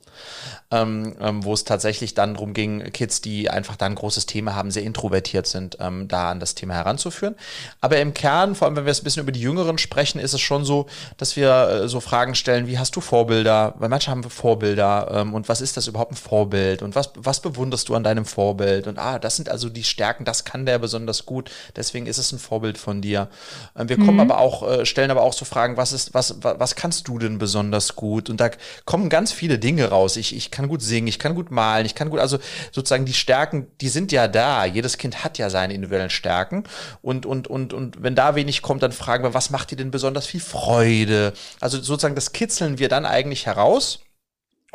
Ähm, 0.71 1.15
ähm, 1.19 1.43
wo 1.43 1.53
es 1.53 1.63
tatsächlich 1.63 2.13
dann 2.13 2.36
darum 2.36 2.53
ging, 2.53 2.91
Kids, 2.91 3.21
die 3.21 3.49
einfach 3.49 3.75
da 3.75 3.86
ein 3.88 3.95
großes 3.95 4.25
Thema 4.25 4.55
haben, 4.55 4.71
sehr 4.71 4.84
introvertiert 4.84 5.47
sind, 5.47 5.77
ähm, 5.79 6.08
da 6.08 6.32
an 6.32 6.39
das 6.39 6.55
Thema 6.55 6.75
heranzuführen. 6.75 7.36
Aber 7.82 7.99
im 7.99 8.13
Kern, 8.13 8.55
vor 8.55 8.67
allem 8.67 8.75
wenn 8.75 8.86
wir 8.86 8.91
jetzt 8.91 9.01
ein 9.01 9.05
bisschen 9.05 9.23
über 9.23 9.32
die 9.32 9.41
Jüngeren 9.41 9.77
sprechen, 9.77 10.19
ist 10.19 10.34
es 10.34 10.41
schon 10.41 10.65
so, 10.65 10.88
dass 11.17 11.36
wir 11.36 11.69
äh, 11.69 11.88
so 11.88 11.99
Fragen 11.99 12.36
stellen, 12.36 12.67
wie 12.67 12.77
hast 12.77 12.95
du 12.95 13.01
Vorbilder? 13.01 13.73
Weil 13.79 13.89
manche 13.89 14.12
haben 14.12 14.23
Vorbilder 14.23 15.10
ähm, 15.12 15.34
und 15.34 15.49
was 15.49 15.62
ist 15.62 15.77
das 15.77 15.88
überhaupt 15.88 16.12
ein 16.12 16.17
Vorbild? 16.17 16.84
Und 16.84 16.95
was, 16.95 17.12
was 17.15 17.39
bewunderst 17.39 17.89
du 17.89 17.95
an 17.95 18.03
deinem 18.03 18.25
Vorbild? 18.25 18.88
Und 18.88 18.99
ah, 18.99 19.17
das 19.17 19.36
sind 19.36 19.49
also 19.49 19.69
die 19.69 19.84
Stärken, 19.84 20.25
das 20.25 20.45
kann 20.45 20.65
der 20.65 20.77
besonders 20.77 21.25
gut, 21.25 21.49
deswegen 21.75 22.05
ist 22.05 22.17
es 22.17 22.32
ein 22.32 22.39
Vorbild 22.39 22.77
von 22.77 23.01
dir. 23.01 23.29
Ähm, 23.77 23.89
wir 23.89 23.97
kommen 23.97 24.15
mhm. 24.15 24.32
aber 24.32 24.39
auch, 24.39 24.69
äh, 24.69 24.86
stellen 24.86 25.10
aber 25.10 25.23
auch 25.23 25.34
so 25.34 25.45
Fragen, 25.45 25.77
was 25.77 25.93
ist, 25.93 26.13
was, 26.13 26.36
was 26.41 26.75
kannst 26.75 27.08
du 27.08 27.17
denn 27.17 27.39
besonders 27.39 27.95
gut? 27.95 28.29
Und 28.29 28.39
da 28.39 28.51
kommen 28.86 29.10
ganz 29.10 29.32
viele 29.32 29.58
Dinge 29.58 29.89
raus. 29.89 30.09
Ich, 30.15 30.36
ich 30.36 30.52
kann 30.52 30.67
gut 30.67 30.82
singen, 30.82 31.08
ich 31.08 31.19
kann 31.19 31.36
gut 31.36 31.52
malen, 31.52 31.86
ich 31.86 31.95
kann 31.95 32.10
gut, 32.10 32.19
also 32.19 32.39
sozusagen 32.72 33.06
die 33.06 33.13
Stärken, 33.13 33.67
die 33.82 33.89
sind 33.89 34.12
ja 34.12 34.28
da. 34.28 34.65
Jedes 34.65 34.98
Kind 34.98 35.24
hat 35.24 35.38
ja 35.38 35.50
seine 35.50 35.74
individuellen 35.74 36.10
Stärken. 36.10 36.63
Und, 37.02 37.26
und, 37.26 37.48
und, 37.48 37.74
und 37.74 38.02
wenn 38.02 38.15
da 38.15 38.36
wenig 38.36 38.62
kommt, 38.62 38.84
dann 38.84 38.91
fragen 38.91 39.24
wir, 39.24 39.34
was 39.34 39.50
macht 39.50 39.72
dir 39.72 39.76
denn 39.76 39.91
besonders 39.91 40.26
viel 40.26 40.41
Freude? 40.41 41.34
Also 41.60 41.78
sozusagen 41.78 42.15
das 42.15 42.34
kitzeln 42.34 42.80
wir 42.80 42.89
dann 42.89 43.06
eigentlich 43.06 43.45
heraus 43.45 44.00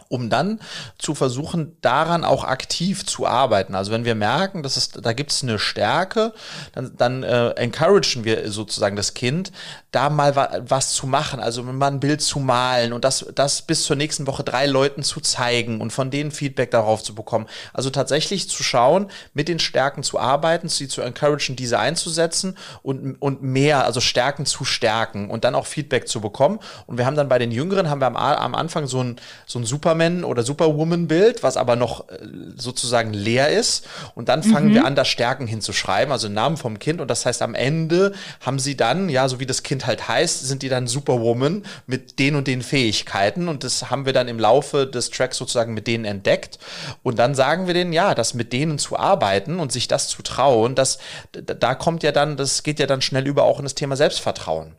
um 0.09 0.29
dann 0.29 0.61
zu 0.99 1.15
versuchen, 1.15 1.77
daran 1.81 2.25
auch 2.25 2.45
aktiv 2.45 3.07
zu 3.07 3.27
arbeiten. 3.27 3.75
Also 3.75 3.93
wenn 3.93 4.05
wir 4.05 4.15
merken, 4.15 4.63
dass 4.63 4.77
es, 4.77 4.91
da 4.91 5.13
gibt 5.13 5.31
es 5.31 5.43
eine 5.43 5.59
Stärke, 5.59 6.33
dann, 6.73 6.97
dann 6.97 7.23
äh, 7.23 7.51
encouragen 7.51 8.25
wir 8.25 8.51
sozusagen 8.51 8.97
das 8.97 9.15
Kind, 9.15 9.53
da 9.93 10.11
mal 10.11 10.35
wa 10.35 10.49
was 10.67 10.93
zu 10.95 11.07
machen, 11.07 11.41
also 11.41 11.63
mal 11.63 11.87
ein 11.87 12.01
Bild 12.01 12.21
zu 12.23 12.41
malen 12.41 12.93
und 12.93 13.05
das, 13.05 13.27
das 13.35 13.63
bis 13.63 13.85
zur 13.85 13.97
nächsten 13.97 14.27
Woche 14.27 14.43
drei 14.43 14.67
Leuten 14.67 15.03
zu 15.03 15.21
zeigen 15.21 15.81
und 15.81 15.93
von 15.93 16.11
denen 16.11 16.33
Feedback 16.33 16.71
darauf 16.71 17.03
zu 17.03 17.15
bekommen. 17.15 17.47
Also 17.73 17.91
tatsächlich 17.91 18.49
zu 18.49 18.63
schauen, 18.63 19.11
mit 19.33 19.49
den 19.49 19.61
Stärken 19.61 20.03
zu 20.03 20.19
arbeiten, 20.19 20.69
sie 20.69 20.89
zu 20.89 21.03
encouragen, 21.03 21.57
diese 21.57 21.79
einzusetzen 21.79 22.57
und, 22.83 23.17
und 23.21 23.43
mehr, 23.43 23.85
also 23.85 24.01
Stärken 24.01 24.47
zu 24.47 24.65
stärken 24.65 25.31
und 25.31 25.45
dann 25.45 25.55
auch 25.55 25.67
Feedback 25.67 26.09
zu 26.09 26.21
bekommen. 26.21 26.59
Und 26.87 26.99
wir 26.99 27.07
haben 27.07 27.17
dann 27.17 27.29
bei 27.29 27.39
den 27.39 27.53
Jüngeren, 27.53 27.89
haben 27.89 28.01
wir 28.01 28.07
am, 28.07 28.17
am 28.17 28.55
Anfang 28.55 28.87
so 28.87 29.03
ein, 29.03 29.17
so 29.47 29.59
ein 29.59 29.65
Superman- 29.85 30.25
oder 30.25 30.43
Superwoman-Bild, 30.43 31.43
was 31.43 31.59
aber 31.59 31.77
noch 31.77 32.09
äh, 32.09 32.15
sozusagen 32.57 33.13
leer 33.13 33.51
ist. 33.51 33.87
Und 34.15 34.31
dann 34.31 34.43
fangen 34.43 34.71
mhm. 34.71 34.75
wir 34.75 34.85
an, 34.87 34.97
da 34.97 35.05
Stärken 35.05 35.47
hinzuschreiben, 35.47 36.11
also 36.11 36.31
Namen 36.31 36.57
vom 36.57 36.79
Kind. 36.79 37.03
Und 37.03 37.09
das 37.09 37.27
heißt, 37.27 37.43
am 37.43 37.55
Ende 37.55 38.15
haben 38.41 38.59
sie 38.59 38.79
dann, 38.79 39.11
ja, 39.11 39.29
so 39.29 39.41
wie 39.41 39.47
das 39.47 39.63
Kind 39.63 39.87
halt 39.87 40.09
heißt, 40.09 40.47
sind 40.47 40.63
die 40.63 40.71
dann 40.71 40.87
Superwoman 40.87 41.65
mit 41.87 42.19
den 42.19 42.35
und 42.35 42.47
den 42.47 42.63
Fähigkeiten. 42.63 43.47
Und 43.49 43.63
das 43.63 43.91
haben 43.91 44.07
wir 44.07 44.15
dann 44.15 44.27
im 44.29 44.39
Laufe 44.39 44.87
des 44.87 45.11
Tracks 45.11 45.37
sozusagen 45.37 45.75
mit 45.75 45.87
denen 45.87 46.07
entdeckt. 46.07 46.59
Und 47.03 47.19
dann 47.19 47.35
sagen 47.35 47.67
wir 47.67 47.75
denen, 47.75 47.93
ja, 47.93 48.15
das 48.15 48.33
mit 48.33 48.55
denen 48.55 48.79
zu 48.79 48.99
arbeiten 48.99 49.59
und 49.59 49.71
sich 49.71 49.87
das 49.87 50.09
zu 50.09 50.23
trauen, 50.23 50.75
das, 50.75 50.99
da 51.33 51.75
kommt 51.75 52.03
ja 52.03 52.11
dann, 52.11 52.39
das 52.39 52.63
geht 52.63 52.79
ja 52.79 52.87
dann 52.87 53.03
schnell 53.03 53.27
über 53.27 53.43
auch 53.43 53.59
in 53.59 53.65
das 53.65 53.75
Thema 53.75 53.97
Selbstvertrauen. 53.97 54.73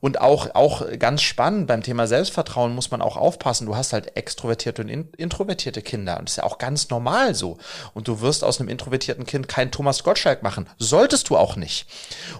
Und 0.00 0.20
auch, 0.20 0.54
auch 0.56 0.82
ganz 0.98 1.22
spannend 1.22 1.68
beim 1.68 1.84
Thema 1.84 2.08
Selbstvertrauen 2.08 2.74
muss 2.74 2.90
man 2.90 3.02
auch 3.02 3.16
aufpassen. 3.16 3.66
Du 3.66 3.76
hast 3.76 3.92
halt 3.92 4.16
extrovertierte 4.48 4.82
und 4.82 5.14
introvertierte 5.16 5.82
Kinder. 5.82 6.18
Und 6.18 6.28
das 6.28 6.32
ist 6.32 6.36
ja 6.38 6.44
auch 6.44 6.58
ganz 6.58 6.88
normal 6.90 7.34
so. 7.34 7.58
Und 7.94 8.08
du 8.08 8.20
wirst 8.20 8.44
aus 8.44 8.60
einem 8.60 8.68
introvertierten 8.68 9.26
Kind 9.26 9.48
kein 9.48 9.70
Thomas 9.70 10.02
Gottschalk 10.02 10.42
machen. 10.42 10.68
Solltest 10.78 11.28
du 11.30 11.36
auch 11.36 11.56
nicht. 11.56 11.86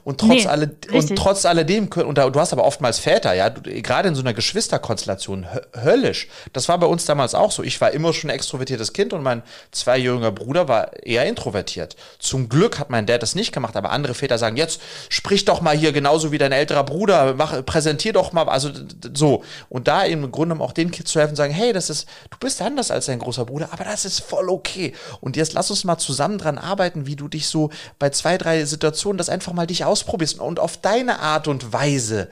Und 0.04 0.20
trotz, 0.20 0.30
nee, 0.30 0.46
alle, 0.46 0.76
und 0.92 1.16
trotz 1.16 1.44
alledem, 1.44 1.88
und 1.88 2.18
da, 2.18 2.30
du 2.30 2.40
hast 2.40 2.52
aber 2.52 2.64
oftmals 2.64 2.98
Väter, 2.98 3.34
ja, 3.34 3.48
gerade 3.48 4.08
in 4.08 4.14
so 4.14 4.22
einer 4.22 4.34
Geschwisterkonstellation, 4.34 5.46
höllisch. 5.82 6.28
Das 6.52 6.68
war 6.68 6.78
bei 6.78 6.86
uns 6.86 7.04
damals 7.04 7.34
auch 7.34 7.50
so. 7.50 7.62
Ich 7.62 7.80
war 7.80 7.90
immer 7.90 8.12
schon 8.12 8.30
ein 8.30 8.36
extrovertiertes 8.36 8.92
Kind 8.92 9.12
und 9.12 9.22
mein 9.22 9.42
zweijähriger 9.70 10.32
Bruder 10.32 10.68
war 10.68 11.02
eher 11.04 11.26
introvertiert. 11.26 11.96
Zum 12.18 12.48
Glück 12.48 12.78
hat 12.78 12.90
mein 12.90 13.06
Dad 13.06 13.22
das 13.22 13.34
nicht 13.34 13.52
gemacht, 13.52 13.76
aber 13.76 13.90
andere 13.90 14.14
Väter 14.14 14.38
sagen, 14.38 14.56
jetzt 14.56 14.80
sprich 15.08 15.44
doch 15.44 15.60
mal 15.60 15.76
hier 15.76 15.92
genauso 15.92 16.32
wie 16.32 16.38
dein 16.38 16.52
älterer 16.52 16.84
Bruder, 16.84 17.34
mach, 17.34 17.64
präsentier 17.64 18.12
doch 18.12 18.32
mal, 18.32 18.48
also 18.48 18.70
so. 19.14 19.44
Und 19.68 19.88
da 19.88 20.02
im 20.02 20.30
Grunde 20.30 20.58
auch 20.60 20.72
den 20.72 20.90
Kids 20.90 21.12
zu 21.12 21.20
helfen, 21.20 21.36
sagen, 21.36 21.52
hey, 21.52 21.72
das 21.72 21.90
ist, 21.90 21.97
du 22.30 22.38
bist 22.38 22.61
anders 22.62 22.90
als 22.90 23.06
dein 23.06 23.18
großer 23.18 23.44
Bruder, 23.44 23.68
aber 23.72 23.84
das 23.84 24.04
ist 24.04 24.20
voll 24.20 24.48
okay. 24.48 24.94
Und 25.20 25.37
jetzt 25.37 25.52
lass 25.52 25.70
uns 25.70 25.84
mal 25.84 25.98
zusammen 25.98 26.38
dran 26.38 26.58
arbeiten, 26.58 27.06
wie 27.06 27.16
du 27.16 27.28
dich 27.28 27.48
so 27.48 27.70
bei 27.98 28.11
zwei, 28.11 28.38
drei 28.38 28.64
Situationen 28.64 29.18
das 29.18 29.28
einfach 29.28 29.52
mal 29.52 29.66
dich 29.66 29.84
ausprobierst 29.84 30.40
und 30.40 30.61
auf 30.61 30.76
deine 30.76 31.20
Art 31.20 31.48
und 31.48 31.72
Weise 31.72 32.28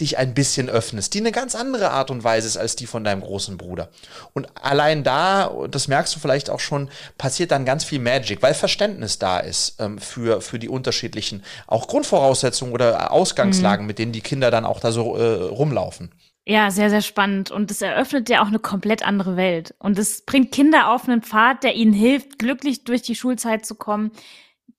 dich 0.00 0.16
ein 0.16 0.32
bisschen 0.32 0.68
öffnest, 0.68 1.14
die 1.14 1.18
eine 1.18 1.32
ganz 1.32 1.54
andere 1.54 1.90
Art 1.90 2.10
und 2.10 2.22
Weise 2.22 2.46
ist 2.46 2.56
als 2.56 2.76
die 2.76 2.86
von 2.86 3.02
deinem 3.02 3.20
großen 3.20 3.58
Bruder. 3.58 3.88
Und 4.32 4.46
allein 4.54 5.02
da, 5.02 5.52
das 5.70 5.88
merkst 5.88 6.14
du 6.14 6.20
vielleicht 6.20 6.50
auch 6.50 6.60
schon, 6.60 6.88
passiert 7.16 7.50
dann 7.50 7.64
ganz 7.64 7.84
viel 7.84 7.98
Magic, 7.98 8.42
weil 8.42 8.54
Verständnis 8.54 9.18
da 9.18 9.40
ist 9.40 9.80
ähm, 9.80 9.98
für, 9.98 10.40
für 10.40 10.58
die 10.58 10.68
unterschiedlichen, 10.68 11.42
auch 11.66 11.88
Grundvoraussetzungen 11.88 12.72
oder 12.72 13.10
Ausgangslagen, 13.12 13.84
mhm. 13.84 13.88
mit 13.88 13.98
denen 13.98 14.12
die 14.12 14.20
Kinder 14.20 14.50
dann 14.50 14.64
auch 14.64 14.80
da 14.80 14.92
so 14.92 15.16
äh, 15.16 15.32
rumlaufen. 15.46 16.12
Ja, 16.50 16.70
sehr, 16.70 16.88
sehr 16.88 17.02
spannend. 17.02 17.50
Und 17.50 17.70
es 17.70 17.82
eröffnet 17.82 18.30
ja 18.30 18.42
auch 18.42 18.46
eine 18.46 18.58
komplett 18.58 19.06
andere 19.06 19.36
Welt. 19.36 19.74
Und 19.78 19.98
es 19.98 20.24
bringt 20.24 20.50
Kinder 20.50 20.88
auf 20.90 21.06
einen 21.06 21.20
Pfad, 21.20 21.62
der 21.62 21.74
ihnen 21.74 21.92
hilft, 21.92 22.38
glücklich 22.38 22.84
durch 22.84 23.02
die 23.02 23.14
Schulzeit 23.14 23.66
zu 23.66 23.74
kommen. 23.74 24.12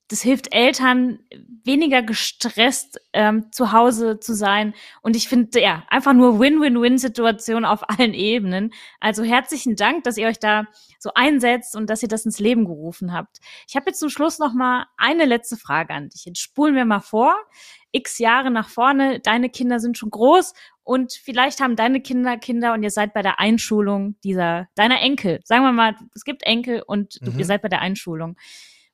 Das 0.08 0.24
hilft 0.24 0.52
Eltern, 0.52 1.20
weniger 1.64 2.02
gestresst 2.02 3.00
ähm, 3.14 3.52
zu 3.52 3.72
Hause 3.72 4.20
zu 4.20 4.34
sein. 4.34 4.74
Und 5.04 5.16
ich 5.16 5.30
finde, 5.30 5.62
ja, 5.62 5.84
einfach 5.90 6.14
nur 6.14 6.40
Win-Win-Win-Situation 6.40 7.66
auf 7.66 7.88
allen 8.00 8.16
Ebenen. 8.16 8.74
Also 9.00 9.22
herzlichen 9.22 9.76
Dank, 9.76 10.06
dass 10.06 10.18
ihr 10.18 10.28
euch 10.28 10.40
da 10.40 10.66
so 10.98 11.12
einsetzt 11.14 11.76
und 11.76 11.88
dass 11.92 12.02
ihr 12.02 12.10
das 12.10 12.26
ins 12.26 12.40
Leben 12.40 12.66
gerufen 12.66 13.14
habt. 13.14 13.38
Ich 13.68 13.76
habe 13.76 13.86
jetzt 13.92 14.00
zum 14.00 14.10
Schluss 14.10 14.40
noch 14.40 14.56
mal 14.56 14.88
eine 14.98 15.26
letzte 15.26 15.56
Frage 15.56 15.94
an 15.94 16.10
dich. 16.10 16.26
Jetzt 16.26 16.42
spulen 16.42 16.74
wir 16.74 16.86
mal 16.86 17.00
vor. 17.00 17.36
X 17.92 18.18
Jahre 18.20 18.52
nach 18.52 18.70
vorne, 18.70 19.20
deine 19.20 19.50
Kinder 19.50 19.80
sind 19.80 19.98
schon 19.98 20.12
groß 20.12 20.54
und 20.90 21.14
vielleicht 21.14 21.62
haben 21.62 21.76
deine 21.76 22.02
Kinder 22.02 22.36
Kinder 22.36 22.74
und 22.74 22.82
ihr 22.82 22.90
seid 22.90 23.14
bei 23.14 23.22
der 23.22 23.40
Einschulung 23.40 24.16
dieser 24.24 24.70
deiner 24.74 25.02
Enkel. 25.02 25.40
Sagen 25.44 25.64
wir 25.64 25.72
mal, 25.72 25.96
es 26.16 26.24
gibt 26.24 26.42
Enkel 26.42 26.82
und 26.82 27.20
du, 27.22 27.30
mhm. 27.30 27.38
ihr 27.38 27.46
seid 27.46 27.62
bei 27.62 27.68
der 27.68 27.82
Einschulung. 27.82 28.38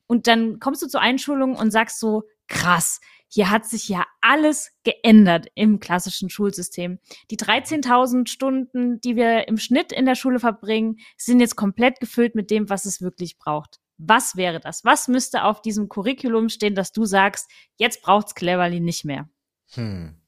Und 0.06 0.26
dann 0.26 0.60
kommst 0.60 0.82
du 0.82 0.88
zur 0.88 1.00
Einschulung 1.00 1.56
und 1.56 1.70
sagst 1.70 1.98
so, 1.98 2.24
krass, 2.48 3.00
hier 3.28 3.48
hat 3.48 3.64
sich 3.64 3.88
ja 3.88 4.04
alles 4.20 4.72
geändert 4.84 5.46
im 5.54 5.80
klassischen 5.80 6.28
Schulsystem. 6.28 6.98
Die 7.30 7.38
13.000 7.38 8.28
Stunden, 8.28 9.00
die 9.00 9.16
wir 9.16 9.48
im 9.48 9.56
Schnitt 9.56 9.90
in 9.90 10.04
der 10.04 10.16
Schule 10.16 10.38
verbringen, 10.38 10.98
sind 11.16 11.40
jetzt 11.40 11.56
komplett 11.56 11.98
gefüllt 11.98 12.34
mit 12.34 12.50
dem, 12.50 12.68
was 12.68 12.84
es 12.84 13.00
wirklich 13.00 13.38
braucht. 13.38 13.80
Was 13.96 14.36
wäre 14.36 14.60
das? 14.60 14.84
Was 14.84 15.08
müsste 15.08 15.44
auf 15.44 15.62
diesem 15.62 15.88
Curriculum 15.88 16.50
stehen, 16.50 16.74
dass 16.74 16.92
du 16.92 17.06
sagst, 17.06 17.50
jetzt 17.76 18.02
braucht's 18.02 18.34
Cleverly 18.34 18.80
nicht 18.80 19.06
mehr? 19.06 19.30
Hm. 19.70 20.20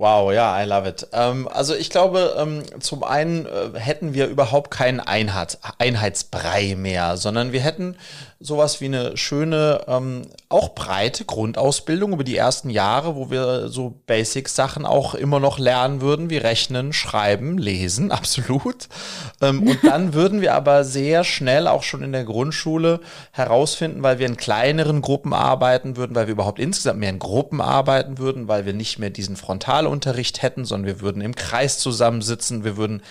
Wow, 0.00 0.32
ja, 0.32 0.58
I 0.58 0.64
love 0.64 0.88
it. 0.88 1.06
Ähm, 1.12 1.46
also 1.46 1.74
ich 1.74 1.90
glaube, 1.90 2.34
ähm, 2.38 2.62
zum 2.80 3.04
einen 3.04 3.44
äh, 3.44 3.78
hätten 3.78 4.14
wir 4.14 4.28
überhaupt 4.28 4.70
keinen 4.70 4.98
Einheit, 4.98 5.58
Einheitsbrei 5.76 6.74
mehr, 6.74 7.18
sondern 7.18 7.52
wir 7.52 7.60
hätten 7.60 7.96
sowas 8.42 8.80
wie 8.80 8.86
eine 8.86 9.18
schöne, 9.18 9.82
ähm, 9.86 10.22
auch 10.48 10.70
breite 10.74 11.26
Grundausbildung 11.26 12.14
über 12.14 12.24
die 12.24 12.38
ersten 12.38 12.70
Jahre, 12.70 13.14
wo 13.14 13.30
wir 13.30 13.68
so 13.68 14.00
Basic-Sachen 14.06 14.86
auch 14.86 15.14
immer 15.14 15.38
noch 15.38 15.58
lernen 15.58 16.00
würden, 16.00 16.30
wie 16.30 16.38
Rechnen, 16.38 16.94
Schreiben, 16.94 17.58
Lesen, 17.58 18.10
absolut. 18.10 18.88
Ähm, 19.42 19.64
und 19.64 19.80
dann 19.84 20.14
würden 20.14 20.40
wir 20.40 20.54
aber 20.54 20.84
sehr 20.84 21.22
schnell 21.24 21.68
auch 21.68 21.82
schon 21.82 22.02
in 22.02 22.12
der 22.12 22.24
Grundschule 22.24 23.00
herausfinden, 23.32 24.02
weil 24.02 24.18
wir 24.18 24.26
in 24.26 24.38
kleineren 24.38 25.02
Gruppen 25.02 25.34
arbeiten 25.34 25.98
würden, 25.98 26.16
weil 26.16 26.26
wir 26.26 26.32
überhaupt 26.32 26.58
insgesamt 26.58 27.00
mehr 27.00 27.10
in 27.10 27.18
Gruppen 27.18 27.60
arbeiten 27.60 28.16
würden, 28.16 28.48
weil 28.48 28.64
wir 28.64 28.72
nicht 28.72 28.98
mehr 28.98 29.10
diesen 29.10 29.36
Frontalunterricht 29.90 30.42
hätten, 30.42 30.64
sondern 30.64 30.86
wir 30.86 31.00
würden 31.00 31.20
im 31.20 31.34
Kreis 31.34 31.78
zusammensitzen, 31.78 32.62
wir 32.62 32.76
würden 32.76 33.02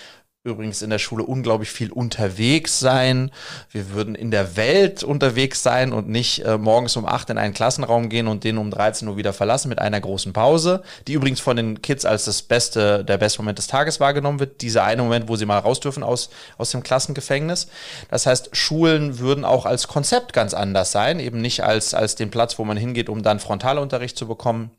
übrigens 0.45 0.81
in 0.81 0.89
der 0.89 0.99
Schule 0.99 1.25
unglaublich 1.25 1.69
viel 1.69 1.91
unterwegs 1.91 2.79
sein. 2.79 3.29
Wir 3.69 3.91
würden 3.91 4.15
in 4.15 4.31
der 4.31 4.55
Welt 4.55 5.03
unterwegs 5.03 5.61
sein 5.61 5.91
und 5.91 6.07
nicht 6.07 6.45
äh, 6.45 6.57
morgens 6.57 6.95
um 6.95 7.05
acht 7.05 7.29
in 7.29 7.37
einen 7.37 7.53
Klassenraum 7.53 8.07
gehen 8.07 8.27
und 8.29 8.45
den 8.45 8.57
um 8.57 8.71
13 8.71 9.05
Uhr 9.09 9.17
wieder 9.17 9.33
verlassen 9.33 9.67
mit 9.67 9.79
einer 9.79 9.99
großen 9.99 10.31
Pause, 10.31 10.81
die 11.07 11.13
übrigens 11.13 11.41
von 11.41 11.57
den 11.57 11.81
Kids 11.81 12.05
als 12.05 12.23
das 12.23 12.41
beste, 12.41 13.03
der 13.03 13.17
beste 13.17 13.41
Moment 13.41 13.57
des 13.57 13.67
Tages 13.67 13.99
wahrgenommen 13.99 14.39
wird. 14.39 14.61
Dieser 14.61 14.85
eine 14.85 15.03
Moment, 15.03 15.27
wo 15.27 15.35
sie 15.35 15.45
mal 15.45 15.59
raus 15.59 15.81
dürfen 15.81 16.03
aus, 16.03 16.29
aus 16.57 16.71
dem 16.71 16.83
Klassengefängnis. 16.83 17.67
Das 18.09 18.25
heißt, 18.25 18.55
Schulen 18.55 19.19
würden 19.19 19.43
auch 19.43 19.65
als 19.65 19.89
Konzept 19.89 20.31
ganz 20.31 20.53
anders 20.53 20.93
sein, 20.93 21.19
eben 21.19 21.41
nicht 21.41 21.65
als, 21.65 21.93
als 21.93 22.15
den 22.15 22.31
Platz, 22.31 22.57
wo 22.57 22.63
man 22.63 22.77
hingeht, 22.77 23.09
um 23.09 23.23
dann 23.23 23.41
Frontalunterricht 23.41 24.17
zu 24.17 24.25
bekommen, 24.25 24.71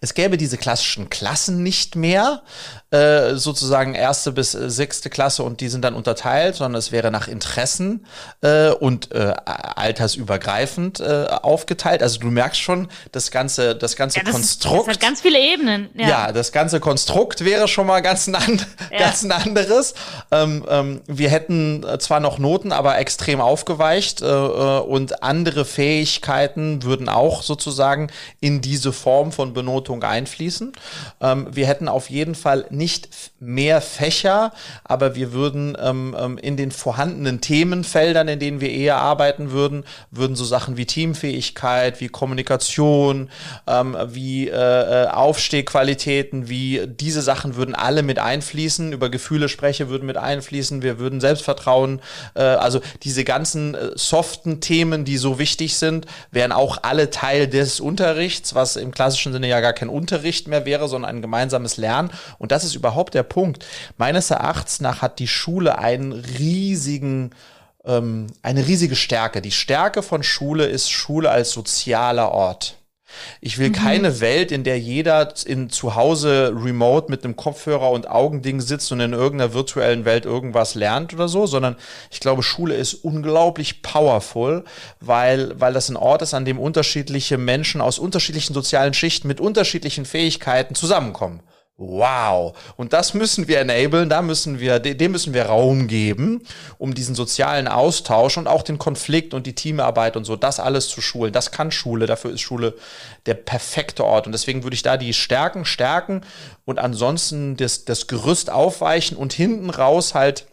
es 0.00 0.14
gäbe 0.14 0.36
diese 0.36 0.56
klassischen 0.56 1.10
Klassen 1.10 1.62
nicht 1.62 1.96
mehr, 1.96 2.42
äh, 2.90 3.34
sozusagen 3.34 3.94
erste 3.94 4.30
bis 4.30 4.54
äh, 4.54 4.70
sechste 4.70 5.10
Klasse 5.10 5.42
und 5.42 5.60
die 5.60 5.68
sind 5.68 5.82
dann 5.82 5.94
unterteilt, 5.94 6.54
sondern 6.54 6.78
es 6.78 6.92
wäre 6.92 7.10
nach 7.10 7.26
Interessen 7.26 8.06
äh, 8.42 8.70
und 8.70 9.12
äh, 9.12 9.34
altersübergreifend 9.44 11.00
äh, 11.00 11.26
aufgeteilt. 11.42 12.02
Also 12.02 12.20
du 12.20 12.28
merkst 12.28 12.60
schon, 12.60 12.88
das 13.10 13.32
ganze, 13.32 13.74
das 13.74 13.96
ganze 13.96 14.18
ja, 14.18 14.24
das 14.24 14.32
Konstrukt. 14.32 14.82
Ist, 14.82 14.86
das 14.86 14.94
hat 14.94 15.00
ganz 15.00 15.20
viele 15.20 15.40
Ebenen. 15.40 15.88
Ja. 15.94 16.08
ja. 16.08 16.32
das 16.32 16.52
ganze 16.52 16.78
Konstrukt 16.78 17.44
wäre 17.44 17.66
schon 17.66 17.88
mal 17.88 18.02
ganz 18.02 18.28
ein, 18.28 18.34
ja. 18.92 18.98
ganz 18.98 19.24
ein 19.24 19.32
anderes. 19.32 19.94
Ähm, 20.30 20.64
ähm, 20.68 21.00
wir 21.06 21.30
hätten 21.30 21.84
zwar 21.98 22.20
noch 22.20 22.38
Noten, 22.38 22.70
aber 22.70 22.98
extrem 22.98 23.40
aufgeweicht 23.40 24.22
äh, 24.22 24.26
äh 24.26 24.80
und 24.86 25.22
andere 25.22 25.64
Fähigkeiten 25.64 26.82
würden 26.82 27.08
auch 27.08 27.42
sozusagen 27.42 28.10
in 28.40 28.60
diese 28.60 28.92
Form 28.92 29.32
von 29.32 29.54
Benotung 29.56 30.04
einfließen. 30.04 30.72
Ähm, 31.20 31.48
wir 31.50 31.66
hätten 31.66 31.88
auf 31.88 32.10
jeden 32.10 32.36
Fall 32.36 32.66
nicht 32.70 33.08
mehr 33.40 33.80
Fächer, 33.80 34.52
aber 34.84 35.16
wir 35.16 35.32
würden 35.32 35.76
ähm, 35.80 36.14
ähm, 36.16 36.38
in 36.38 36.56
den 36.56 36.70
vorhandenen 36.70 37.40
Themenfeldern, 37.40 38.28
in 38.28 38.38
denen 38.38 38.60
wir 38.60 38.70
eher 38.70 38.98
arbeiten 38.98 39.50
würden, 39.50 39.84
würden 40.10 40.36
so 40.36 40.44
Sachen 40.44 40.76
wie 40.76 40.86
Teamfähigkeit, 40.86 42.00
wie 42.00 42.08
Kommunikation, 42.08 43.30
ähm, 43.66 43.96
wie 44.08 44.48
äh, 44.48 44.52
äh 44.52 45.06
Aufstehqualitäten, 45.08 46.48
wie 46.48 46.86
diese 46.86 47.22
Sachen 47.22 47.56
würden 47.56 47.74
alle 47.74 48.02
mit 48.02 48.18
einfließen. 48.18 48.92
Über 48.92 49.08
Gefühle 49.08 49.48
spreche 49.48 49.88
würden 49.88 50.06
mit 50.06 50.18
einfließen. 50.18 50.82
Wir 50.82 50.98
würden 50.98 51.20
Selbstvertrauen, 51.20 52.00
äh, 52.34 52.42
also 52.42 52.80
diese 53.02 53.24
ganzen 53.24 53.74
äh, 53.74 53.90
soften 53.94 54.60
Themen, 54.60 55.04
die 55.06 55.16
so 55.16 55.38
wichtig 55.38 55.76
sind, 55.76 56.06
wären 56.30 56.52
auch 56.52 56.78
alle 56.82 57.10
Teil 57.10 57.48
des 57.48 57.80
Unterrichts, 57.80 58.54
was 58.54 58.76
im 58.76 58.90
klassischen 58.90 59.32
Sinne 59.32 59.45
ja 59.46 59.60
gar 59.60 59.72
kein 59.72 59.88
Unterricht 59.88 60.48
mehr 60.48 60.64
wäre, 60.64 60.88
sondern 60.88 61.10
ein 61.10 61.22
gemeinsames 61.22 61.76
Lernen. 61.76 62.10
Und 62.38 62.52
das 62.52 62.64
ist 62.64 62.74
überhaupt 62.74 63.14
der 63.14 63.22
Punkt. 63.22 63.64
Meines 63.96 64.30
Erachtens 64.30 64.80
nach 64.80 65.02
hat 65.02 65.18
die 65.18 65.28
Schule 65.28 65.78
einen 65.78 66.12
riesigen 66.12 67.30
ähm, 67.86 68.26
eine 68.42 68.66
riesige 68.66 68.96
Stärke. 68.96 69.40
Die 69.40 69.52
Stärke 69.52 70.02
von 70.02 70.22
Schule 70.22 70.66
ist 70.66 70.90
Schule 70.90 71.30
als 71.30 71.52
sozialer 71.52 72.32
Ort. 72.32 72.76
Ich 73.40 73.58
will 73.58 73.68
mhm. 73.68 73.74
keine 73.74 74.20
Welt, 74.20 74.50
in 74.50 74.64
der 74.64 74.78
jeder 74.78 75.32
in 75.44 75.70
zu 75.70 75.94
Hause 75.94 76.52
remote 76.56 77.10
mit 77.10 77.24
einem 77.24 77.36
Kopfhörer 77.36 77.90
und 77.90 78.08
Augending 78.08 78.60
sitzt 78.60 78.90
und 78.92 79.00
in 79.00 79.12
irgendeiner 79.12 79.54
virtuellen 79.54 80.04
Welt 80.04 80.24
irgendwas 80.24 80.74
lernt 80.74 81.14
oder 81.14 81.28
so, 81.28 81.46
sondern 81.46 81.76
ich 82.10 82.20
glaube, 82.20 82.42
Schule 82.42 82.74
ist 82.74 82.94
unglaublich 82.94 83.82
powerful, 83.82 84.64
weil, 85.00 85.58
weil 85.60 85.72
das 85.72 85.88
ein 85.88 85.96
Ort 85.96 86.22
ist, 86.22 86.34
an 86.34 86.44
dem 86.44 86.58
unterschiedliche 86.58 87.38
Menschen 87.38 87.80
aus 87.80 87.98
unterschiedlichen 87.98 88.54
sozialen 88.54 88.94
Schichten 88.94 89.28
mit 89.28 89.40
unterschiedlichen 89.40 90.04
Fähigkeiten 90.04 90.74
zusammenkommen. 90.74 91.40
Wow. 91.78 92.56
Und 92.76 92.94
das 92.94 93.12
müssen 93.12 93.48
wir 93.48 93.60
enablen, 93.60 94.08
da 94.08 94.22
müssen 94.22 94.60
wir, 94.60 94.78
dem 94.78 95.12
müssen 95.12 95.34
wir 95.34 95.44
Raum 95.44 95.88
geben, 95.88 96.42
um 96.78 96.94
diesen 96.94 97.14
sozialen 97.14 97.68
Austausch 97.68 98.38
und 98.38 98.46
auch 98.46 98.62
den 98.62 98.78
Konflikt 98.78 99.34
und 99.34 99.46
die 99.46 99.54
Teamarbeit 99.54 100.16
und 100.16 100.24
so, 100.24 100.36
das 100.36 100.58
alles 100.58 100.88
zu 100.88 101.02
schulen. 101.02 101.34
Das 101.34 101.50
kann 101.50 101.70
Schule, 101.70 102.06
dafür 102.06 102.30
ist 102.30 102.40
Schule 102.40 102.74
der 103.26 103.34
perfekte 103.34 104.04
Ort. 104.04 104.24
Und 104.24 104.32
deswegen 104.32 104.62
würde 104.62 104.74
ich 104.74 104.82
da 104.82 104.96
die 104.96 105.12
Stärken 105.12 105.66
stärken 105.66 106.22
und 106.64 106.78
ansonsten 106.78 107.58
das, 107.58 107.84
das 107.84 108.06
Gerüst 108.06 108.48
aufweichen 108.48 109.18
und 109.18 109.34
hinten 109.34 109.68
raus 109.68 110.14
halt 110.14 110.46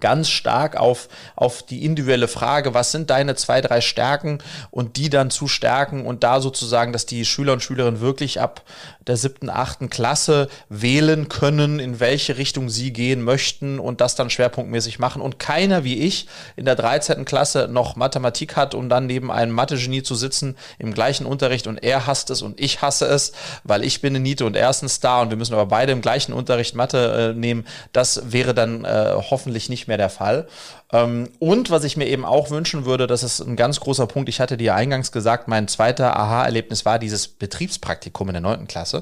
ganz 0.00 0.28
stark 0.28 0.76
auf, 0.76 1.08
auf 1.36 1.62
die 1.62 1.84
individuelle 1.84 2.28
Frage, 2.28 2.74
was 2.74 2.92
sind 2.92 3.10
deine 3.10 3.34
zwei, 3.34 3.60
drei 3.60 3.80
Stärken 3.80 4.38
und 4.70 4.96
die 4.96 5.10
dann 5.10 5.30
zu 5.30 5.48
stärken 5.48 6.06
und 6.06 6.24
da 6.24 6.40
sozusagen, 6.40 6.92
dass 6.92 7.06
die 7.06 7.24
Schüler 7.24 7.52
und 7.52 7.62
Schülerinnen 7.62 8.00
wirklich 8.00 8.40
ab 8.40 8.62
der 9.06 9.16
siebten, 9.16 9.50
achten 9.50 9.90
Klasse 9.90 10.48
wählen 10.68 11.28
können, 11.28 11.78
in 11.78 12.00
welche 12.00 12.38
Richtung 12.38 12.68
sie 12.68 12.92
gehen 12.92 13.22
möchten 13.22 13.78
und 13.78 14.00
das 14.00 14.14
dann 14.14 14.30
schwerpunktmäßig 14.30 14.98
machen. 14.98 15.20
Und 15.22 15.38
keiner 15.38 15.84
wie 15.84 15.98
ich 15.98 16.26
in 16.56 16.64
der 16.64 16.74
13. 16.74 17.24
Klasse 17.24 17.68
noch 17.70 17.96
Mathematik 17.96 18.56
hat, 18.56 18.74
um 18.74 18.88
dann 18.88 19.06
neben 19.06 19.30
einem 19.30 19.52
Mathe-Genie 19.52 20.02
zu 20.02 20.14
sitzen 20.14 20.56
im 20.78 20.94
gleichen 20.94 21.26
Unterricht 21.26 21.66
und 21.66 21.82
er 21.82 22.06
hasst 22.06 22.30
es 22.30 22.42
und 22.42 22.60
ich 22.60 22.82
hasse 22.82 23.06
es, 23.06 23.32
weil 23.64 23.84
ich 23.84 24.00
bin 24.00 24.14
eine 24.14 24.20
Niete 24.20 24.46
und 24.46 24.56
er 24.56 24.70
ist 24.70 24.82
ein 24.82 24.88
Star 24.88 25.22
und 25.22 25.30
wir 25.30 25.36
müssen 25.36 25.54
aber 25.54 25.66
beide 25.66 25.92
im 25.92 26.00
gleichen 26.00 26.32
Unterricht 26.32 26.74
Mathe 26.74 27.32
äh, 27.34 27.38
nehmen. 27.38 27.66
Das 27.92 28.32
wäre 28.32 28.54
dann 28.54 28.84
äh, 28.84 29.14
hoffentlich 29.30 29.68
nicht 29.68 29.88
mehr 29.88 29.98
der 29.98 30.10
Fall. 30.10 30.48
Ähm, 30.92 31.28
und 31.40 31.70
was 31.70 31.82
ich 31.82 31.96
mir 31.96 32.06
eben 32.06 32.24
auch 32.24 32.50
wünschen 32.50 32.84
würde, 32.84 33.06
das 33.06 33.24
ist 33.24 33.40
ein 33.40 33.56
ganz 33.56 33.80
großer 33.80 34.06
Punkt, 34.06 34.28
ich 34.28 34.40
hatte 34.40 34.56
dir 34.56 34.76
eingangs 34.76 35.10
gesagt, 35.10 35.48
mein 35.48 35.66
zweiter 35.66 36.16
Aha-Erlebnis 36.16 36.84
war 36.84 37.00
dieses 37.00 37.26
Betriebspraktikum 37.26 38.28
in 38.28 38.34
der 38.34 38.42
neunten 38.42 38.68
Klasse. 38.68 38.93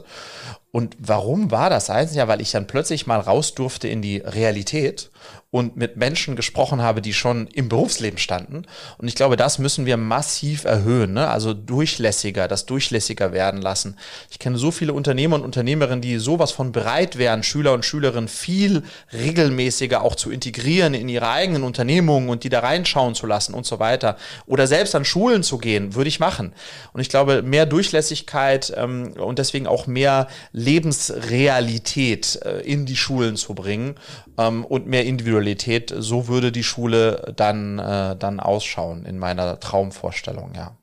Und 0.70 0.96
warum 0.98 1.50
war 1.50 1.68
das? 1.68 1.90
Eins 1.90 2.14
ja, 2.14 2.28
weil 2.28 2.40
ich 2.40 2.50
dann 2.50 2.66
plötzlich 2.66 3.06
mal 3.06 3.20
raus 3.20 3.54
durfte 3.54 3.88
in 3.88 4.00
die 4.00 4.18
Realität 4.18 5.10
und 5.52 5.76
mit 5.76 5.98
Menschen 5.98 6.34
gesprochen 6.34 6.80
habe, 6.80 7.02
die 7.02 7.12
schon 7.12 7.46
im 7.48 7.68
Berufsleben 7.68 8.18
standen. 8.18 8.64
Und 8.96 9.06
ich 9.06 9.14
glaube, 9.14 9.36
das 9.36 9.58
müssen 9.58 9.84
wir 9.84 9.98
massiv 9.98 10.64
erhöhen, 10.64 11.12
ne? 11.12 11.28
also 11.28 11.52
durchlässiger, 11.52 12.48
das 12.48 12.64
durchlässiger 12.64 13.34
werden 13.34 13.60
lassen. 13.60 13.98
Ich 14.30 14.38
kenne 14.38 14.56
so 14.56 14.70
viele 14.70 14.94
Unternehmer 14.94 15.36
und 15.36 15.42
Unternehmerinnen, 15.42 16.00
die 16.00 16.16
sowas 16.16 16.52
von 16.52 16.72
bereit 16.72 17.18
wären, 17.18 17.42
Schüler 17.42 17.74
und 17.74 17.84
Schülerinnen 17.84 18.28
viel 18.28 18.82
regelmäßiger 19.12 20.02
auch 20.02 20.14
zu 20.14 20.30
integrieren 20.30 20.94
in 20.94 21.10
ihre 21.10 21.28
eigenen 21.28 21.64
Unternehmungen 21.64 22.30
und 22.30 22.44
die 22.44 22.48
da 22.48 22.60
reinschauen 22.60 23.14
zu 23.14 23.26
lassen 23.26 23.52
und 23.52 23.66
so 23.66 23.78
weiter. 23.78 24.16
Oder 24.46 24.66
selbst 24.66 24.94
an 24.94 25.04
Schulen 25.04 25.42
zu 25.42 25.58
gehen, 25.58 25.94
würde 25.94 26.08
ich 26.08 26.18
machen. 26.18 26.54
Und 26.94 27.02
ich 27.02 27.10
glaube, 27.10 27.42
mehr 27.42 27.66
Durchlässigkeit 27.66 28.72
ähm, 28.74 29.12
und 29.18 29.38
deswegen 29.38 29.66
auch 29.66 29.86
mehr 29.86 30.28
Lebensrealität 30.52 32.40
äh, 32.42 32.60
in 32.60 32.86
die 32.86 32.96
Schulen 32.96 33.36
zu 33.36 33.54
bringen 33.54 33.96
ähm, 34.38 34.64
und 34.64 34.86
mehr 34.86 35.04
Individualität. 35.42 35.92
So 35.96 36.28
würde 36.28 36.52
die 36.52 36.62
Schule 36.62 37.32
dann, 37.36 37.78
äh, 37.78 38.16
dann 38.16 38.40
ausschauen 38.40 39.04
in 39.04 39.18
meiner 39.18 39.58
Traumvorstellung, 39.60 40.52
ja. 40.54 40.76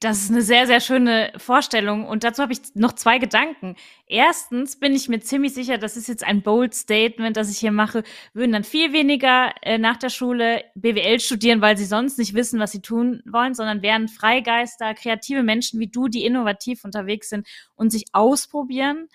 Das 0.00 0.18
ist 0.18 0.30
eine 0.30 0.42
sehr, 0.42 0.68
sehr 0.68 0.78
schöne 0.78 1.32
Vorstellung. 1.38 2.06
Und 2.06 2.22
dazu 2.22 2.40
habe 2.40 2.52
ich 2.52 2.60
noch 2.74 2.92
zwei 2.92 3.18
Gedanken. 3.18 3.74
Erstens 4.06 4.78
bin 4.78 4.94
ich 4.94 5.08
mir 5.08 5.18
ziemlich 5.18 5.54
sicher, 5.54 5.76
das 5.76 5.96
ist 5.96 6.06
jetzt 6.06 6.22
ein 6.22 6.42
bold 6.42 6.72
Statement, 6.72 7.36
das 7.36 7.50
ich 7.50 7.58
hier 7.58 7.72
mache, 7.72 8.04
würden 8.32 8.52
dann 8.52 8.62
viel 8.62 8.92
weniger 8.92 9.52
äh, 9.60 9.76
nach 9.76 9.96
der 9.96 10.10
Schule 10.10 10.62
BWL 10.76 11.18
studieren, 11.18 11.60
weil 11.62 11.76
sie 11.76 11.84
sonst 11.84 12.16
nicht 12.16 12.34
wissen, 12.34 12.60
was 12.60 12.70
sie 12.70 12.80
tun 12.80 13.22
wollen, 13.26 13.54
sondern 13.54 13.82
wären 13.82 14.06
Freigeister, 14.06 14.94
kreative 14.94 15.42
Menschen 15.42 15.80
wie 15.80 15.88
du, 15.88 16.06
die 16.06 16.24
innovativ 16.24 16.84
unterwegs 16.84 17.28
sind 17.28 17.48
und 17.74 17.90
sich 17.90 18.04
ausprobieren. 18.12 19.08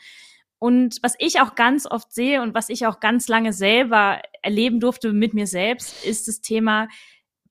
Und 0.64 1.00
was 1.02 1.16
ich 1.20 1.42
auch 1.42 1.56
ganz 1.56 1.86
oft 1.86 2.14
sehe 2.14 2.42
und 2.42 2.54
was 2.54 2.70
ich 2.70 2.88
auch 2.88 3.02
ganz 3.02 3.28
lange 3.28 3.52
selber 3.52 4.22
erleben 4.42 4.80
durfte 4.80 5.12
mit 5.12 5.34
mir 5.34 5.46
selbst, 5.46 6.06
ist 6.06 6.30
das 6.30 6.40
Thema, 6.40 6.88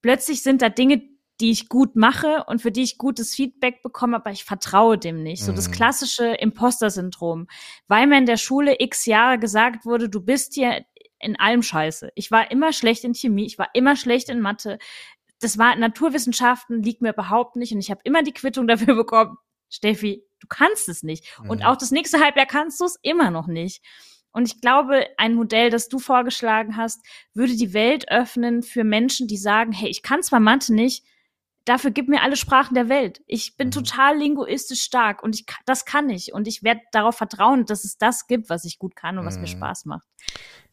plötzlich 0.01 0.43
sind 0.43 0.63
da 0.63 0.71
Dinge, 0.71 1.03
die 1.39 1.51
ich 1.51 1.69
gut 1.69 1.95
mache 1.95 2.45
und 2.47 2.63
für 2.63 2.73
die 2.73 2.83
ich 2.83 2.97
gutes 2.97 3.35
Feedback 3.35 3.83
bekomme, 3.83 4.17
aber 4.17 4.31
ich 4.31 4.45
vertraue 4.45 4.97
dem 4.97 5.23
nicht. 5.23 5.45
So 5.45 5.53
das 5.53 5.69
mhm. 5.69 5.73
klassische 5.73 6.25
Imposter-Syndrom. 6.25 7.49
Weil 7.87 8.07
mir 8.07 8.17
in 8.17 8.25
der 8.25 8.39
Schule 8.39 8.77
x 8.79 9.05
Jahre 9.05 9.39
gesagt 9.39 9.85
wurde, 9.85 10.09
du 10.09 10.23
bist 10.23 10.55
hier 10.55 10.83
in 11.19 11.39
allem 11.39 11.63
scheiße. 11.63 12.13
Ich 12.15 12.31
war 12.31 12.51
immer 12.51 12.73
schlecht 12.73 13.05
in 13.05 13.13
Chemie, 13.13 13.45
ich 13.45 13.59
war 13.59 13.69
immer 13.75 13.95
schlecht 13.95 14.31
in 14.31 14.41
Mathe. 14.41 14.79
Das 15.39 15.59
war 15.59 15.77
Naturwissenschaften, 15.77 16.83
liegt 16.83 17.03
mir 17.03 17.13
überhaupt 17.13 17.57
nicht 17.57 17.75
und 17.75 17.81
ich 17.81 17.91
habe 17.91 18.01
immer 18.05 18.23
die 18.23 18.33
Quittung 18.33 18.67
dafür 18.69 18.95
bekommen, 18.95 19.37
Steffi, 19.73 20.23
du 20.39 20.47
kannst 20.47 20.89
es 20.89 21.03
nicht. 21.03 21.27
Mhm. 21.43 21.51
Und 21.51 21.65
auch 21.65 21.77
das 21.77 21.91
nächste 21.91 22.21
Halbjahr 22.21 22.47
kannst 22.47 22.81
du 22.81 22.85
es 22.85 22.99
immer 23.03 23.31
noch 23.31 23.47
nicht. 23.47 23.83
Und 24.33 24.47
ich 24.47 24.61
glaube, 24.61 25.07
ein 25.19 25.35
Modell, 25.35 25.71
das 25.71 25.89
du 25.89 25.99
vorgeschlagen 25.99 26.77
hast, 26.77 27.05
würde 27.35 27.55
die 27.55 27.75
Welt 27.75 28.11
öffnen 28.11 28.63
für 28.63 28.85
Menschen, 28.85 29.29
die 29.29 29.37
sagen, 29.37 29.73
hey, 29.73 29.89
ich 29.89 30.03
kann 30.03 30.23
zwar 30.23 30.41
Mathe 30.41 30.75
nicht, 30.75 31.05
dafür 31.65 31.91
gib 31.91 32.09
mir 32.09 32.23
alle 32.23 32.37
Sprachen 32.37 32.75
der 32.75 32.89
Welt. 32.89 33.21
Ich 33.27 33.57
bin 33.57 33.69
mhm. 33.69 33.73
total 33.73 34.19
linguistisch 34.19 34.83
stark 34.83 35.23
und 35.23 35.35
ich, 35.35 35.47
das 35.67 35.85
kann 35.85 36.11
ich. 36.11 36.33
Und 36.33 36.49
ich 36.49 36.63
werde 36.63 36.81
darauf 36.93 37.17
vertrauen, 37.17 37.67
dass 37.67 37.85
es 37.85 37.99
das 37.99 38.27
gibt, 38.27 38.51
was 38.51 38.65
ich 38.65 38.79
gut 38.79 38.97
kann 38.97 39.19
und 39.19 39.27
was 39.27 39.37
mhm. 39.37 39.43
mir 39.43 39.49
Spaß 39.49 39.85
macht. 39.87 40.07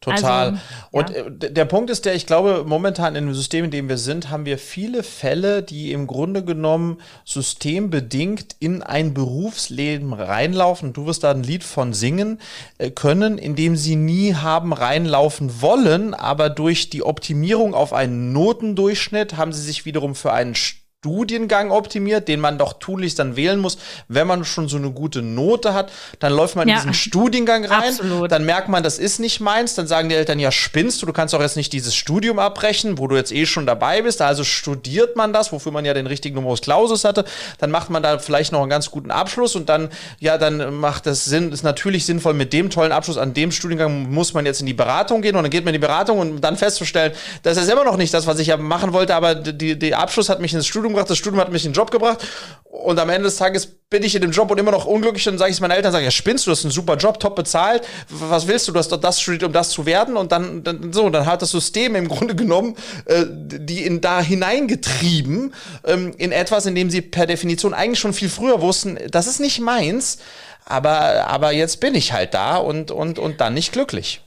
Total. 0.00 0.48
Also, 0.48 0.60
und 0.92 1.10
ja. 1.10 1.26
Äh, 1.26 1.52
der 1.52 1.64
Punkt 1.66 1.90
ist 1.90 2.06
der, 2.06 2.14
ich 2.14 2.26
glaube, 2.26 2.64
momentan 2.66 3.16
in 3.16 3.26
dem 3.26 3.34
System, 3.34 3.66
in 3.66 3.70
dem 3.70 3.88
wir 3.90 3.98
sind, 3.98 4.30
haben 4.30 4.46
wir 4.46 4.56
viele 4.56 5.02
Fälle, 5.02 5.62
die 5.62 5.92
im 5.92 6.06
Grunde 6.06 6.42
genommen 6.42 7.02
systembedingt 7.26 8.56
in 8.60 8.82
ein 8.82 9.12
Berufsleben 9.12 10.14
reinlaufen. 10.14 10.94
Du 10.94 11.04
wirst 11.04 11.22
da 11.22 11.32
ein 11.32 11.42
Lied 11.42 11.64
von 11.64 11.92
singen 11.92 12.40
äh, 12.78 12.90
können, 12.90 13.36
in 13.36 13.56
dem 13.56 13.76
sie 13.76 13.96
nie 13.96 14.34
haben 14.34 14.72
reinlaufen 14.72 15.60
wollen, 15.60 16.14
aber 16.14 16.48
durch 16.48 16.88
die 16.88 17.02
Optimierung 17.02 17.74
auf 17.74 17.92
einen 17.92 18.32
Notendurchschnitt 18.32 19.36
haben 19.36 19.52
sie 19.52 19.62
sich 19.62 19.84
wiederum 19.84 20.14
für 20.14 20.32
einen 20.32 20.54
Studiengang 21.02 21.70
optimiert, 21.70 22.28
den 22.28 22.40
man 22.40 22.58
doch 22.58 22.74
tunlichst 22.74 23.18
dann 23.18 23.34
wählen 23.34 23.58
muss. 23.58 23.78
Wenn 24.08 24.26
man 24.26 24.44
schon 24.44 24.68
so 24.68 24.76
eine 24.76 24.90
gute 24.90 25.22
Note 25.22 25.72
hat, 25.72 25.90
dann 26.18 26.30
läuft 26.30 26.56
man 26.56 26.68
ja. 26.68 26.74
in 26.74 26.80
diesen 26.80 26.92
Studiengang 26.92 27.64
rein. 27.64 27.94
Absolut. 27.94 28.30
Dann 28.30 28.44
merkt 28.44 28.68
man, 28.68 28.82
das 28.82 28.98
ist 28.98 29.18
nicht 29.18 29.40
meins. 29.40 29.74
Dann 29.74 29.86
sagen 29.86 30.10
die 30.10 30.14
Eltern, 30.14 30.38
ja, 30.38 30.52
spinnst 30.52 31.00
du, 31.00 31.06
du 31.06 31.14
kannst 31.14 31.32
doch 31.32 31.40
jetzt 31.40 31.56
nicht 31.56 31.72
dieses 31.72 31.94
Studium 31.94 32.38
abbrechen, 32.38 32.98
wo 32.98 33.06
du 33.06 33.16
jetzt 33.16 33.32
eh 33.32 33.46
schon 33.46 33.64
dabei 33.64 34.02
bist. 34.02 34.20
Also 34.20 34.44
studiert 34.44 35.16
man 35.16 35.32
das, 35.32 35.52
wofür 35.52 35.72
man 35.72 35.86
ja 35.86 35.94
den 35.94 36.06
richtigen 36.06 36.34
Numerus 36.34 36.60
Clausus 36.60 37.04
hatte. 37.04 37.24
Dann 37.56 37.70
macht 37.70 37.88
man 37.88 38.02
da 38.02 38.18
vielleicht 38.18 38.52
noch 38.52 38.60
einen 38.60 38.68
ganz 38.68 38.90
guten 38.90 39.10
Abschluss 39.10 39.56
und 39.56 39.70
dann, 39.70 39.88
ja, 40.18 40.36
dann 40.36 40.74
macht 40.74 41.06
das 41.06 41.24
Sinn, 41.24 41.50
ist 41.50 41.62
natürlich 41.62 42.04
sinnvoll, 42.04 42.34
mit 42.34 42.52
dem 42.52 42.68
tollen 42.68 42.92
Abschluss 42.92 43.16
an 43.16 43.32
dem 43.32 43.52
Studiengang 43.52 44.10
muss 44.10 44.34
man 44.34 44.44
jetzt 44.44 44.60
in 44.60 44.66
die 44.66 44.74
Beratung 44.74 45.22
gehen 45.22 45.34
und 45.34 45.44
dann 45.44 45.50
geht 45.50 45.64
man 45.64 45.72
in 45.74 45.80
die 45.80 45.86
Beratung 45.86 46.18
und 46.18 46.42
dann 46.42 46.58
festzustellen, 46.58 47.12
das 47.42 47.56
ist 47.56 47.70
immer 47.70 47.84
noch 47.84 47.96
nicht 47.96 48.12
das, 48.12 48.26
was 48.26 48.38
ich 48.38 48.48
ja 48.48 48.58
machen 48.58 48.92
wollte, 48.92 49.14
aber 49.14 49.34
die, 49.34 49.78
der 49.78 49.98
Abschluss 49.98 50.28
hat 50.28 50.40
mich 50.40 50.52
ins 50.52 50.66
Studium 50.66 50.89
gebracht, 50.92 51.10
das 51.10 51.18
Studium 51.18 51.40
hat 51.40 51.50
mich 51.52 51.64
in 51.64 51.72
den 51.72 51.76
Job 51.76 51.90
gebracht 51.90 52.26
und 52.64 52.98
am 52.98 53.08
Ende 53.10 53.24
des 53.24 53.36
Tages 53.36 53.66
bin 53.66 54.02
ich 54.02 54.14
in 54.14 54.22
dem 54.22 54.30
Job 54.30 54.50
und 54.50 54.58
immer 54.58 54.70
noch 54.70 54.86
unglücklich 54.86 55.28
und 55.28 55.38
sage 55.38 55.50
ich 55.50 55.56
es 55.56 55.60
meinen 55.60 55.72
Eltern, 55.72 55.92
sage 55.92 56.04
ja 56.04 56.10
spinnst 56.10 56.46
du, 56.46 56.50
das 56.50 56.60
ist 56.60 56.66
ein 56.66 56.70
super 56.70 56.96
Job, 56.96 57.18
top 57.18 57.36
bezahlt, 57.36 57.82
was 58.08 58.46
willst 58.46 58.68
du, 58.68 58.72
du 58.72 58.78
hast 58.78 58.92
doch 58.92 59.00
das 59.00 59.20
studiert, 59.20 59.44
um 59.44 59.52
das 59.52 59.70
zu 59.70 59.86
werden 59.86 60.16
und 60.16 60.32
dann, 60.32 60.62
dann 60.62 60.92
so, 60.92 61.10
dann 61.10 61.26
hat 61.26 61.42
das 61.42 61.50
System 61.50 61.94
im 61.96 62.08
Grunde 62.08 62.34
genommen 62.34 62.76
äh, 63.06 63.24
die 63.28 63.84
in 63.84 64.00
da 64.00 64.20
hineingetrieben 64.20 65.52
ähm, 65.84 66.14
in 66.16 66.32
etwas, 66.32 66.66
in 66.66 66.74
dem 66.74 66.90
sie 66.90 67.02
per 67.02 67.26
Definition 67.26 67.74
eigentlich 67.74 67.98
schon 67.98 68.12
viel 68.12 68.28
früher 68.28 68.60
wussten, 68.60 68.98
das 69.10 69.26
ist 69.26 69.40
nicht 69.40 69.60
meins, 69.60 70.18
aber 70.64 71.26
aber 71.26 71.52
jetzt 71.52 71.80
bin 71.80 71.94
ich 71.94 72.12
halt 72.12 72.34
da 72.34 72.56
und 72.56 72.90
und 72.90 73.18
und 73.18 73.40
dann 73.40 73.54
nicht 73.54 73.72
glücklich. 73.72 74.22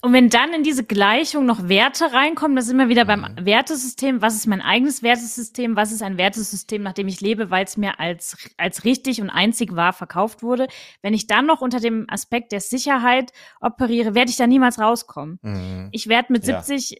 Und 0.00 0.12
wenn 0.12 0.30
dann 0.30 0.52
in 0.54 0.62
diese 0.62 0.84
Gleichung 0.84 1.44
noch 1.44 1.68
Werte 1.68 2.12
reinkommen, 2.12 2.54
das 2.54 2.66
ist 2.66 2.72
immer 2.72 2.88
wieder 2.88 3.04
beim 3.04 3.22
mhm. 3.22 3.44
Wertesystem. 3.44 4.22
Was 4.22 4.36
ist 4.36 4.46
mein 4.46 4.60
eigenes 4.60 5.02
Wertesystem? 5.02 5.74
Was 5.74 5.90
ist 5.90 6.02
ein 6.02 6.16
Wertesystem, 6.16 6.82
nach 6.82 6.92
dem 6.92 7.08
ich 7.08 7.20
lebe, 7.20 7.50
weil 7.50 7.64
es 7.64 7.76
mir 7.76 7.98
als, 7.98 8.36
als 8.58 8.84
richtig 8.84 9.20
und 9.20 9.30
einzig 9.30 9.74
wahr 9.74 9.92
verkauft 9.92 10.42
wurde? 10.42 10.68
Wenn 11.02 11.14
ich 11.14 11.26
dann 11.26 11.46
noch 11.46 11.62
unter 11.62 11.80
dem 11.80 12.06
Aspekt 12.08 12.52
der 12.52 12.60
Sicherheit 12.60 13.32
operiere, 13.60 14.14
werde 14.14 14.30
ich 14.30 14.36
da 14.36 14.46
niemals 14.46 14.78
rauskommen. 14.78 15.40
Mhm. 15.42 15.88
Ich 15.90 16.06
werde 16.06 16.32
mit 16.32 16.44
70 16.44 16.90
ja. 16.90 16.96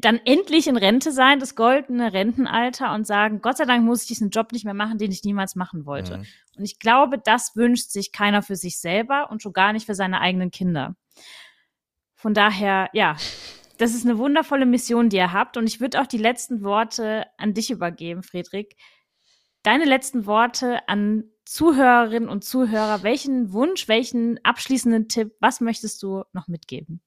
dann 0.00 0.20
endlich 0.24 0.66
in 0.66 0.76
Rente 0.76 1.12
sein, 1.12 1.38
das 1.38 1.54
goldene 1.54 2.12
Rentenalter 2.12 2.92
und 2.94 3.06
sagen, 3.06 3.42
Gott 3.42 3.58
sei 3.58 3.64
Dank 3.64 3.84
muss 3.84 4.02
ich 4.02 4.08
diesen 4.08 4.30
Job 4.30 4.50
nicht 4.50 4.64
mehr 4.64 4.74
machen, 4.74 4.98
den 4.98 5.12
ich 5.12 5.22
niemals 5.22 5.54
machen 5.54 5.86
wollte. 5.86 6.18
Mhm. 6.18 6.26
Und 6.56 6.64
ich 6.64 6.80
glaube, 6.80 7.16
das 7.16 7.54
wünscht 7.54 7.90
sich 7.90 8.10
keiner 8.10 8.42
für 8.42 8.56
sich 8.56 8.80
selber 8.80 9.30
und 9.30 9.40
schon 9.40 9.52
gar 9.52 9.72
nicht 9.72 9.86
für 9.86 9.94
seine 9.94 10.20
eigenen 10.20 10.50
Kinder. 10.50 10.96
Von 12.20 12.34
daher, 12.34 12.90
ja, 12.92 13.16
das 13.78 13.94
ist 13.94 14.04
eine 14.04 14.18
wundervolle 14.18 14.66
Mission, 14.66 15.08
die 15.08 15.16
ihr 15.16 15.32
habt. 15.32 15.56
Und 15.56 15.66
ich 15.66 15.80
würde 15.80 16.02
auch 16.02 16.06
die 16.06 16.18
letzten 16.18 16.62
Worte 16.62 17.24
an 17.38 17.54
dich 17.54 17.70
übergeben, 17.70 18.22
Friedrich. 18.22 18.76
Deine 19.62 19.86
letzten 19.86 20.26
Worte 20.26 20.86
an 20.86 21.24
Zuhörerinnen 21.46 22.28
und 22.28 22.44
Zuhörer. 22.44 23.02
Welchen 23.02 23.54
Wunsch, 23.54 23.88
welchen 23.88 24.38
abschließenden 24.44 25.08
Tipp, 25.08 25.32
was 25.40 25.62
möchtest 25.62 26.02
du 26.02 26.24
noch 26.34 26.46
mitgeben? 26.46 27.00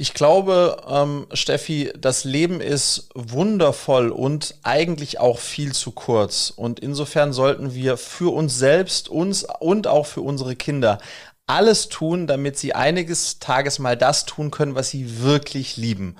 Ich 0.00 0.14
glaube, 0.14 0.76
ähm, 0.88 1.26
Steffi, 1.32 1.90
das 1.98 2.22
Leben 2.22 2.60
ist 2.60 3.08
wundervoll 3.16 4.10
und 4.10 4.54
eigentlich 4.62 5.18
auch 5.18 5.40
viel 5.40 5.72
zu 5.72 5.90
kurz. 5.90 6.50
Und 6.50 6.78
insofern 6.78 7.32
sollten 7.32 7.74
wir 7.74 7.96
für 7.96 8.32
uns 8.32 8.56
selbst, 8.56 9.08
uns 9.08 9.44
und 9.58 9.88
auch 9.88 10.06
für 10.06 10.20
unsere 10.20 10.54
Kinder 10.54 11.00
alles 11.48 11.88
tun, 11.88 12.26
damit 12.26 12.58
sie 12.58 12.74
einiges 12.74 13.38
Tages 13.38 13.78
mal 13.78 13.96
das 13.96 14.26
tun 14.26 14.50
können, 14.50 14.74
was 14.74 14.90
sie 14.90 15.22
wirklich 15.22 15.76
lieben. 15.76 16.16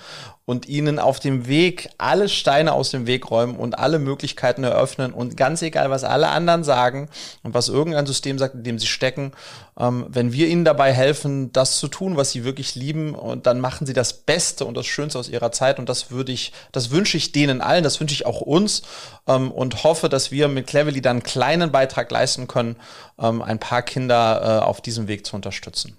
Und 0.46 0.66
ihnen 0.66 0.98
auf 0.98 1.20
dem 1.20 1.46
Weg 1.46 1.90
alle 1.98 2.30
Steine 2.30 2.72
aus 2.72 2.90
dem 2.90 3.06
Weg 3.06 3.30
räumen 3.30 3.56
und 3.56 3.78
alle 3.78 3.98
Möglichkeiten 3.98 4.64
eröffnen 4.64 5.12
und 5.12 5.36
ganz 5.36 5.60
egal, 5.60 5.90
was 5.90 6.02
alle 6.02 6.28
anderen 6.28 6.64
sagen 6.64 7.10
und 7.42 7.52
was 7.52 7.68
irgendein 7.68 8.06
System 8.06 8.38
sagt, 8.38 8.54
in 8.54 8.64
dem 8.64 8.78
sie 8.78 8.86
stecken, 8.86 9.32
ähm, 9.78 10.06
wenn 10.08 10.32
wir 10.32 10.48
ihnen 10.48 10.64
dabei 10.64 10.92
helfen, 10.92 11.52
das 11.52 11.78
zu 11.78 11.88
tun, 11.88 12.16
was 12.16 12.32
sie 12.32 12.44
wirklich 12.44 12.74
lieben, 12.74 13.14
und 13.14 13.46
dann 13.46 13.60
machen 13.60 13.86
sie 13.86 13.92
das 13.92 14.12
Beste 14.12 14.64
und 14.64 14.76
das 14.76 14.86
Schönste 14.86 15.18
aus 15.18 15.28
ihrer 15.28 15.52
Zeit 15.52 15.78
und 15.78 15.88
das 15.88 16.10
würde 16.10 16.32
ich, 16.32 16.52
das 16.72 16.90
wünsche 16.90 17.16
ich 17.16 17.32
denen 17.32 17.60
allen, 17.60 17.84
das 17.84 18.00
wünsche 18.00 18.14
ich 18.14 18.26
auch 18.26 18.40
uns 18.40 18.82
ähm, 19.26 19.52
und 19.52 19.84
hoffe, 19.84 20.08
dass 20.08 20.30
wir 20.30 20.48
mit 20.48 20.66
Cleverly 20.66 21.00
dann 21.00 21.18
einen 21.18 21.22
kleinen 21.22 21.70
Beitrag 21.70 22.10
leisten 22.10 22.48
können, 22.48 22.76
ähm, 23.18 23.40
ein 23.40 23.60
paar 23.60 23.82
Kinder 23.82 24.60
äh, 24.62 24.64
auf 24.64 24.80
diesem 24.80 25.06
Weg 25.08 25.24
zu 25.24 25.36
unterstützen. 25.36 25.96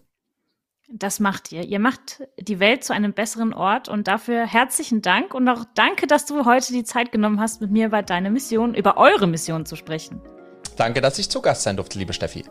Das 0.92 1.20
macht 1.20 1.52
ihr. 1.52 1.64
Ihr 1.64 1.78
macht 1.78 2.24
die 2.40 2.60
Welt 2.60 2.84
zu 2.84 2.94
einem 2.94 3.14
besseren 3.14 3.54
Ort 3.54 3.90
und 3.90 4.08
dafür 4.08 4.48
herzlichen 4.48 5.04
Dank 5.04 5.36
und 5.36 5.48
auch 5.48 5.64
danke, 5.76 6.08
dass 6.08 6.26
du 6.26 6.46
heute 6.46 6.74
die 6.74 6.84
Zeit 6.84 7.12
genommen 7.12 7.40
hast, 7.40 7.62
mit 7.62 7.70
mir 7.70 7.86
über 7.86 8.02
deine 8.02 8.32
Mission, 8.32 8.74
über 8.74 8.98
eure 8.98 9.28
Mission 9.28 9.68
zu 9.68 9.76
sprechen. 9.76 10.20
Danke, 10.78 11.00
dass 11.00 11.20
ich 11.20 11.30
zu 11.30 11.42
Gast 11.42 11.62
sein 11.62 11.76
durfte, 11.76 12.00
liebe 12.00 12.14
Steffi. 12.14 12.44